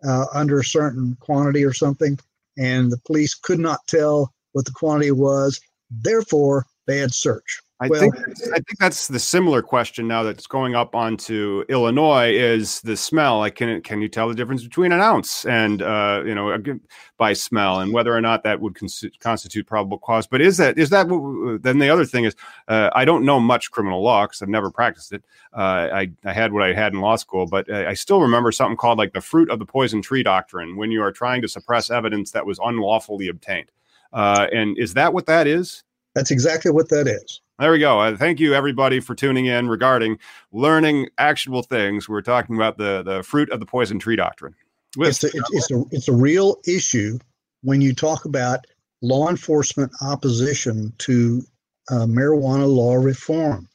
uh, 0.08 0.28
under 0.34 0.62
a 0.62 0.64
certain 0.64 1.18
quantity 1.20 1.66
or 1.66 1.74
something, 1.74 2.18
and 2.58 2.90
the 2.90 3.02
police 3.06 3.36
could 3.36 3.60
not 3.60 3.86
tell 3.88 4.34
what 4.54 4.64
the 4.64 4.72
quantity 4.72 5.12
was. 5.12 5.60
Therefore, 5.90 6.66
they 6.88 7.00
had 7.00 7.14
search. 7.14 7.62
I 7.82 7.88
well, 7.88 8.00
think 8.00 8.16
I 8.54 8.60
think 8.60 8.78
that's 8.80 9.08
the 9.08 9.18
similar 9.18 9.64
question 9.64 10.08
now 10.08 10.22
that's 10.22 10.46
going 10.46 10.76
up 10.76 10.94
onto 10.94 11.66
Illinois 11.68 12.32
is 12.32 12.80
the 12.82 12.96
smell. 12.96 13.40
Like, 13.40 13.56
can 13.56 13.82
can 13.82 14.04
you 14.04 14.08
tell 14.08 14.30
the 14.30 14.36
difference 14.36 14.64
between 14.64 14.92
an 14.92 15.02
ounce 15.02 15.46
and 15.46 15.82
uh, 15.82 16.22
you 16.24 16.36
know 16.36 16.56
by 17.18 17.34
smell 17.34 17.80
and 17.80 17.92
whether 17.92 18.16
or 18.16 18.22
not 18.22 18.44
that 18.44 18.62
would 18.62 18.76
cons- 18.76 19.04
constitute 19.20 19.66
probable 19.66 19.98
cause? 19.98 20.28
But 20.28 20.42
is 20.42 20.58
that 20.58 20.78
is 20.78 20.92
that 20.92 21.08
then 21.64 21.80
the 21.80 21.90
other 21.90 22.06
thing 22.06 22.26
is 22.26 22.36
uh, 22.68 22.92
I 22.94 23.04
don't 23.04 23.26
know 23.26 23.40
much 23.40 23.72
criminal 23.72 24.04
law 24.04 24.28
because 24.28 24.44
I've 24.44 24.50
never 24.50 24.70
practiced 24.70 25.12
it. 25.12 25.24
Uh, 25.52 25.90
I 25.92 26.12
I 26.24 26.34
had 26.34 26.54
what 26.54 26.62
I 26.62 26.74
had 26.74 26.94
in 26.94 27.02
law 27.02 27.16
school, 27.16 27.48
but 27.48 27.68
I 27.72 27.96
still 27.96 28.22
remember 28.22 28.52
something 28.52 28.78
called 28.78 29.00
like 29.00 29.14
the 29.14 29.22
fruit 29.22 29.50
of 29.50 29.58
the 29.58 29.66
poison 29.66 30.04
tree 30.04 30.22
doctrine 30.22 30.76
when 30.76 30.92
you 30.92 31.02
are 31.02 31.12
trying 31.12 31.42
to 31.42 31.48
suppress 31.48 31.90
evidence 31.90 32.30
that 32.30 32.46
was 32.46 32.60
unlawfully 32.64 33.28
obtained. 33.28 33.72
Uh, 34.14 34.46
and 34.54 34.78
is 34.78 34.94
that 34.94 35.16
what 35.16 35.26
that 35.26 35.48
is? 35.48 35.84
That's 36.14 36.30
exactly 36.30 36.70
what 36.70 36.90
that 36.90 37.08
is. 37.08 37.42
There 37.62 37.72
we 37.72 37.78
go. 37.78 38.00
Uh, 38.00 38.18
thank 38.18 38.40
you, 38.40 38.56
everybody, 38.56 39.00
for 39.00 39.14
tuning 39.14 39.46
in 39.46 39.70
regarding 39.70 40.18
learning 40.52 41.10
actionable 41.20 41.62
things. 41.62 42.10
We're 42.10 42.24
talking 42.24 42.56
about 42.56 42.80
the 42.80 43.04
the 43.04 43.22
fruit 43.22 43.52
of 43.52 43.60
the 43.60 43.68
poison 43.68 44.00
tree 44.00 44.16
doctrine. 44.16 44.56
It's 44.98 45.24
a, 45.24 45.28
it's, 45.28 45.54
it's, 45.54 45.72
a, 45.72 45.84
it's 45.92 46.08
a 46.08 46.14
real 46.14 46.58
issue 46.66 47.20
when 47.62 47.80
you 47.80 47.94
talk 47.94 48.26
about 48.26 48.66
law 49.04 49.30
enforcement 49.30 49.92
opposition 50.02 50.92
to 50.98 51.44
uh, 51.92 52.08
marijuana 52.08 52.68
law 52.68 52.96
reform. 52.96 53.70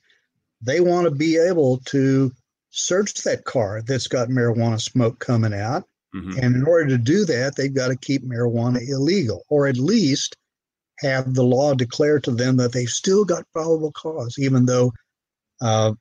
They 0.61 0.80
want 0.80 1.05
to 1.05 1.12
be 1.12 1.39
able 1.39 1.78
to 1.87 2.32
search 2.70 3.22
that 3.22 3.45
car 3.45 3.82
that's 3.87 4.09
got 4.09 4.28
marijuana 4.28 4.80
smoke 4.80 5.20
coming 5.20 5.55
out. 5.55 5.84
Mm-hmm. 6.12 6.41
And 6.43 6.57
in 6.57 6.66
order 6.66 6.89
to 6.89 6.99
do 6.99 7.24
that, 7.26 7.55
they've 7.55 7.72
got 7.72 7.89
to 7.89 7.97
keep 7.97 8.24
marijuana 8.24 8.80
illegal, 8.89 9.45
or 9.49 9.68
at 9.68 9.76
least 9.76 10.37
have 11.01 11.34
the 11.34 11.42
law 11.42 11.74
declare 11.74 12.20
to 12.20 12.30
them 12.30 12.57
that 12.57 12.72
they've 12.72 12.88
still 12.88 13.24
got 13.24 13.51
probable 13.53 13.92
cause, 13.92 14.36
even 14.38 14.66
though 14.66 14.92
uh, 15.61 15.92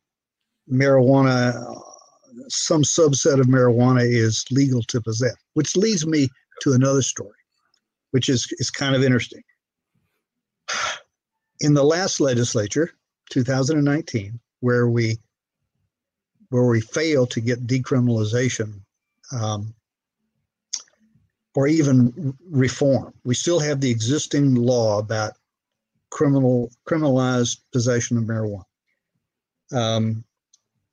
marijuana, 0.72 1.82
some 2.48 2.84
subset 2.84 3.40
of 3.40 3.48
marijuana 3.48 4.04
is 4.06 4.46
legal 4.52 4.82
to 4.84 5.02
possess. 5.02 5.36
Which 5.54 5.76
leads 5.76 6.06
me 6.06 6.30
to 6.62 6.74
another 6.74 7.02
story, 7.02 7.38
which 8.12 8.30
is, 8.30 8.48
is 8.60 8.70
kind 8.70 8.96
of 8.96 9.04
interesting. 9.04 9.42
In 11.62 11.74
the 11.74 11.84
last 11.84 12.20
legislature, 12.20 12.92
2019, 13.32 14.40
where 14.60 14.88
we 14.88 15.18
where 16.50 16.66
we 16.66 16.80
failed 16.80 17.32
to 17.32 17.42
get 17.42 17.68
decriminalization 17.68 18.80
um, 19.32 19.74
or 21.56 21.68
even 21.68 22.36
reform. 22.50 23.14
We 23.24 23.34
still 23.34 23.60
have 23.60 23.80
the 23.80 23.90
existing 23.90 24.56
law 24.56 25.00
about 25.00 25.34
criminal 26.12 26.72
criminalized 26.88 27.60
possession 27.72 28.18
of 28.18 28.26
marijuana. 28.26 28.64
Um, 29.74 30.24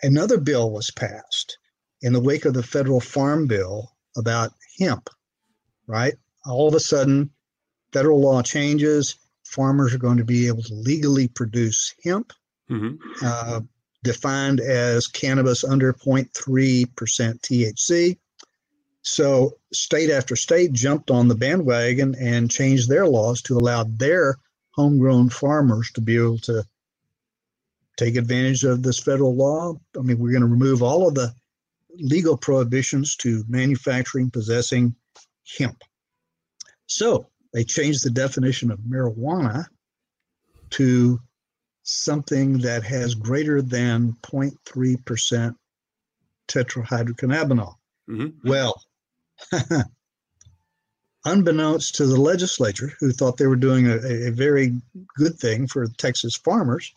another 0.03 0.39
bill 0.39 0.71
was 0.71 0.91
passed 0.91 1.59
in 2.01 2.13
the 2.13 2.21
wake 2.21 2.45
of 2.45 2.55
the 2.55 2.63
federal 2.63 3.01
farm 3.01 3.47
bill 3.47 3.93
about 4.17 4.53
hemp. 4.79 5.11
Right, 5.87 6.15
all 6.47 6.69
of 6.69 6.75
a 6.75 6.81
sudden, 6.81 7.31
federal 7.93 8.21
law 8.21 8.41
changes. 8.43 9.17
Farmers 9.45 9.93
are 9.93 9.99
going 9.99 10.17
to 10.17 10.25
be 10.25 10.47
able 10.47 10.63
to 10.63 10.75
legally 10.75 11.29
produce 11.29 11.93
hemp, 12.05 12.33
mm-hmm. 12.71 12.95
uh, 13.23 13.61
defined 14.03 14.61
as 14.61 15.09
cannabis 15.09 15.65
under 15.65 15.93
0.3% 15.93 16.87
THC. 16.89 18.17
So 19.03 19.59
state 19.73 20.11
after 20.11 20.37
state 20.37 20.73
jumped 20.73 21.11
on 21.11 21.29
the 21.29 21.35
bandwagon 21.35 22.15
and 22.15 22.51
changed 22.51 22.89
their 22.89 23.07
laws 23.07 23.43
to 23.43 23.59
allow 23.59 23.85
their 23.85 24.37
homegrown 24.71 25.29
farmers 25.31 25.91
to 25.95 26.01
be 26.01 26.17
able 26.17 26.39
to 26.39 26.65
take 27.97 28.17
advantage 28.17 28.65
of 28.65 28.83
this 28.83 29.01
federal 29.01 29.35
law. 29.35 29.75
I 29.99 30.03
mean, 30.03 30.19
we're 30.19 30.31
going 30.31 30.43
to 30.43 30.49
remove 30.49 30.83
all 30.83 31.09
of 31.09 31.15
the 31.15 31.35
legal 31.97 32.37
prohibitions 32.37 33.17
to 33.17 33.45
manufacturing, 33.49 34.31
possessing 34.31 34.95
hemp. 35.59 35.83
So 36.87 37.27
they 37.53 37.65
changed 37.65 38.05
the 38.05 38.11
definition 38.11 38.71
of 38.71 38.79
marijuana 38.81 39.67
to 40.71 41.21
something 41.83 42.59
that 42.59 42.83
has 42.85 43.15
greater 43.15 43.61
than 43.61 44.17
0.3% 44.23 45.55
tetrahydrocannabinol. 46.49 47.75
Mm-hmm. 48.09 48.49
Well, 48.49 48.81
unbeknownst 51.25 51.95
to 51.97 52.07
the 52.07 52.21
legislature, 52.21 52.93
who 52.99 53.13
thought 53.13 53.37
they 53.37 53.47
were 53.47 53.57
doing 53.57 53.87
a, 53.87 53.97
a 53.97 54.31
very 54.31 54.75
good 55.17 55.39
thing 55.39 55.67
for 55.67 55.87
Texas 55.87 56.37
farmers, 56.37 56.93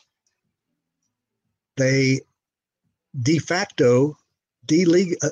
they 1.78 2.22
de 3.22 3.40
facto 3.40 4.18
deleg- 4.66 5.18
uh, 5.24 5.30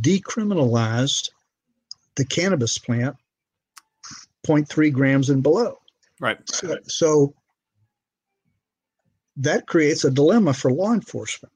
decriminalized 0.00 1.30
the 2.16 2.24
cannabis 2.24 2.78
plant 2.78 3.16
0.3 4.46 4.92
grams 4.92 5.30
and 5.30 5.42
below. 5.42 5.78
Right. 6.20 6.38
So, 6.48 6.78
so, 6.86 7.34
that 9.38 9.66
creates 9.66 10.04
a 10.04 10.10
dilemma 10.10 10.54
for 10.54 10.72
law 10.72 10.94
enforcement 10.94 11.52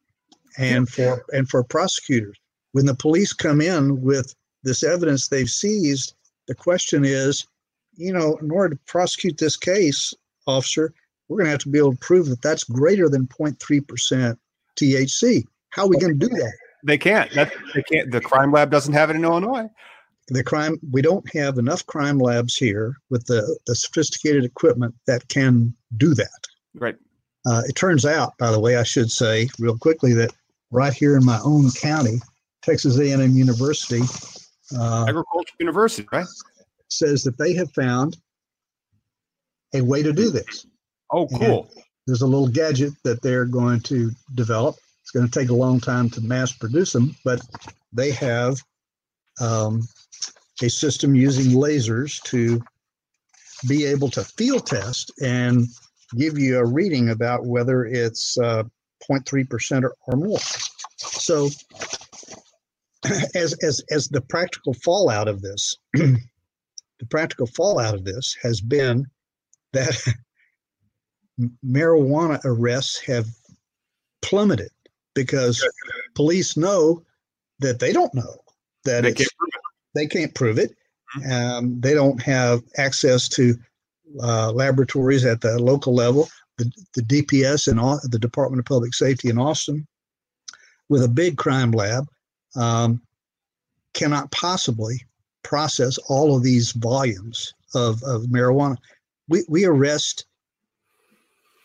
and 0.59 0.87
yeah. 0.99 1.15
for 1.15 1.25
and 1.33 1.49
for 1.49 1.65
prosecutors. 1.65 2.37
When 2.73 2.85
the 2.85 2.95
police 2.95 3.33
come 3.33 3.63
in 3.63 4.03
with 4.03 4.35
this 4.63 4.83
evidence 4.83 5.29
they've 5.29 5.51
seized, 5.51 6.15
the 6.49 6.55
question 6.55 7.05
is, 7.05 7.47
you 7.95 8.13
know, 8.13 8.37
in 8.37 8.51
order 8.51 8.75
to 8.75 8.81
prosecute 8.87 9.39
this 9.39 9.57
case, 9.57 10.15
officer, 10.47 10.93
we're 11.29 11.39
going 11.39 11.47
to 11.47 11.51
have 11.53 11.61
to 11.61 11.69
be 11.69 11.79
able 11.79 11.93
to 11.93 11.99
prove 11.99 12.29
that 12.29 12.43
that's 12.43 12.65
greater 12.65 13.09
than 13.09 13.27
0.3% 13.27 14.37
THC. 14.77 15.45
How 15.71 15.85
are 15.85 15.89
we 15.89 15.99
going 15.99 16.19
to 16.19 16.29
do 16.29 16.35
that? 16.35 16.53
They 16.85 16.99
can't. 16.99 17.31
That's, 17.33 17.55
they 17.75 17.83
can't. 17.83 18.11
The 18.11 18.21
crime 18.21 18.53
lab 18.53 18.71
doesn't 18.71 18.95
have 18.95 19.11
it 19.11 19.17
in 19.17 19.25
Illinois. 19.25 19.69
The 20.29 20.43
crime. 20.43 20.79
We 20.91 21.03
don't 21.03 21.29
have 21.35 21.59
enough 21.59 21.85
crime 21.87 22.19
labs 22.19 22.57
here 22.57 22.97
with 23.11 23.27
the, 23.27 23.59
the 23.67 23.75
sophisticated 23.75 24.45
equipment 24.45 24.95
that 25.07 25.29
can 25.29 25.75
do 25.97 26.15
that. 26.15 26.47
Right. 26.75 26.97
Uh, 27.47 27.63
it 27.69 27.75
turns 27.75 28.05
out, 28.07 28.37
by 28.39 28.51
the 28.51 28.61
way, 28.61 28.77
I 28.77 28.83
should 28.83 29.11
say 29.11 29.49
real 29.59 29.77
quickly 29.77 30.13
that 30.15 30.33
right 30.71 30.93
here 30.93 31.17
in 31.17 31.25
my 31.25 31.41
own 31.45 31.71
county, 31.73 32.21
Texas 32.63 32.99
A&M 32.99 33.37
University 33.37 34.03
uh, 34.79 35.07
Agricultural 35.09 35.57
University, 35.59 36.07
right? 36.13 36.27
Says 36.89 37.23
that 37.25 37.39
they 37.39 37.55
have 37.55 37.73
found 37.73 38.17
a 39.75 39.81
way 39.81 40.03
to 40.03 40.13
do 40.13 40.31
this. 40.31 40.67
Oh, 41.13 41.27
cool. 41.29 41.69
And 41.75 41.85
there's 42.07 42.23
a 42.23 42.27
little 42.27 42.49
gadget 42.49 42.93
that 43.05 43.23
they're 43.23 43.45
going 43.45 43.81
to 43.83 44.11
develop. 44.35 44.77
It's 45.03 45.11
going 45.11 45.29
to 45.29 45.39
take 45.39 45.51
a 45.51 45.55
long 45.55 45.81
time 45.81 46.11
to 46.11 46.21
mass 46.21 46.53
produce 46.53 46.93
them, 46.93 47.15
but 47.25 47.41
they 47.93 48.11
have 48.13 48.59
um, 49.41 49.83
a 50.63 50.69
system 50.69 51.15
using 51.15 51.57
lasers 51.57 52.23
to 52.25 52.61
be 53.69 53.85
able 53.85 54.11
to 54.11 54.25
field 54.25 54.67
test 54.67 55.13
and 55.23 55.67
give 56.17 56.39
you 56.39 56.59
a 56.59 56.65
reading 56.65 57.11
about 57.11 57.45
whether 57.45 57.85
it's 57.85 58.39
uh, 58.39 58.65
0.3% 59.09 59.85
or, 59.85 59.95
or 60.07 60.17
more. 60.17 60.39
So 60.97 61.49
as 63.35 63.55
as 63.63 63.83
as 63.91 64.09
the 64.09 64.21
practical 64.21 64.75
fallout 64.75 65.29
of 65.29 65.43
this, 65.43 65.77
the 65.93 66.21
practical 67.09 67.47
fallout 67.47 67.95
of 67.95 68.05
this 68.05 68.37
has 68.43 68.61
been 68.61 69.07
that 69.73 69.97
marijuana 71.65 72.41
arrests 72.45 73.01
have 73.01 73.27
plummeted 74.23 74.71
because 75.15 75.67
police 76.15 76.57
know 76.57 77.03
that 77.61 77.79
they 77.79 77.93
don't 77.93 78.15
know 78.15 78.41
that 78.85 79.03
they 79.03 79.13
can't, 79.13 79.29
they 79.95 80.07
can't 80.07 80.35
prove 80.35 80.59
it. 80.59 80.75
Mm-hmm. 81.17 81.33
Um, 81.33 81.81
they 81.81 81.95
don't 81.95 82.21
have 82.23 82.63
access 82.77 83.29
to 83.31 83.57
uh, 84.23 84.53
laboratories 84.53 85.25
at 85.25 85.41
the 85.41 85.59
local 85.59 85.95
level, 85.95 86.29
the, 86.59 86.71
the 86.95 87.03
DPS 87.03 87.69
and 87.69 87.79
the 88.11 88.19
Department 88.19 88.61
of 88.61 88.67
Public 88.67 88.95
Safety 88.95 89.29
in 89.29 89.39
Austin, 89.39 89.87
with 90.89 91.03
a 91.03 91.09
big 91.09 91.37
crime 91.37 91.73
lab, 91.73 92.07
um, 92.57 93.01
cannot 93.95 94.31
possibly 94.31 95.05
process 95.43 95.99
all 96.09 96.37
of 96.37 96.43
these 96.43 96.73
volumes 96.73 97.55
of, 97.75 98.03
of 98.05 98.23
marijuana. 98.25 98.77
We, 99.29 99.45
we 99.49 99.65
arrest, 99.65 100.27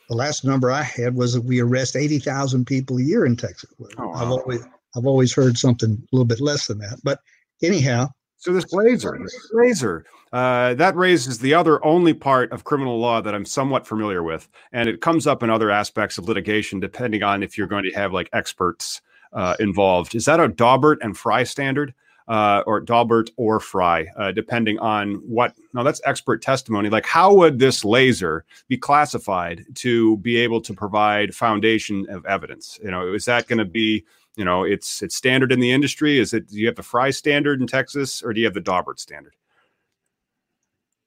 the 0.09 0.15
last 0.15 0.45
number 0.45 0.71
I 0.71 0.83
had 0.83 1.15
was 1.15 1.33
that 1.33 1.43
we 1.43 1.59
arrest 1.59 1.95
80,000 1.95 2.65
people 2.65 2.97
a 2.97 3.03
year 3.03 3.25
in 3.25 3.36
Texas. 3.36 3.71
Oh, 3.97 4.07
wow. 4.07 4.13
I've, 4.13 4.29
always, 4.29 4.63
I've 4.95 5.05
always 5.05 5.33
heard 5.33 5.57
something 5.57 5.91
a 5.91 6.15
little 6.15 6.25
bit 6.25 6.41
less 6.41 6.67
than 6.67 6.79
that. 6.79 6.99
But 7.03 7.19
anyhow. 7.63 8.09
So 8.38 8.53
this 8.53 8.71
laser, 8.73 9.17
this 9.21 9.49
laser, 9.53 10.05
uh, 10.31 10.73
that 10.75 10.95
raises 10.95 11.39
the 11.39 11.53
other 11.53 11.83
only 11.83 12.13
part 12.13 12.51
of 12.51 12.63
criminal 12.63 12.99
law 12.99 13.21
that 13.21 13.33
I'm 13.33 13.45
somewhat 13.45 13.88
familiar 13.88 14.21
with, 14.21 14.47
and 14.71 14.88
it 14.88 15.01
comes 15.01 15.25
up 15.25 15.41
in 15.41 15.49
other 15.49 15.71
aspects 15.71 16.17
of 16.17 16.27
litigation, 16.27 16.79
depending 16.79 17.23
on 17.23 17.41
if 17.41 17.57
you're 17.57 17.65
going 17.65 17.86
to 17.86 17.95
have 17.95 18.13
like 18.13 18.29
experts 18.33 19.01
uh, 19.36 19.55
involved. 19.59 20.15
Is 20.15 20.25
that 20.25 20.39
a 20.39 20.49
Daubert 20.49 20.97
and 21.01 21.15
Frye 21.15 21.43
standard? 21.43 21.93
Uh, 22.27 22.63
or 22.65 22.81
Daubert 22.81 23.29
or 23.38 23.59
Frye, 23.59 24.07
uh, 24.17 24.31
depending 24.31 24.79
on 24.79 25.17
what. 25.27 25.53
No, 25.75 25.83
that's 25.83 26.01
expert 26.05 26.41
testimony. 26.41 26.89
Like, 26.89 27.05
how 27.05 27.31
would 27.36 27.59
this 27.59 27.86
laser 27.86 28.45
be 28.67 28.77
classified 28.77 29.63
to 29.75 30.17
be 30.17 30.38
able 30.38 30.59
to 30.61 30.73
provide 30.73 31.36
foundation 31.36 32.09
of 32.09 32.25
evidence? 32.25 32.79
You 32.83 32.89
know, 32.89 33.13
is 33.13 33.25
that 33.25 33.47
going 33.47 33.59
to 33.59 33.65
be, 33.65 34.03
you 34.38 34.43
know, 34.43 34.63
it's 34.63 35.03
it's 35.03 35.15
standard 35.15 35.51
in 35.51 35.59
the 35.59 35.71
industry? 35.71 36.17
Is 36.17 36.33
it? 36.33 36.49
Do 36.49 36.57
you 36.57 36.65
have 36.65 36.77
the 36.77 36.81
Frye 36.81 37.11
standard 37.11 37.61
in 37.61 37.67
Texas, 37.67 38.23
or 38.23 38.33
do 38.33 38.39
you 38.39 38.47
have 38.47 38.55
the 38.55 38.59
Daubert 38.59 38.97
standard? 38.99 39.36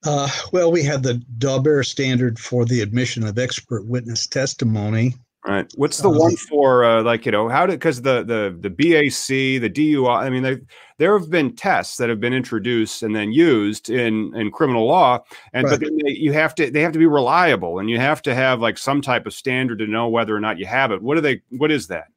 Uh, 0.04 0.28
well, 0.52 0.70
we 0.70 0.84
have 0.84 1.02
the 1.02 1.20
Daubert 1.38 1.86
standard 1.86 2.38
for 2.38 2.64
the 2.64 2.80
admission 2.80 3.26
of 3.26 3.40
expert 3.40 3.84
witness 3.86 4.28
testimony. 4.28 5.16
Right. 5.48 5.72
What's 5.76 5.96
the 5.96 6.10
uh, 6.10 6.18
one 6.18 6.36
for 6.36 6.84
uh, 6.84 7.02
like 7.02 7.24
you 7.24 7.32
know 7.32 7.48
how 7.48 7.64
did 7.64 7.80
because 7.80 8.02
the 8.02 8.22
the 8.22 8.54
the 8.60 8.68
BAC 8.68 9.62
the 9.62 9.70
DUI 9.70 10.18
I 10.18 10.28
mean 10.28 10.42
there 10.42 10.60
there 10.98 11.18
have 11.18 11.30
been 11.30 11.56
tests 11.56 11.96
that 11.96 12.10
have 12.10 12.20
been 12.20 12.34
introduced 12.34 13.02
and 13.02 13.16
then 13.16 13.32
used 13.32 13.88
in 13.88 14.34
in 14.36 14.50
criminal 14.50 14.86
law 14.86 15.24
and 15.54 15.64
right. 15.66 15.80
but 15.80 15.88
they, 15.88 16.10
you 16.10 16.34
have 16.34 16.54
to 16.56 16.70
they 16.70 16.82
have 16.82 16.92
to 16.92 16.98
be 16.98 17.06
reliable 17.06 17.78
and 17.78 17.88
you 17.88 17.98
have 17.98 18.20
to 18.22 18.34
have 18.34 18.60
like 18.60 18.76
some 18.76 19.00
type 19.00 19.24
of 19.24 19.32
standard 19.32 19.78
to 19.78 19.86
know 19.86 20.06
whether 20.06 20.36
or 20.36 20.40
not 20.40 20.58
you 20.58 20.66
have 20.66 20.92
it. 20.92 21.00
What 21.00 21.16
are 21.16 21.22
they? 21.22 21.40
What 21.48 21.70
is 21.70 21.86
that? 21.86 22.08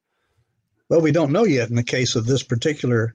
Well, 0.90 1.00
we 1.00 1.10
don't 1.10 1.32
know 1.32 1.44
yet 1.44 1.70
in 1.70 1.74
the 1.74 1.82
case 1.82 2.16
of 2.16 2.26
this 2.26 2.42
particular 2.42 3.14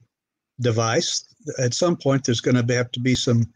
device. 0.60 1.32
At 1.60 1.74
some 1.74 1.96
point, 1.96 2.24
there's 2.24 2.40
going 2.40 2.56
to 2.56 2.74
have 2.74 2.90
to 2.90 3.00
be 3.00 3.14
some 3.14 3.46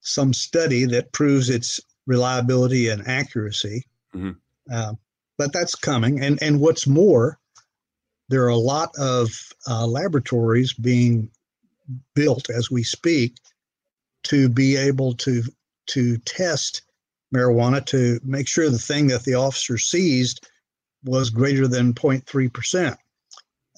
some 0.00 0.34
study 0.34 0.86
that 0.86 1.12
proves 1.12 1.50
its 1.50 1.78
reliability 2.06 2.88
and 2.88 3.06
accuracy. 3.06 3.86
Mm-hmm. 4.12 4.32
Uh, 4.72 4.94
but 5.38 5.52
that's 5.52 5.74
coming. 5.74 6.20
And 6.22 6.42
and 6.42 6.60
what's 6.60 6.86
more, 6.86 7.38
there 8.28 8.44
are 8.44 8.48
a 8.48 8.56
lot 8.56 8.90
of 8.98 9.30
uh, 9.68 9.86
laboratories 9.86 10.72
being 10.72 11.30
built 12.14 12.48
as 12.50 12.70
we 12.70 12.82
speak 12.82 13.36
to 14.24 14.48
be 14.48 14.76
able 14.76 15.14
to 15.14 15.42
to 15.86 16.16
test 16.18 16.82
marijuana 17.34 17.84
to 17.84 18.20
make 18.24 18.48
sure 18.48 18.70
the 18.70 18.78
thing 18.78 19.08
that 19.08 19.24
the 19.24 19.34
officer 19.34 19.76
seized 19.76 20.46
was 21.04 21.30
greater 21.30 21.68
than 21.68 21.92
0.3 21.92 22.52
percent. 22.52 22.96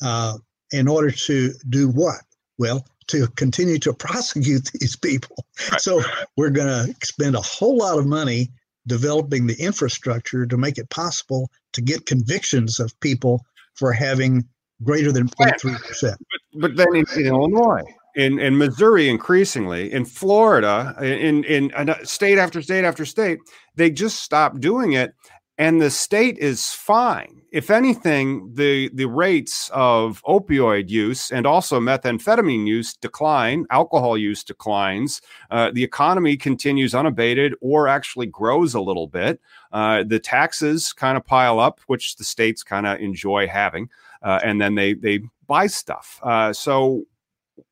Uh, 0.03 0.39
in 0.73 0.89
order 0.89 1.11
to 1.11 1.53
do 1.69 1.89
what? 1.89 2.21
Well, 2.59 2.87
to 3.09 3.27
continue 3.29 3.79
to 3.79 3.93
prosecute 3.95 4.71
these 4.75 4.97
people. 4.97 5.45
Right. 5.71 5.81
So 5.81 6.03
we're 6.37 6.51
going 6.51 6.69
to 6.69 6.95
spend 7.07 7.35
a 7.35 7.41
whole 7.41 7.79
lot 7.79 7.99
of 7.99 8.07
money 8.07 8.51
developing 8.87 9.47
the 9.47 9.57
infrastructure 9.61 10.47
to 10.47 10.57
make 10.57 10.79
it 10.79 10.89
possible 10.91 11.51
to 11.73 11.83
get 11.83 12.07
convictions 12.07 12.81
of 12.81 12.99
people 13.01 13.45
for 13.75 13.93
having 13.93 14.45
greater 14.83 15.13
than 15.13 15.29
0.3%. 15.29 16.01
But, 16.03 16.61
but 16.61 16.77
then 16.77 16.87
in, 16.95 17.05
in 17.17 17.27
Illinois, 17.27 17.83
in, 18.17 18.39
in 18.39 18.57
Missouri, 18.57 19.09
increasingly, 19.09 19.93
in 19.93 20.05
Florida, 20.05 20.95
in, 21.01 21.45
in, 21.45 21.71
in 21.71 21.91
uh, 21.91 22.03
state 22.05 22.39
after 22.39 22.63
state 22.63 22.85
after 22.85 23.05
state, 23.05 23.39
they 23.75 23.91
just 23.91 24.23
stopped 24.23 24.61
doing 24.61 24.93
it 24.93 25.13
and 25.59 25.81
the 25.81 25.91
state 25.91 26.37
is 26.39 26.71
fine. 26.73 27.43
If 27.51 27.71
anything, 27.71 28.53
the 28.55 28.91
the 28.93 29.07
rates 29.07 29.71
of 29.73 30.23
opioid 30.25 30.91
use 30.91 31.31
and 31.31 31.47
also 31.47 31.81
methamphetamine 31.81 32.67
use 32.67 32.95
decline, 32.95 33.67
alcohol 33.71 34.19
use 34.19 34.45
declines. 34.45 35.23
Uh, 35.51 35.71
the 35.73 35.83
economy 35.83 36.37
continues 36.37 36.95
unabated 36.95 37.55
or 37.61 37.89
actually 37.89 38.27
grows 38.27 38.75
a 38.75 38.81
little 38.81 39.07
bit. 39.07 39.41
Uh, 39.73 40.05
the 40.07 40.19
taxes 40.19 40.93
kind 40.93 41.17
of 41.17 41.25
pile 41.25 41.59
up, 41.59 41.81
which 41.87 42.17
the 42.17 42.25
states 42.25 42.63
kind 42.63 42.87
of 42.87 43.01
enjoy 43.01 43.47
having, 43.49 43.89
uh, 44.23 44.41
and 44.45 44.61
then 44.61 44.75
they 44.75 44.93
they 44.93 45.21
buy 45.47 45.67
stuff. 45.67 46.21
Uh, 46.23 46.53
so 46.53 47.05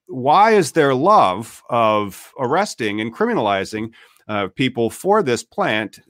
why 0.07 0.53
is 0.53 0.73
there 0.73 0.95
love 0.95 1.63
of 1.69 2.33
arresting 2.39 3.01
and 3.01 3.15
criminalizing? 3.15 3.93
Uh, 4.27 4.49
people 4.49 4.89
for 4.89 5.23
this 5.23 5.43
plant 5.43 6.01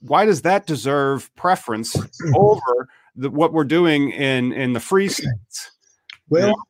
why 0.00 0.24
does 0.24 0.42
that 0.42 0.66
deserve 0.66 1.34
preference 1.36 1.96
over 2.34 2.88
the, 3.16 3.30
what 3.30 3.52
we're 3.52 3.64
doing 3.64 4.10
in 4.10 4.52
in 4.52 4.72
the 4.72 4.80
free 4.80 5.08
states? 5.08 5.70
Well, 6.28 6.48
you 6.48 6.54
know? 6.54 6.62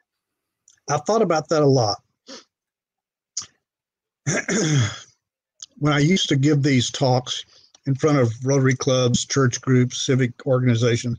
I've 0.91 1.05
thought 1.07 1.23
about 1.23 1.49
that 1.49 1.63
a 1.63 1.67
lot. 1.67 1.99
when 5.79 5.93
I 5.93 5.99
used 5.99 6.29
to 6.29 6.37
give 6.37 6.63
these 6.63 6.91
talks 6.91 7.45
in 7.87 7.95
front 7.95 8.19
of 8.19 8.33
Rotary 8.45 8.75
clubs, 8.75 9.25
church 9.25 9.61
groups, 9.61 10.03
civic 10.03 10.33
organizations, 10.47 11.19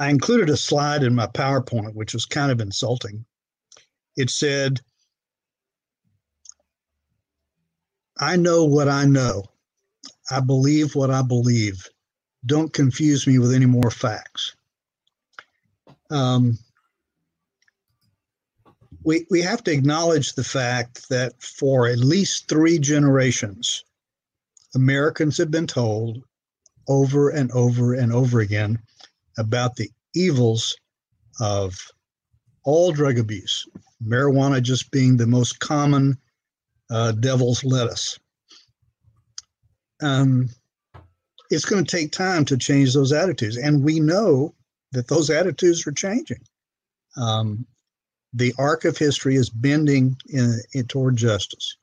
I 0.00 0.10
included 0.10 0.50
a 0.50 0.56
slide 0.56 1.02
in 1.02 1.14
my 1.14 1.26
PowerPoint, 1.26 1.94
which 1.94 2.14
was 2.14 2.26
kind 2.26 2.50
of 2.50 2.60
insulting. 2.60 3.24
It 4.16 4.30
said, 4.30 4.80
I 8.18 8.36
know 8.36 8.64
what 8.64 8.88
I 8.88 9.04
know. 9.04 9.44
I 10.32 10.40
believe 10.40 10.94
what 10.94 11.10
I 11.10 11.20
believe. 11.20 11.86
Don't 12.46 12.72
confuse 12.72 13.26
me 13.26 13.38
with 13.38 13.52
any 13.52 13.66
more 13.66 13.90
facts. 13.90 14.56
Um, 16.10 16.58
we, 19.04 19.26
we 19.30 19.42
have 19.42 19.62
to 19.64 19.72
acknowledge 19.72 20.32
the 20.32 20.44
fact 20.44 21.08
that 21.10 21.40
for 21.42 21.86
at 21.86 21.98
least 21.98 22.48
three 22.48 22.78
generations, 22.78 23.84
Americans 24.74 25.36
have 25.36 25.50
been 25.50 25.66
told 25.66 26.22
over 26.88 27.28
and 27.28 27.50
over 27.52 27.92
and 27.92 28.10
over 28.10 28.40
again 28.40 28.78
about 29.36 29.76
the 29.76 29.90
evils 30.14 30.74
of 31.40 31.78
all 32.64 32.90
drug 32.90 33.18
abuse, 33.18 33.68
marijuana 34.02 34.62
just 34.62 34.90
being 34.90 35.16
the 35.16 35.26
most 35.26 35.60
common 35.60 36.16
uh, 36.90 37.12
devil's 37.12 37.64
lettuce 37.64 38.18
um, 40.02 40.48
it's 41.50 41.64
going 41.64 41.84
to 41.84 41.96
take 41.96 42.12
time 42.12 42.44
to 42.46 42.56
change 42.56 42.92
those 42.94 43.12
attitudes. 43.12 43.56
And 43.56 43.84
we 43.84 44.00
know 44.00 44.54
that 44.92 45.08
those 45.08 45.30
attitudes 45.30 45.86
are 45.86 45.92
changing. 45.92 46.40
Um, 47.16 47.66
the 48.34 48.54
arc 48.58 48.84
of 48.84 48.96
history 48.96 49.36
is 49.36 49.50
bending 49.50 50.16
in, 50.28 50.60
in 50.72 50.86
toward 50.86 51.16
justice. 51.16 51.76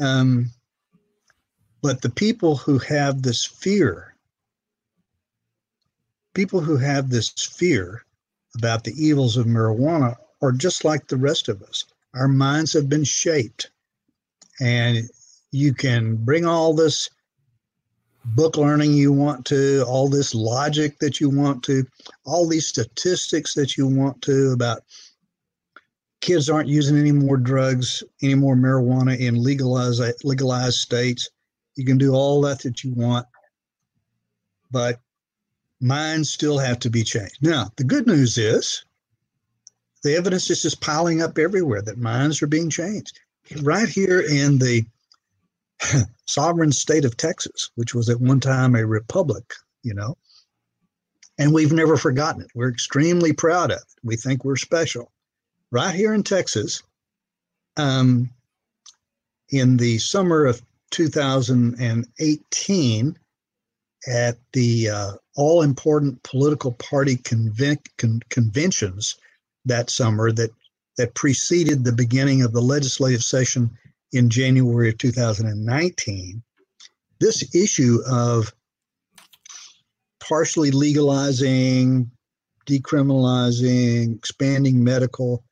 Um, 0.00 0.50
but 1.82 2.00
the 2.00 2.10
people 2.10 2.56
who 2.56 2.78
have 2.78 3.22
this 3.22 3.44
fear, 3.44 4.14
people 6.34 6.60
who 6.60 6.76
have 6.76 7.10
this 7.10 7.30
fear 7.30 8.04
about 8.56 8.84
the 8.84 8.94
evils 8.96 9.36
of 9.36 9.46
marijuana 9.46 10.16
are 10.40 10.52
just 10.52 10.84
like 10.84 11.06
the 11.06 11.16
rest 11.16 11.48
of 11.48 11.62
us. 11.62 11.84
Our 12.14 12.28
minds 12.28 12.72
have 12.72 12.88
been 12.88 13.04
shaped. 13.04 13.70
And 14.60 15.10
you 15.54 15.72
can 15.72 16.16
bring 16.16 16.44
all 16.44 16.74
this 16.74 17.08
book 18.24 18.56
learning 18.56 18.92
you 18.92 19.12
want 19.12 19.46
to, 19.46 19.84
all 19.86 20.08
this 20.08 20.34
logic 20.34 20.98
that 20.98 21.20
you 21.20 21.30
want 21.30 21.62
to, 21.62 21.84
all 22.24 22.48
these 22.48 22.66
statistics 22.66 23.54
that 23.54 23.76
you 23.76 23.86
want 23.86 24.20
to 24.22 24.50
about 24.50 24.82
kids 26.20 26.50
aren't 26.50 26.68
using 26.68 26.98
any 26.98 27.12
more 27.12 27.36
drugs, 27.36 28.02
any 28.20 28.34
more 28.34 28.56
marijuana 28.56 29.16
in 29.16 29.40
legalized 29.40 30.02
legalized 30.24 30.78
states. 30.78 31.30
You 31.76 31.84
can 31.84 31.98
do 31.98 32.14
all 32.14 32.40
that 32.40 32.60
that 32.62 32.82
you 32.82 32.92
want, 32.94 33.26
but 34.72 35.00
minds 35.80 36.30
still 36.30 36.58
have 36.58 36.80
to 36.80 36.90
be 36.90 37.04
changed. 37.04 37.38
Now, 37.42 37.70
the 37.76 37.84
good 37.84 38.08
news 38.08 38.38
is 38.38 38.84
the 40.02 40.16
evidence 40.16 40.50
is 40.50 40.62
just 40.62 40.80
piling 40.80 41.22
up 41.22 41.38
everywhere 41.38 41.82
that 41.82 41.98
minds 41.98 42.42
are 42.42 42.48
being 42.48 42.70
changed. 42.70 43.20
Right 43.62 43.88
here 43.88 44.20
in 44.20 44.58
the 44.58 44.84
sovereign 46.26 46.72
state 46.72 47.04
of 47.04 47.16
Texas, 47.16 47.70
which 47.74 47.94
was 47.94 48.08
at 48.08 48.20
one 48.20 48.40
time 48.40 48.74
a 48.74 48.84
republic, 48.86 49.54
you 49.82 49.94
know. 49.94 50.16
And 51.38 51.52
we've 51.52 51.72
never 51.72 51.96
forgotten 51.96 52.42
it. 52.42 52.48
We're 52.54 52.70
extremely 52.70 53.32
proud 53.32 53.72
of 53.72 53.78
it. 53.78 53.84
We 54.02 54.16
think 54.16 54.44
we're 54.44 54.56
special. 54.56 55.10
Right 55.70 55.94
here 55.94 56.12
in 56.14 56.22
Texas, 56.22 56.82
um, 57.76 58.30
in 59.50 59.76
the 59.76 59.98
summer 59.98 60.46
of 60.46 60.62
2018 60.90 63.18
at 64.06 64.36
the 64.52 64.88
uh, 64.88 65.12
all 65.36 65.62
important 65.62 66.22
political 66.22 66.72
party 66.72 67.16
conven- 67.16 67.84
con- 67.98 68.20
conventions 68.28 69.16
that 69.64 69.90
summer 69.90 70.30
that 70.32 70.50
that 70.96 71.14
preceded 71.14 71.82
the 71.82 71.92
beginning 71.92 72.42
of 72.42 72.52
the 72.52 72.62
legislative 72.62 73.24
session 73.24 73.76
in 74.14 74.30
January 74.30 74.88
of 74.90 74.98
2019, 74.98 76.42
this 77.20 77.54
issue 77.54 77.98
of 78.06 78.52
partially 80.20 80.70
legalizing, 80.70 82.10
decriminalizing, 82.66 84.16
expanding 84.16 84.82
medical 84.82 85.44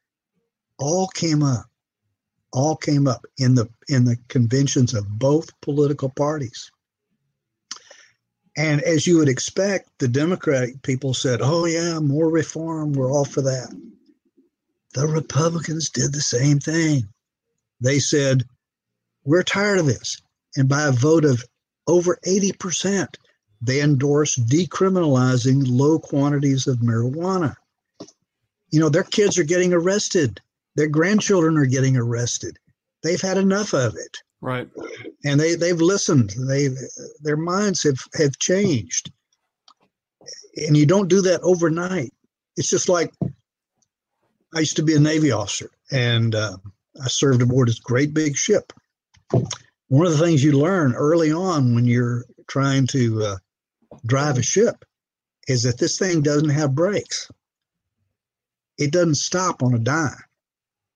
all 0.79 1.09
came 1.09 1.43
up 1.43 1.67
all 2.53 2.77
came 2.77 3.09
up 3.09 3.25
in 3.39 3.55
the 3.55 3.69
in 3.89 4.05
the 4.05 4.17
conventions 4.29 4.95
of 4.95 5.09
both 5.19 5.61
political 5.61 6.11
parties. 6.11 6.71
And 8.57 8.83
as 8.83 9.07
you 9.07 9.19
would 9.19 9.29
expect, 9.29 9.89
the 9.99 10.09
Democratic 10.09 10.83
people 10.83 11.15
said, 11.15 11.41
"Oh 11.43 11.65
yeah, 11.65 11.99
more 11.99 12.29
reform, 12.29 12.93
we're 12.93 13.11
all 13.11 13.25
for 13.25 13.41
that." 13.43 13.75
The 14.95 15.07
Republicans 15.07 15.89
did 15.89 16.13
the 16.13 16.21
same 16.21 16.61
thing. 16.61 17.09
They 17.81 17.99
said, 17.99 18.45
"We're 19.25 19.43
tired 19.43 19.79
of 19.79 19.87
this." 19.87 20.21
And 20.57 20.69
by 20.69 20.83
a 20.87 20.93
vote 20.93 21.25
of 21.25 21.45
over 21.87 22.19
80%, 22.27 23.17
they 23.61 23.81
endorsed 23.81 24.47
decriminalizing 24.47 25.65
low 25.67 25.99
quantities 25.99 26.67
of 26.67 26.79
marijuana. 26.79 27.55
You 28.71 28.81
know, 28.81 28.89
their 28.89 29.05
kids 29.05 29.39
are 29.39 29.45
getting 29.45 29.73
arrested 29.73 30.41
their 30.75 30.89
grandchildren 30.89 31.57
are 31.59 31.67
getting 31.67 31.97
arrested. 31.97 32.59
They've 33.03 33.21
had 33.21 33.37
enough 33.37 33.75
of 33.75 33.95
it. 33.97 34.19
Right. 34.41 34.69
And 35.25 35.39
they, 35.39 35.55
they've 35.55 35.81
listened. 35.81 36.35
They 36.49 36.69
their 37.21 37.37
minds 37.37 37.83
have, 37.85 37.99
have 38.15 38.39
changed. 38.39 39.13
And 40.57 40.77
you 40.77 40.87
don't 40.87 41.09
do 41.09 41.21
that 41.23 41.41
overnight. 41.43 42.13
It's 42.57 42.71
just 42.71 42.89
like 42.89 43.13
I 44.55 44.61
used 44.61 44.77
to 44.77 44.83
be 44.83 44.95
a 44.95 45.01
Navy 45.01 45.31
officer 45.31 45.71
and 45.91 46.35
uh, 46.35 46.57
I 47.03 47.09
served 47.09 47.43
aboard 47.43 47.69
this 47.69 47.81
great 47.81 48.13
big 48.13 48.37
ship. 48.37 48.73
One 49.89 50.07
of 50.07 50.13
the 50.13 50.25
things 50.25 50.43
you 50.43 50.53
learn 50.53 50.95
early 50.95 51.33
on 51.33 51.75
when 51.75 51.85
you're 51.85 52.25
trying 52.47 52.87
to 52.89 53.23
uh, 53.23 53.37
drive 54.07 54.39
a 54.39 54.43
ship 54.43 54.85
is 55.49 55.63
that 55.65 55.79
this 55.79 55.99
thing 55.99 56.23
doesn't 56.23 56.49
have 56.51 56.75
brakes. 56.75 57.31
It 58.79 58.93
doesn't 58.93 59.17
stop 59.17 59.63
on 59.63 59.75
a 59.75 59.79
dime. 59.79 60.17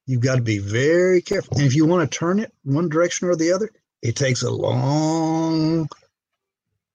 You've 0.06 0.22
got 0.22 0.36
to 0.36 0.42
be 0.42 0.58
very 0.58 1.20
careful. 1.20 1.58
And 1.58 1.66
if 1.66 1.74
you 1.74 1.84
want 1.84 2.10
to 2.10 2.18
turn 2.18 2.38
it 2.38 2.52
one 2.62 2.88
direction 2.88 3.28
or 3.28 3.36
the 3.36 3.52
other, 3.52 3.70
it 4.02 4.16
takes 4.16 4.42
a 4.42 4.50
long 4.50 5.88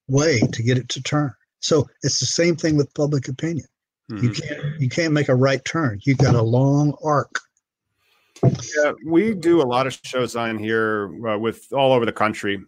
way 0.08 0.40
to 0.40 0.64
get 0.64 0.78
it 0.78 0.90
to 0.90 1.04
turn. 1.04 1.34
So 1.60 1.90
it's 2.04 2.20
the 2.20 2.26
same 2.26 2.56
thing 2.56 2.78
with 2.78 2.94
public 2.94 3.28
opinion. 3.28 3.68
Mm-hmm. 4.12 4.26
You 4.26 4.32
can't 4.32 4.82
you 4.82 4.90
can't 4.90 5.14
make 5.14 5.30
a 5.30 5.36
right 5.36 5.64
turn. 5.64 6.00
You've 6.04 6.18
got 6.18 6.36
a 6.36 6.42
long 6.42 6.98
arc. 7.04 7.40
Yeah, 8.44 8.94
we 9.06 9.34
do 9.34 9.62
a 9.62 9.64
lot 9.64 9.88
of 9.88 10.00
shows 10.04 10.36
on 10.36 10.58
here 10.58 11.12
uh, 11.28 11.38
with 11.38 11.72
all 11.74 11.94
over 11.94 12.06
the 12.06 12.12
country, 12.12 12.60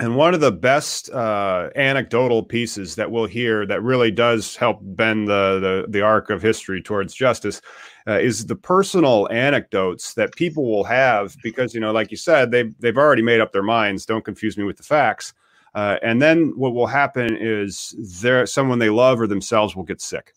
and 0.00 0.16
one 0.16 0.32
of 0.32 0.40
the 0.40 0.50
best 0.50 1.10
uh, 1.10 1.68
anecdotal 1.76 2.42
pieces 2.42 2.94
that 2.94 3.10
we'll 3.10 3.26
hear 3.26 3.66
that 3.66 3.82
really 3.82 4.10
does 4.10 4.56
help 4.56 4.78
bend 4.80 5.28
the, 5.28 5.60
the, 5.60 5.90
the 5.90 6.00
arc 6.00 6.30
of 6.30 6.40
history 6.40 6.80
towards 6.80 7.12
justice 7.12 7.60
uh, 8.08 8.18
is 8.18 8.46
the 8.46 8.56
personal 8.56 9.28
anecdotes 9.30 10.14
that 10.14 10.34
people 10.36 10.64
will 10.64 10.84
have 10.84 11.36
because, 11.42 11.74
you 11.74 11.80
know, 11.80 11.92
like 11.92 12.10
you 12.10 12.16
said, 12.16 12.50
they, 12.50 12.62
they've 12.80 12.96
already 12.96 13.20
made 13.20 13.42
up 13.42 13.52
their 13.52 13.62
minds. 13.62 14.06
Don't 14.06 14.24
confuse 14.24 14.56
me 14.56 14.64
with 14.64 14.78
the 14.78 14.82
facts. 14.82 15.34
Uh, 15.74 15.98
and 16.02 16.20
then 16.20 16.54
what 16.56 16.72
will 16.72 16.86
happen 16.86 17.36
is 17.38 17.94
there 18.22 18.46
someone 18.46 18.78
they 18.78 18.88
love 18.88 19.20
or 19.20 19.26
themselves 19.26 19.76
will 19.76 19.84
get 19.84 20.00
sick. 20.00 20.32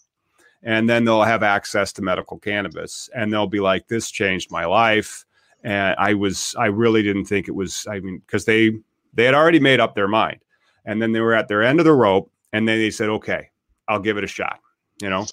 And 0.64 0.90
then 0.90 1.04
they'll 1.04 1.24
have 1.24 1.44
access 1.44 1.92
to 1.94 2.02
medical 2.02 2.40
cannabis 2.40 3.10
and 3.14 3.32
they'll 3.32 3.48
be 3.48 3.60
like, 3.60 3.88
this 3.88 4.10
changed 4.10 4.52
my 4.52 4.66
life. 4.66 5.26
And 5.64 5.96
I 5.98 6.14
was, 6.14 6.56
I 6.58 6.68
really 6.68 7.04
didn't 7.04 7.26
think 7.26 7.48
it 7.48 7.56
was, 7.56 7.86
I 7.90 8.00
mean, 8.00 8.20
because 8.26 8.46
they, 8.46 8.72
they 9.14 9.26
had 9.26 9.34
already 9.34 9.60
made 9.60 9.80
up 9.80 9.96
their 9.96 10.08
mind. 10.08 10.40
And 10.86 11.02
then 11.02 11.12
they 11.12 11.22
were 11.22 11.34
at 11.34 11.48
their 11.48 11.64
end 11.64 11.80
of 11.80 11.86
the 11.86 11.94
rope 11.94 12.32
and 12.54 12.68
then 12.68 12.78
they 12.78 12.92
said, 12.92 13.10
okay, 13.10 13.50
I'll 13.88 14.00
give 14.00 14.18
it 14.18 14.24
a 14.24 14.28
shot, 14.28 14.60
you 15.02 15.10
know, 15.10 15.26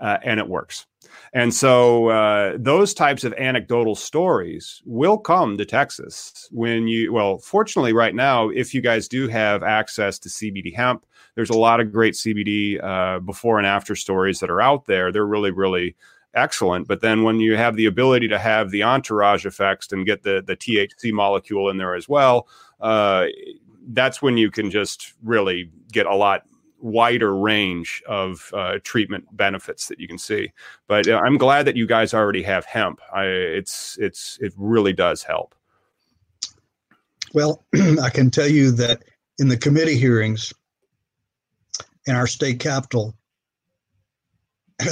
uh, 0.00 0.18
and 0.24 0.38
it 0.38 0.48
works. 0.48 0.86
And 1.32 1.52
so 1.52 2.08
uh, 2.08 2.56
those 2.58 2.92
types 2.94 3.24
of 3.24 3.32
anecdotal 3.34 3.94
stories 3.94 4.82
will 4.84 5.18
come 5.18 5.56
to 5.58 5.64
Texas 5.64 6.48
when 6.50 6.88
you, 6.88 7.12
well, 7.12 7.38
fortunately, 7.38 7.92
right 7.92 8.14
now, 8.14 8.48
if 8.48 8.74
you 8.74 8.80
guys 8.80 9.08
do 9.08 9.28
have 9.28 9.62
access 9.62 10.18
to 10.20 10.28
CBD 10.28 10.74
hemp, 10.74 11.06
there's 11.34 11.50
a 11.50 11.58
lot 11.58 11.80
of 11.80 11.92
great 11.92 12.14
CBD 12.14 12.82
uh, 12.82 13.20
before 13.20 13.58
and 13.58 13.66
after 13.66 13.94
stories 13.96 14.40
that 14.40 14.50
are 14.50 14.60
out 14.60 14.86
there. 14.86 15.12
They're 15.12 15.26
really, 15.26 15.50
really 15.50 15.96
excellent. 16.34 16.88
But 16.88 17.00
then 17.00 17.22
when 17.22 17.40
you 17.40 17.56
have 17.56 17.76
the 17.76 17.86
ability 17.86 18.28
to 18.28 18.38
have 18.38 18.70
the 18.70 18.82
entourage 18.82 19.46
effects 19.46 19.92
and 19.92 20.06
get 20.06 20.22
the 20.22 20.42
the 20.46 20.56
THC 20.56 21.12
molecule 21.12 21.68
in 21.70 21.78
there 21.78 21.94
as 21.94 22.08
well, 22.08 22.48
uh, 22.80 23.26
that's 23.88 24.22
when 24.22 24.36
you 24.36 24.50
can 24.50 24.70
just 24.70 25.14
really 25.22 25.70
get 25.92 26.06
a 26.06 26.14
lot 26.14 26.42
wider 26.82 27.36
range 27.36 28.02
of 28.06 28.50
uh, 28.54 28.78
treatment 28.84 29.24
benefits 29.36 29.86
that 29.88 30.00
you 30.00 30.08
can 30.08 30.18
see. 30.18 30.52
But 30.86 31.08
uh, 31.08 31.20
I'm 31.24 31.36
glad 31.36 31.66
that 31.66 31.76
you 31.76 31.86
guys 31.86 32.14
already 32.14 32.42
have 32.42 32.64
hemp. 32.64 33.00
I, 33.12 33.24
it's 33.24 33.98
it's 34.00 34.38
it 34.40 34.52
really 34.56 34.92
does 34.92 35.22
help. 35.22 35.54
Well, 37.32 37.64
I 38.02 38.10
can 38.10 38.30
tell 38.30 38.48
you 38.48 38.70
that 38.72 39.02
in 39.38 39.48
the 39.48 39.56
committee 39.56 39.98
hearings 39.98 40.52
in 42.06 42.14
our 42.14 42.26
state 42.26 42.60
capital, 42.60 43.14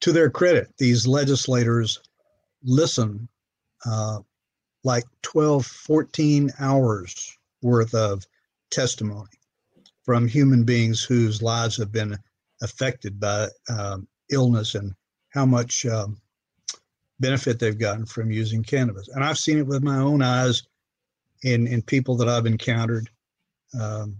to 0.00 0.12
their 0.12 0.30
credit, 0.30 0.72
these 0.78 1.06
legislators 1.06 2.00
listen 2.62 3.28
uh, 3.86 4.18
like 4.84 5.04
12, 5.22 5.64
14 5.64 6.50
hours 6.60 7.36
worth 7.62 7.94
of 7.94 8.24
testimony 8.70 9.28
from 10.04 10.26
human 10.26 10.64
beings 10.64 11.02
whose 11.02 11.42
lives 11.42 11.76
have 11.76 11.92
been 11.92 12.16
affected 12.62 13.20
by 13.20 13.48
um, 13.68 14.06
illness 14.30 14.74
and 14.74 14.94
how 15.30 15.44
much 15.44 15.84
um, 15.86 16.16
benefit 17.20 17.58
they've 17.58 17.78
gotten 17.78 18.06
from 18.06 18.30
using 18.30 18.62
cannabis. 18.62 19.08
And 19.08 19.22
I've 19.22 19.38
seen 19.38 19.58
it 19.58 19.66
with 19.66 19.82
my 19.82 19.98
own 19.98 20.22
eyes 20.22 20.62
in, 21.42 21.66
in 21.66 21.82
people 21.82 22.16
that 22.16 22.28
I've 22.28 22.46
encountered. 22.46 23.10
Um, 23.78 24.16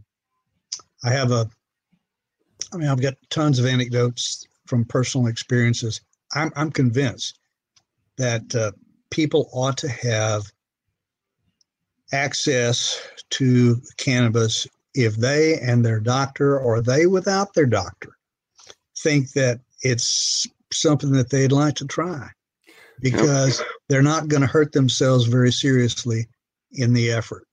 I 1.04 1.10
have 1.10 1.30
a, 1.30 1.48
I 2.72 2.76
mean, 2.76 2.88
I've 2.88 3.00
got 3.00 3.14
tons 3.30 3.58
of 3.58 3.66
anecdotes 3.66 4.46
from 4.68 4.84
personal 4.84 5.26
experiences, 5.26 6.00
I'm, 6.34 6.52
I'm 6.54 6.70
convinced 6.70 7.38
that 8.18 8.54
uh, 8.54 8.72
people 9.10 9.48
ought 9.52 9.78
to 9.78 9.88
have 9.88 10.44
access 12.12 13.00
to 13.30 13.80
cannabis 13.96 14.66
if 14.94 15.16
they 15.16 15.58
and 15.60 15.84
their 15.84 16.00
doctor 16.00 16.58
or 16.58 16.80
they 16.80 17.06
without 17.06 17.54
their 17.54 17.66
doctor 17.66 18.16
think 18.98 19.32
that 19.32 19.60
it's 19.82 20.46
something 20.72 21.12
that 21.12 21.30
they'd 21.30 21.52
like 21.52 21.74
to 21.76 21.86
try 21.86 22.28
because 23.00 23.62
they're 23.88 24.02
not 24.02 24.28
going 24.28 24.40
to 24.40 24.46
hurt 24.46 24.72
themselves 24.72 25.26
very 25.26 25.52
seriously 25.52 26.26
in 26.72 26.92
the 26.92 27.12
effort. 27.12 27.46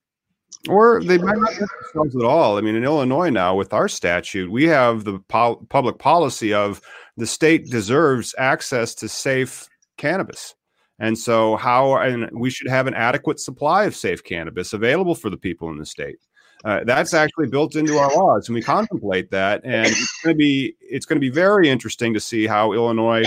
Or 0.68 1.02
they 1.04 1.18
might 1.18 1.38
not 1.38 1.54
hurt 1.54 1.70
themselves 1.94 2.16
at 2.16 2.24
all. 2.24 2.58
I 2.58 2.62
mean, 2.62 2.76
in 2.76 2.84
Illinois 2.84 3.30
now, 3.30 3.56
with 3.56 3.74
our 3.74 3.88
statute, 3.88 4.52
we 4.52 4.66
have 4.66 5.04
the 5.04 5.20
po- 5.28 5.66
public 5.70 6.00
policy 6.00 6.54
of 6.54 6.82
the 7.18 7.28
state 7.28 7.70
deserves 7.70 8.34
access 8.38 8.96
to 8.96 9.08
safe 9.08 9.68
cannabis. 9.98 10.56
And 11.00 11.18
so, 11.18 11.58
how 11.58 11.98
and 11.98 12.30
we 12.32 12.50
should 12.50 12.70
have 12.70 12.88
an 12.88 12.94
adequate 12.94 13.40
supply 13.40 13.84
of 13.84 13.96
safe 13.96 14.24
cannabis 14.24 14.74
available 14.74 15.16
for 15.16 15.30
the 15.30 15.38
people 15.38 15.70
in 15.70 15.78
the 15.78 15.86
state. 15.86 16.18
Uh, 16.64 16.84
that's 16.84 17.14
actually 17.14 17.48
built 17.48 17.76
into 17.76 17.98
our 17.98 18.10
laws, 18.16 18.48
and 18.48 18.56
we 18.56 18.62
contemplate 18.62 19.30
that. 19.32 19.62
And 19.64 19.88
it's 19.88 20.22
going 20.24 20.34
to 20.34 20.38
be 20.38 20.76
it's 20.80 21.06
going 21.06 21.18
to 21.18 21.22
be 21.22 21.30
very 21.30 21.70
interesting 21.70 22.14
to 22.14 22.20
see 22.20 22.48
how 22.48 22.72
Illinois 22.72 23.26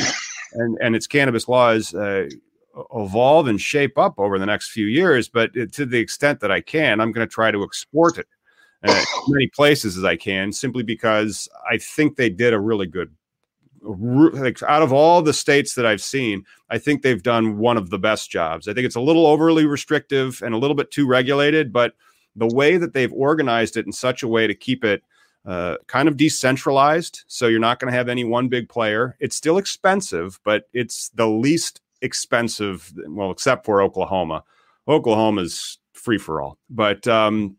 and 0.55 0.79
and 0.81 0.97
its 0.97 1.07
cannabis 1.07 1.47
laws 1.47 1.95
uh, 1.95 2.29
evolve 2.95 3.49
and 3.49 3.61
shape 3.61 3.99
up 3.99 4.19
over 4.19 4.39
the 4.39 4.47
next 4.47 4.71
few 4.71 4.87
years. 4.87 5.29
But 5.29 5.53
to 5.73 5.87
the 5.87 5.99
extent 5.99 6.41
that 6.41 6.51
I 6.51 6.61
can, 6.61 7.01
I'm 7.01 7.13
going 7.13 7.27
to 7.27 7.33
try 7.33 7.51
to 7.51 7.63
export 7.63 8.19
it 8.19 8.27
uh, 8.87 8.93
as 8.93 9.07
many 9.29 9.49
places 9.49 9.97
as 9.97 10.05
I 10.05 10.17
can, 10.17 10.53
simply 10.53 10.83
because 10.83 11.49
I 11.71 11.79
think 11.79 12.17
they 12.17 12.31
did 12.31 12.53
a 12.53 12.61
really 12.61 12.87
good 12.87 13.15
like 13.81 14.61
out 14.65 14.83
of 14.83 14.93
all 14.93 15.23
the 15.23 15.33
states 15.33 15.75
that 15.75 15.87
I've 15.87 16.03
seen, 16.03 16.45
I 16.69 16.79
think 16.79 17.03
they've 17.03 17.23
done 17.23 17.59
one 17.59 17.77
of 17.77 17.91
the 17.91 17.99
best 17.99 18.31
jobs. 18.31 18.67
I 18.67 18.75
think 18.75 18.87
it's 18.87 18.97
a 18.97 19.01
little 19.01 19.27
overly 19.27 19.67
restrictive 19.67 20.43
and 20.43 20.55
a 20.55 20.59
little 20.59 20.75
bit 20.75 20.91
too 20.91 21.07
regulated, 21.07 21.73
but 21.73 21.95
the 22.35 22.49
way 22.49 22.77
that 22.77 22.93
they've 22.93 23.13
organized 23.13 23.77
it 23.77 23.87
in 23.87 23.93
such 23.93 24.23
a 24.23 24.29
way 24.29 24.47
to 24.47 24.55
keep 24.55 24.85
it 24.85 25.03
uh, 25.47 25.77
kind 25.87 26.09
of 26.09 26.17
decentralized, 26.17 27.25
so 27.27 27.47
you're 27.47 27.61
not 27.61 27.79
going 27.79 27.91
to 27.91 27.97
have 27.97 28.09
any 28.09 28.25
one 28.25 28.49
big 28.49 28.69
player. 28.69 29.17
It's 29.21 29.37
still 29.37 29.59
expensive, 29.59 30.39
but 30.45 30.69
it's 30.73 31.09
the 31.11 31.27
least 31.29 31.81
expensive. 32.03 32.93
Well, 33.09 33.31
except 33.31 33.65
for 33.65 33.83
Oklahoma. 33.83 34.45
Oklahoma's 34.87 35.79
free 35.93 36.19
for 36.19 36.41
all. 36.41 36.59
But 36.71 37.07
um, 37.07 37.57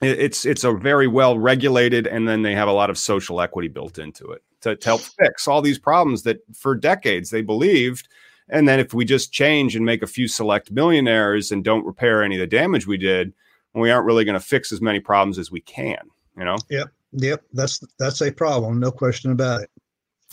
it, 0.00 0.18
it's 0.18 0.44
it's 0.44 0.64
a 0.64 0.72
very 0.72 1.06
well 1.06 1.38
regulated, 1.38 2.06
and 2.06 2.28
then 2.28 2.42
they 2.42 2.54
have 2.54 2.68
a 2.68 2.72
lot 2.72 2.90
of 2.90 2.98
social 2.98 3.40
equity 3.40 3.68
built 3.68 3.98
into 3.98 4.30
it 4.30 4.42
to, 4.60 4.76
to 4.76 4.84
help 4.86 5.00
fix 5.00 5.48
all 5.48 5.62
these 5.62 5.78
problems 5.78 6.22
that 6.24 6.38
for 6.54 6.74
decades 6.74 7.30
they 7.30 7.42
believed. 7.42 8.08
And 8.50 8.66
then 8.66 8.80
if 8.80 8.94
we 8.94 9.04
just 9.04 9.32
change 9.32 9.76
and 9.76 9.84
make 9.84 10.02
a 10.02 10.06
few 10.06 10.26
select 10.26 10.70
millionaires 10.70 11.52
and 11.52 11.62
don't 11.62 11.84
repair 11.84 12.22
any 12.22 12.36
of 12.36 12.40
the 12.40 12.46
damage 12.46 12.86
we 12.86 12.96
did, 12.96 13.34
we 13.74 13.90
aren't 13.90 14.06
really 14.06 14.24
going 14.24 14.40
to 14.40 14.40
fix 14.40 14.72
as 14.72 14.80
many 14.80 15.00
problems 15.00 15.38
as 15.38 15.50
we 15.50 15.60
can. 15.60 15.98
You 16.36 16.44
know. 16.44 16.56
Yep. 16.70 16.88
Yep. 17.12 17.42
That's 17.52 17.82
that's 17.98 18.22
a 18.22 18.30
problem. 18.30 18.80
No 18.80 18.90
question 18.90 19.32
about 19.32 19.62
it. 19.62 19.70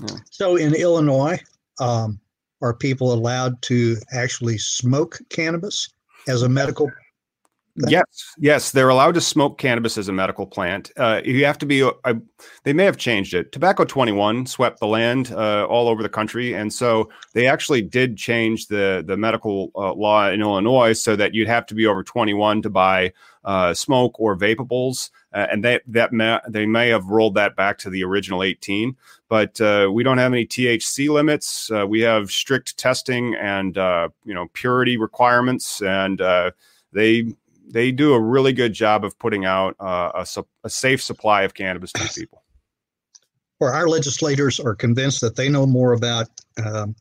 Yeah. 0.02 0.18
So 0.30 0.56
in 0.58 0.76
Illinois, 0.76 1.40
um, 1.80 2.20
are 2.62 2.74
people 2.74 3.14
allowed 3.14 3.62
to 3.64 3.98
actually 4.12 4.58
smoke 4.58 5.20
cannabis 5.30 5.90
as 6.28 6.42
a 6.42 6.50
medical 6.50 6.90
Yes, 7.78 8.34
yes, 8.38 8.72
they're 8.72 8.88
allowed 8.88 9.16
to 9.16 9.22
smoke 9.22 9.58
cannabis 9.58 9.98
as 9.98 10.08
a 10.08 10.14
medical 10.14 10.48
plant. 10.48 10.92
Uh, 10.96 11.22
you 11.26 11.44
have 11.44 11.58
to 11.58 11.66
be. 11.66 11.84
Uh, 11.84 12.14
they 12.64 12.72
may 12.72 12.86
have 12.86 12.96
changed 12.96 13.34
it. 13.34 13.52
Tobacco 13.52 13.84
21 13.84 14.46
swept 14.46 14.80
the 14.80 14.88
land 14.88 15.34
uh, 15.34 15.66
all 15.66 15.90
over 15.90 16.02
the 16.02 16.08
country, 16.08 16.54
and 16.54 16.72
so 16.72 17.10
they 17.34 17.48
actually 17.48 17.82
did 17.82 18.16
change 18.16 18.68
the 18.68 19.04
the 19.06 19.18
medical 19.18 19.72
uh, 19.76 19.94
law 19.94 20.30
in 20.30 20.40
Illinois 20.40 20.94
so 20.94 21.18
that 21.18 21.34
you'd 21.34 21.50
have 21.50 21.66
to 21.66 21.76
be 21.76 21.86
over 21.86 22.02
21 22.02 22.62
to 22.62 22.70
buy 22.70 23.12
uh, 23.44 23.74
smoke 23.74 24.16
or 24.20 24.38
vapables, 24.38 25.10
and 25.34 25.62
they 25.62 25.82
that 25.88 26.14
may, 26.14 26.40
they 26.48 26.66
may 26.66 26.88
have 26.88 27.06
rolled 27.08 27.36
that 27.36 27.58
back 27.58 27.78
to 27.80 27.90
the 27.90 28.06
original 28.06 28.42
18. 28.42 28.96
But 29.28 29.60
we 29.92 30.02
don't 30.02 30.18
have 30.18 30.32
any 30.32 30.46
THC 30.46 31.10
limits. 31.10 31.70
we 31.88 32.00
have 32.02 32.32
strict 32.32 32.78
testing 32.78 33.36
and 33.36 33.76
you 33.76 34.34
know 34.34 34.48
purity 34.54 34.96
requirements, 34.96 35.82
and 35.82 36.22
they 36.94 37.34
they 37.68 37.92
do 37.92 38.14
a 38.14 38.20
really 38.20 38.54
good 38.54 38.74
job 38.74 39.04
of 39.04 39.18
putting 39.20 39.46
out 39.46 39.76
uh, 39.80 40.12
a, 40.14 40.44
a 40.64 40.70
safe 40.70 41.02
supply 41.02 41.44
of 41.44 41.54
cannabis 41.54 41.92
to 41.94 42.08
people. 42.16 42.44
Or 43.60 43.72
our 43.72 43.88
legislators 43.88 44.60
are 44.60 44.76
convinced 44.76 45.22
that 45.22 45.36
they 45.36 45.50
know 45.50 45.66
more 45.66 45.94
about 45.94 46.28
um, 46.64 46.96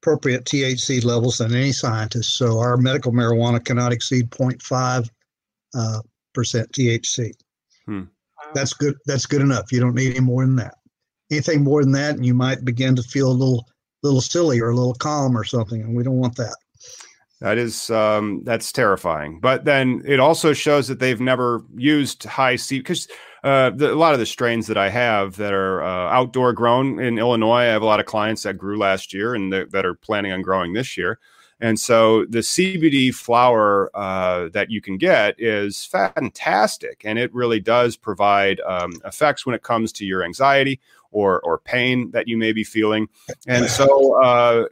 appropriate 0.00 0.44
THC 0.44 1.04
levels 1.04 1.38
than 1.38 1.54
any 1.54 1.72
scientist. 1.72 2.36
So 2.36 2.58
our 2.58 2.76
medical 2.76 3.12
marijuana 3.12 3.64
cannot 3.64 3.92
exceed 3.92 4.30
0.5 4.30 5.08
uh, 5.74 6.00
percent 6.34 6.72
THC. 6.72 7.32
Hmm. 7.86 8.02
That's 8.54 8.72
good. 8.72 8.96
That's 9.06 9.26
good 9.26 9.40
enough. 9.40 9.70
You 9.70 9.80
don't 9.80 9.94
need 9.94 10.10
any 10.10 10.20
more 10.20 10.44
than 10.44 10.56
that. 10.56 10.74
Anything 11.30 11.62
more 11.62 11.82
than 11.82 11.92
that, 11.92 12.16
and 12.16 12.26
you 12.26 12.34
might 12.34 12.64
begin 12.64 12.96
to 12.96 13.02
feel 13.02 13.28
a 13.28 13.32
little, 13.32 13.66
little 14.02 14.20
silly 14.20 14.60
or 14.60 14.70
a 14.70 14.74
little 14.74 14.94
calm 14.94 15.36
or 15.36 15.44
something, 15.44 15.80
and 15.80 15.94
we 15.94 16.02
don't 16.02 16.18
want 16.18 16.36
that. 16.36 16.56
That 17.42 17.58
is 17.58 17.90
um, 17.90 18.42
that's 18.44 18.70
terrifying. 18.70 19.40
But 19.40 19.64
then 19.64 20.02
it 20.06 20.20
also 20.20 20.52
shows 20.52 20.86
that 20.86 21.00
they've 21.00 21.20
never 21.20 21.64
used 21.76 22.22
high 22.22 22.54
C 22.54 22.78
because 22.78 23.08
uh, 23.42 23.72
a 23.80 23.96
lot 23.96 24.12
of 24.12 24.20
the 24.20 24.26
strains 24.26 24.68
that 24.68 24.78
I 24.78 24.88
have 24.88 25.36
that 25.38 25.52
are 25.52 25.82
uh, 25.82 26.08
outdoor 26.10 26.52
grown 26.52 27.00
in 27.00 27.18
Illinois, 27.18 27.62
I 27.62 27.64
have 27.64 27.82
a 27.82 27.86
lot 27.86 27.98
of 27.98 28.06
clients 28.06 28.44
that 28.44 28.58
grew 28.58 28.78
last 28.78 29.12
year 29.12 29.34
and 29.34 29.50
th- 29.50 29.70
that 29.70 29.84
are 29.84 29.94
planning 29.94 30.30
on 30.30 30.42
growing 30.42 30.72
this 30.72 30.96
year. 30.96 31.18
And 31.58 31.80
so 31.80 32.26
the 32.26 32.40
CBD 32.40 33.12
flower 33.12 33.90
uh, 33.92 34.48
that 34.50 34.70
you 34.70 34.80
can 34.80 34.96
get 34.96 35.34
is 35.36 35.84
fantastic, 35.84 37.02
and 37.04 37.18
it 37.18 37.34
really 37.34 37.58
does 37.58 37.96
provide 37.96 38.60
um, 38.60 38.92
effects 39.04 39.44
when 39.44 39.56
it 39.56 39.64
comes 39.64 39.90
to 39.94 40.04
your 40.04 40.22
anxiety 40.24 40.80
or 41.10 41.40
or 41.40 41.58
pain 41.58 42.12
that 42.12 42.28
you 42.28 42.38
may 42.38 42.52
be 42.52 42.62
feeling. 42.62 43.08
And 43.48 43.66
so 43.66 44.22
uh, 44.22 44.66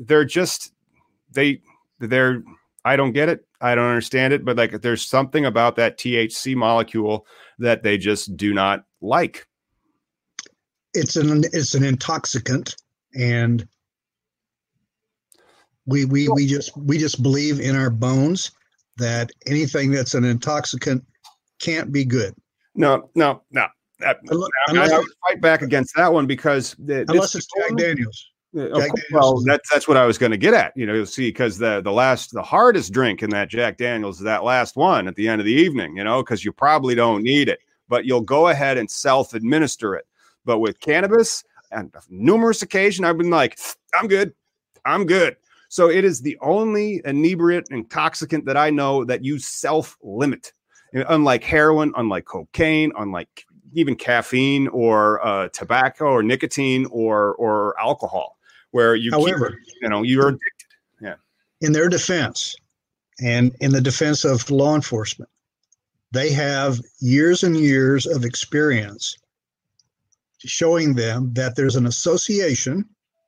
they're 0.00 0.24
just 0.24 0.72
they 1.30 1.60
they're 2.00 2.42
I 2.84 2.96
don't 2.96 3.12
get 3.12 3.28
it. 3.28 3.44
I 3.60 3.74
don't 3.74 3.88
understand 3.88 4.32
it, 4.32 4.44
but 4.44 4.56
like 4.56 4.80
there's 4.80 5.06
something 5.06 5.44
about 5.44 5.76
that 5.76 5.98
THC 5.98 6.54
molecule 6.54 7.26
that 7.58 7.82
they 7.82 7.98
just 7.98 8.36
do 8.36 8.54
not 8.54 8.84
like. 9.00 9.46
It's 10.94 11.16
an 11.16 11.44
it's 11.52 11.74
an 11.74 11.84
intoxicant 11.84 12.76
and 13.14 13.66
we 15.86 16.04
we 16.04 16.28
we 16.28 16.46
just 16.46 16.76
we 16.76 16.98
just 16.98 17.22
believe 17.22 17.60
in 17.60 17.74
our 17.74 17.90
bones 17.90 18.52
that 18.96 19.30
anything 19.46 19.90
that's 19.90 20.14
an 20.14 20.24
intoxicant 20.24 21.04
can't 21.60 21.92
be 21.92 22.04
good. 22.04 22.34
No, 22.74 23.10
no, 23.14 23.42
no. 23.50 23.66
That, 24.00 24.18
unless, 24.22 24.92
I, 24.92 24.98
I 24.98 25.04
fight 25.28 25.40
back 25.40 25.62
against 25.62 25.96
that 25.96 26.12
one 26.12 26.26
because 26.26 26.76
the, 26.78 27.04
unless 27.08 27.34
it's 27.34 27.48
Jack 27.58 27.76
Daniels. 27.76 28.30
Jack 28.58 28.90
well, 29.12 29.40
that's 29.44 29.68
that's 29.70 29.88
what 29.88 29.96
I 29.96 30.06
was 30.06 30.18
going 30.18 30.32
to 30.32 30.38
get 30.38 30.54
at. 30.54 30.72
You 30.76 30.86
know, 30.86 30.94
you'll 30.94 31.06
see 31.06 31.28
because 31.28 31.58
the 31.58 31.80
the 31.80 31.92
last 31.92 32.32
the 32.32 32.42
hardest 32.42 32.92
drink 32.92 33.22
in 33.22 33.30
that 33.30 33.48
Jack 33.48 33.76
Daniels 33.78 34.18
is 34.18 34.24
that 34.24 34.44
last 34.44 34.76
one 34.76 35.08
at 35.08 35.14
the 35.14 35.28
end 35.28 35.40
of 35.40 35.44
the 35.44 35.52
evening. 35.52 35.96
You 35.96 36.04
know, 36.04 36.22
because 36.22 36.44
you 36.44 36.52
probably 36.52 36.94
don't 36.94 37.22
need 37.22 37.48
it, 37.48 37.60
but 37.88 38.04
you'll 38.04 38.20
go 38.20 38.48
ahead 38.48 38.78
and 38.78 38.90
self 38.90 39.34
administer 39.34 39.94
it. 39.94 40.06
But 40.44 40.58
with 40.58 40.80
cannabis, 40.80 41.44
and 41.70 41.94
numerous 42.08 42.62
occasions, 42.62 43.06
I've 43.06 43.18
been 43.18 43.30
like, 43.30 43.58
I'm 43.94 44.08
good, 44.08 44.32
I'm 44.84 45.06
good. 45.06 45.36
So 45.68 45.90
it 45.90 46.04
is 46.04 46.22
the 46.22 46.38
only 46.40 47.02
inebriate 47.04 47.66
intoxicant 47.70 48.46
that 48.46 48.56
I 48.56 48.70
know 48.70 49.04
that 49.04 49.24
you 49.24 49.38
self 49.38 49.96
limit. 50.02 50.52
Unlike 50.94 51.44
heroin, 51.44 51.92
unlike 51.96 52.24
cocaine, 52.24 52.92
unlike 52.98 53.44
even 53.74 53.94
caffeine 53.94 54.68
or 54.68 55.24
uh, 55.24 55.48
tobacco 55.50 56.06
or 56.06 56.22
nicotine 56.22 56.86
or 56.90 57.34
or 57.34 57.78
alcohol 57.78 58.37
where 58.70 58.94
you 58.94 59.10
however 59.10 59.50
keep, 59.50 59.74
you 59.82 59.88
know 59.88 60.02
you're 60.02 60.28
addicted. 60.28 60.68
Yeah. 61.00 61.14
in 61.60 61.72
their 61.72 61.88
defense 61.88 62.54
and 63.20 63.54
in 63.60 63.72
the 63.72 63.80
defense 63.80 64.24
of 64.24 64.48
law 64.50 64.74
enforcement 64.74 65.30
they 66.12 66.30
have 66.30 66.80
years 67.00 67.42
and 67.42 67.56
years 67.56 68.06
of 68.06 68.24
experience 68.24 69.16
showing 70.38 70.94
them 70.94 71.32
that 71.34 71.56
there's 71.56 71.76
an 71.76 71.86
association 71.86 72.84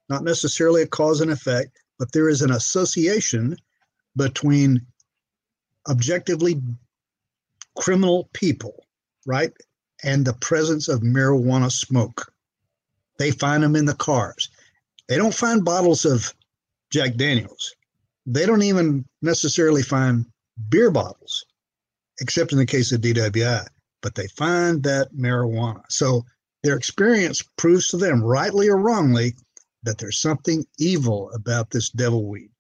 not 0.08 0.24
necessarily 0.24 0.82
a 0.82 0.86
cause 0.86 1.20
and 1.20 1.30
effect 1.30 1.78
but 1.98 2.12
there 2.12 2.28
is 2.28 2.42
an 2.42 2.52
association 2.52 3.56
between 4.16 4.80
objectively 5.88 6.60
criminal 7.76 8.28
people 8.32 8.84
right 9.26 9.52
and 10.02 10.24
the 10.24 10.34
presence 10.34 10.88
of 10.88 11.00
marijuana 11.00 11.70
smoke. 11.70 12.32
They 13.18 13.30
find 13.30 13.62
them 13.62 13.76
in 13.76 13.84
the 13.84 13.94
cars 13.94 14.48
they 15.10 15.16
don't 15.16 15.34
find 15.34 15.64
bottles 15.64 16.04
of 16.04 16.32
Jack 16.92 17.16
Daniels. 17.16 17.74
They 18.26 18.46
don't 18.46 18.62
even 18.62 19.04
necessarily 19.22 19.82
find 19.82 20.24
beer 20.68 20.92
bottles, 20.92 21.44
except 22.20 22.52
in 22.52 22.58
the 22.58 22.64
case 22.64 22.92
of 22.92 23.00
DWI, 23.00 23.66
but 24.02 24.14
they 24.14 24.28
find 24.28 24.84
that 24.84 25.12
marijuana. 25.12 25.82
So 25.88 26.24
their 26.62 26.76
experience 26.76 27.42
proves 27.58 27.88
to 27.88 27.96
them, 27.96 28.22
rightly 28.22 28.68
or 28.68 28.76
wrongly, 28.76 29.34
that 29.82 29.98
there's 29.98 30.20
something 30.20 30.64
evil 30.78 31.32
about 31.34 31.70
this 31.70 31.90
devil 31.90 32.28
weed. 32.28 32.50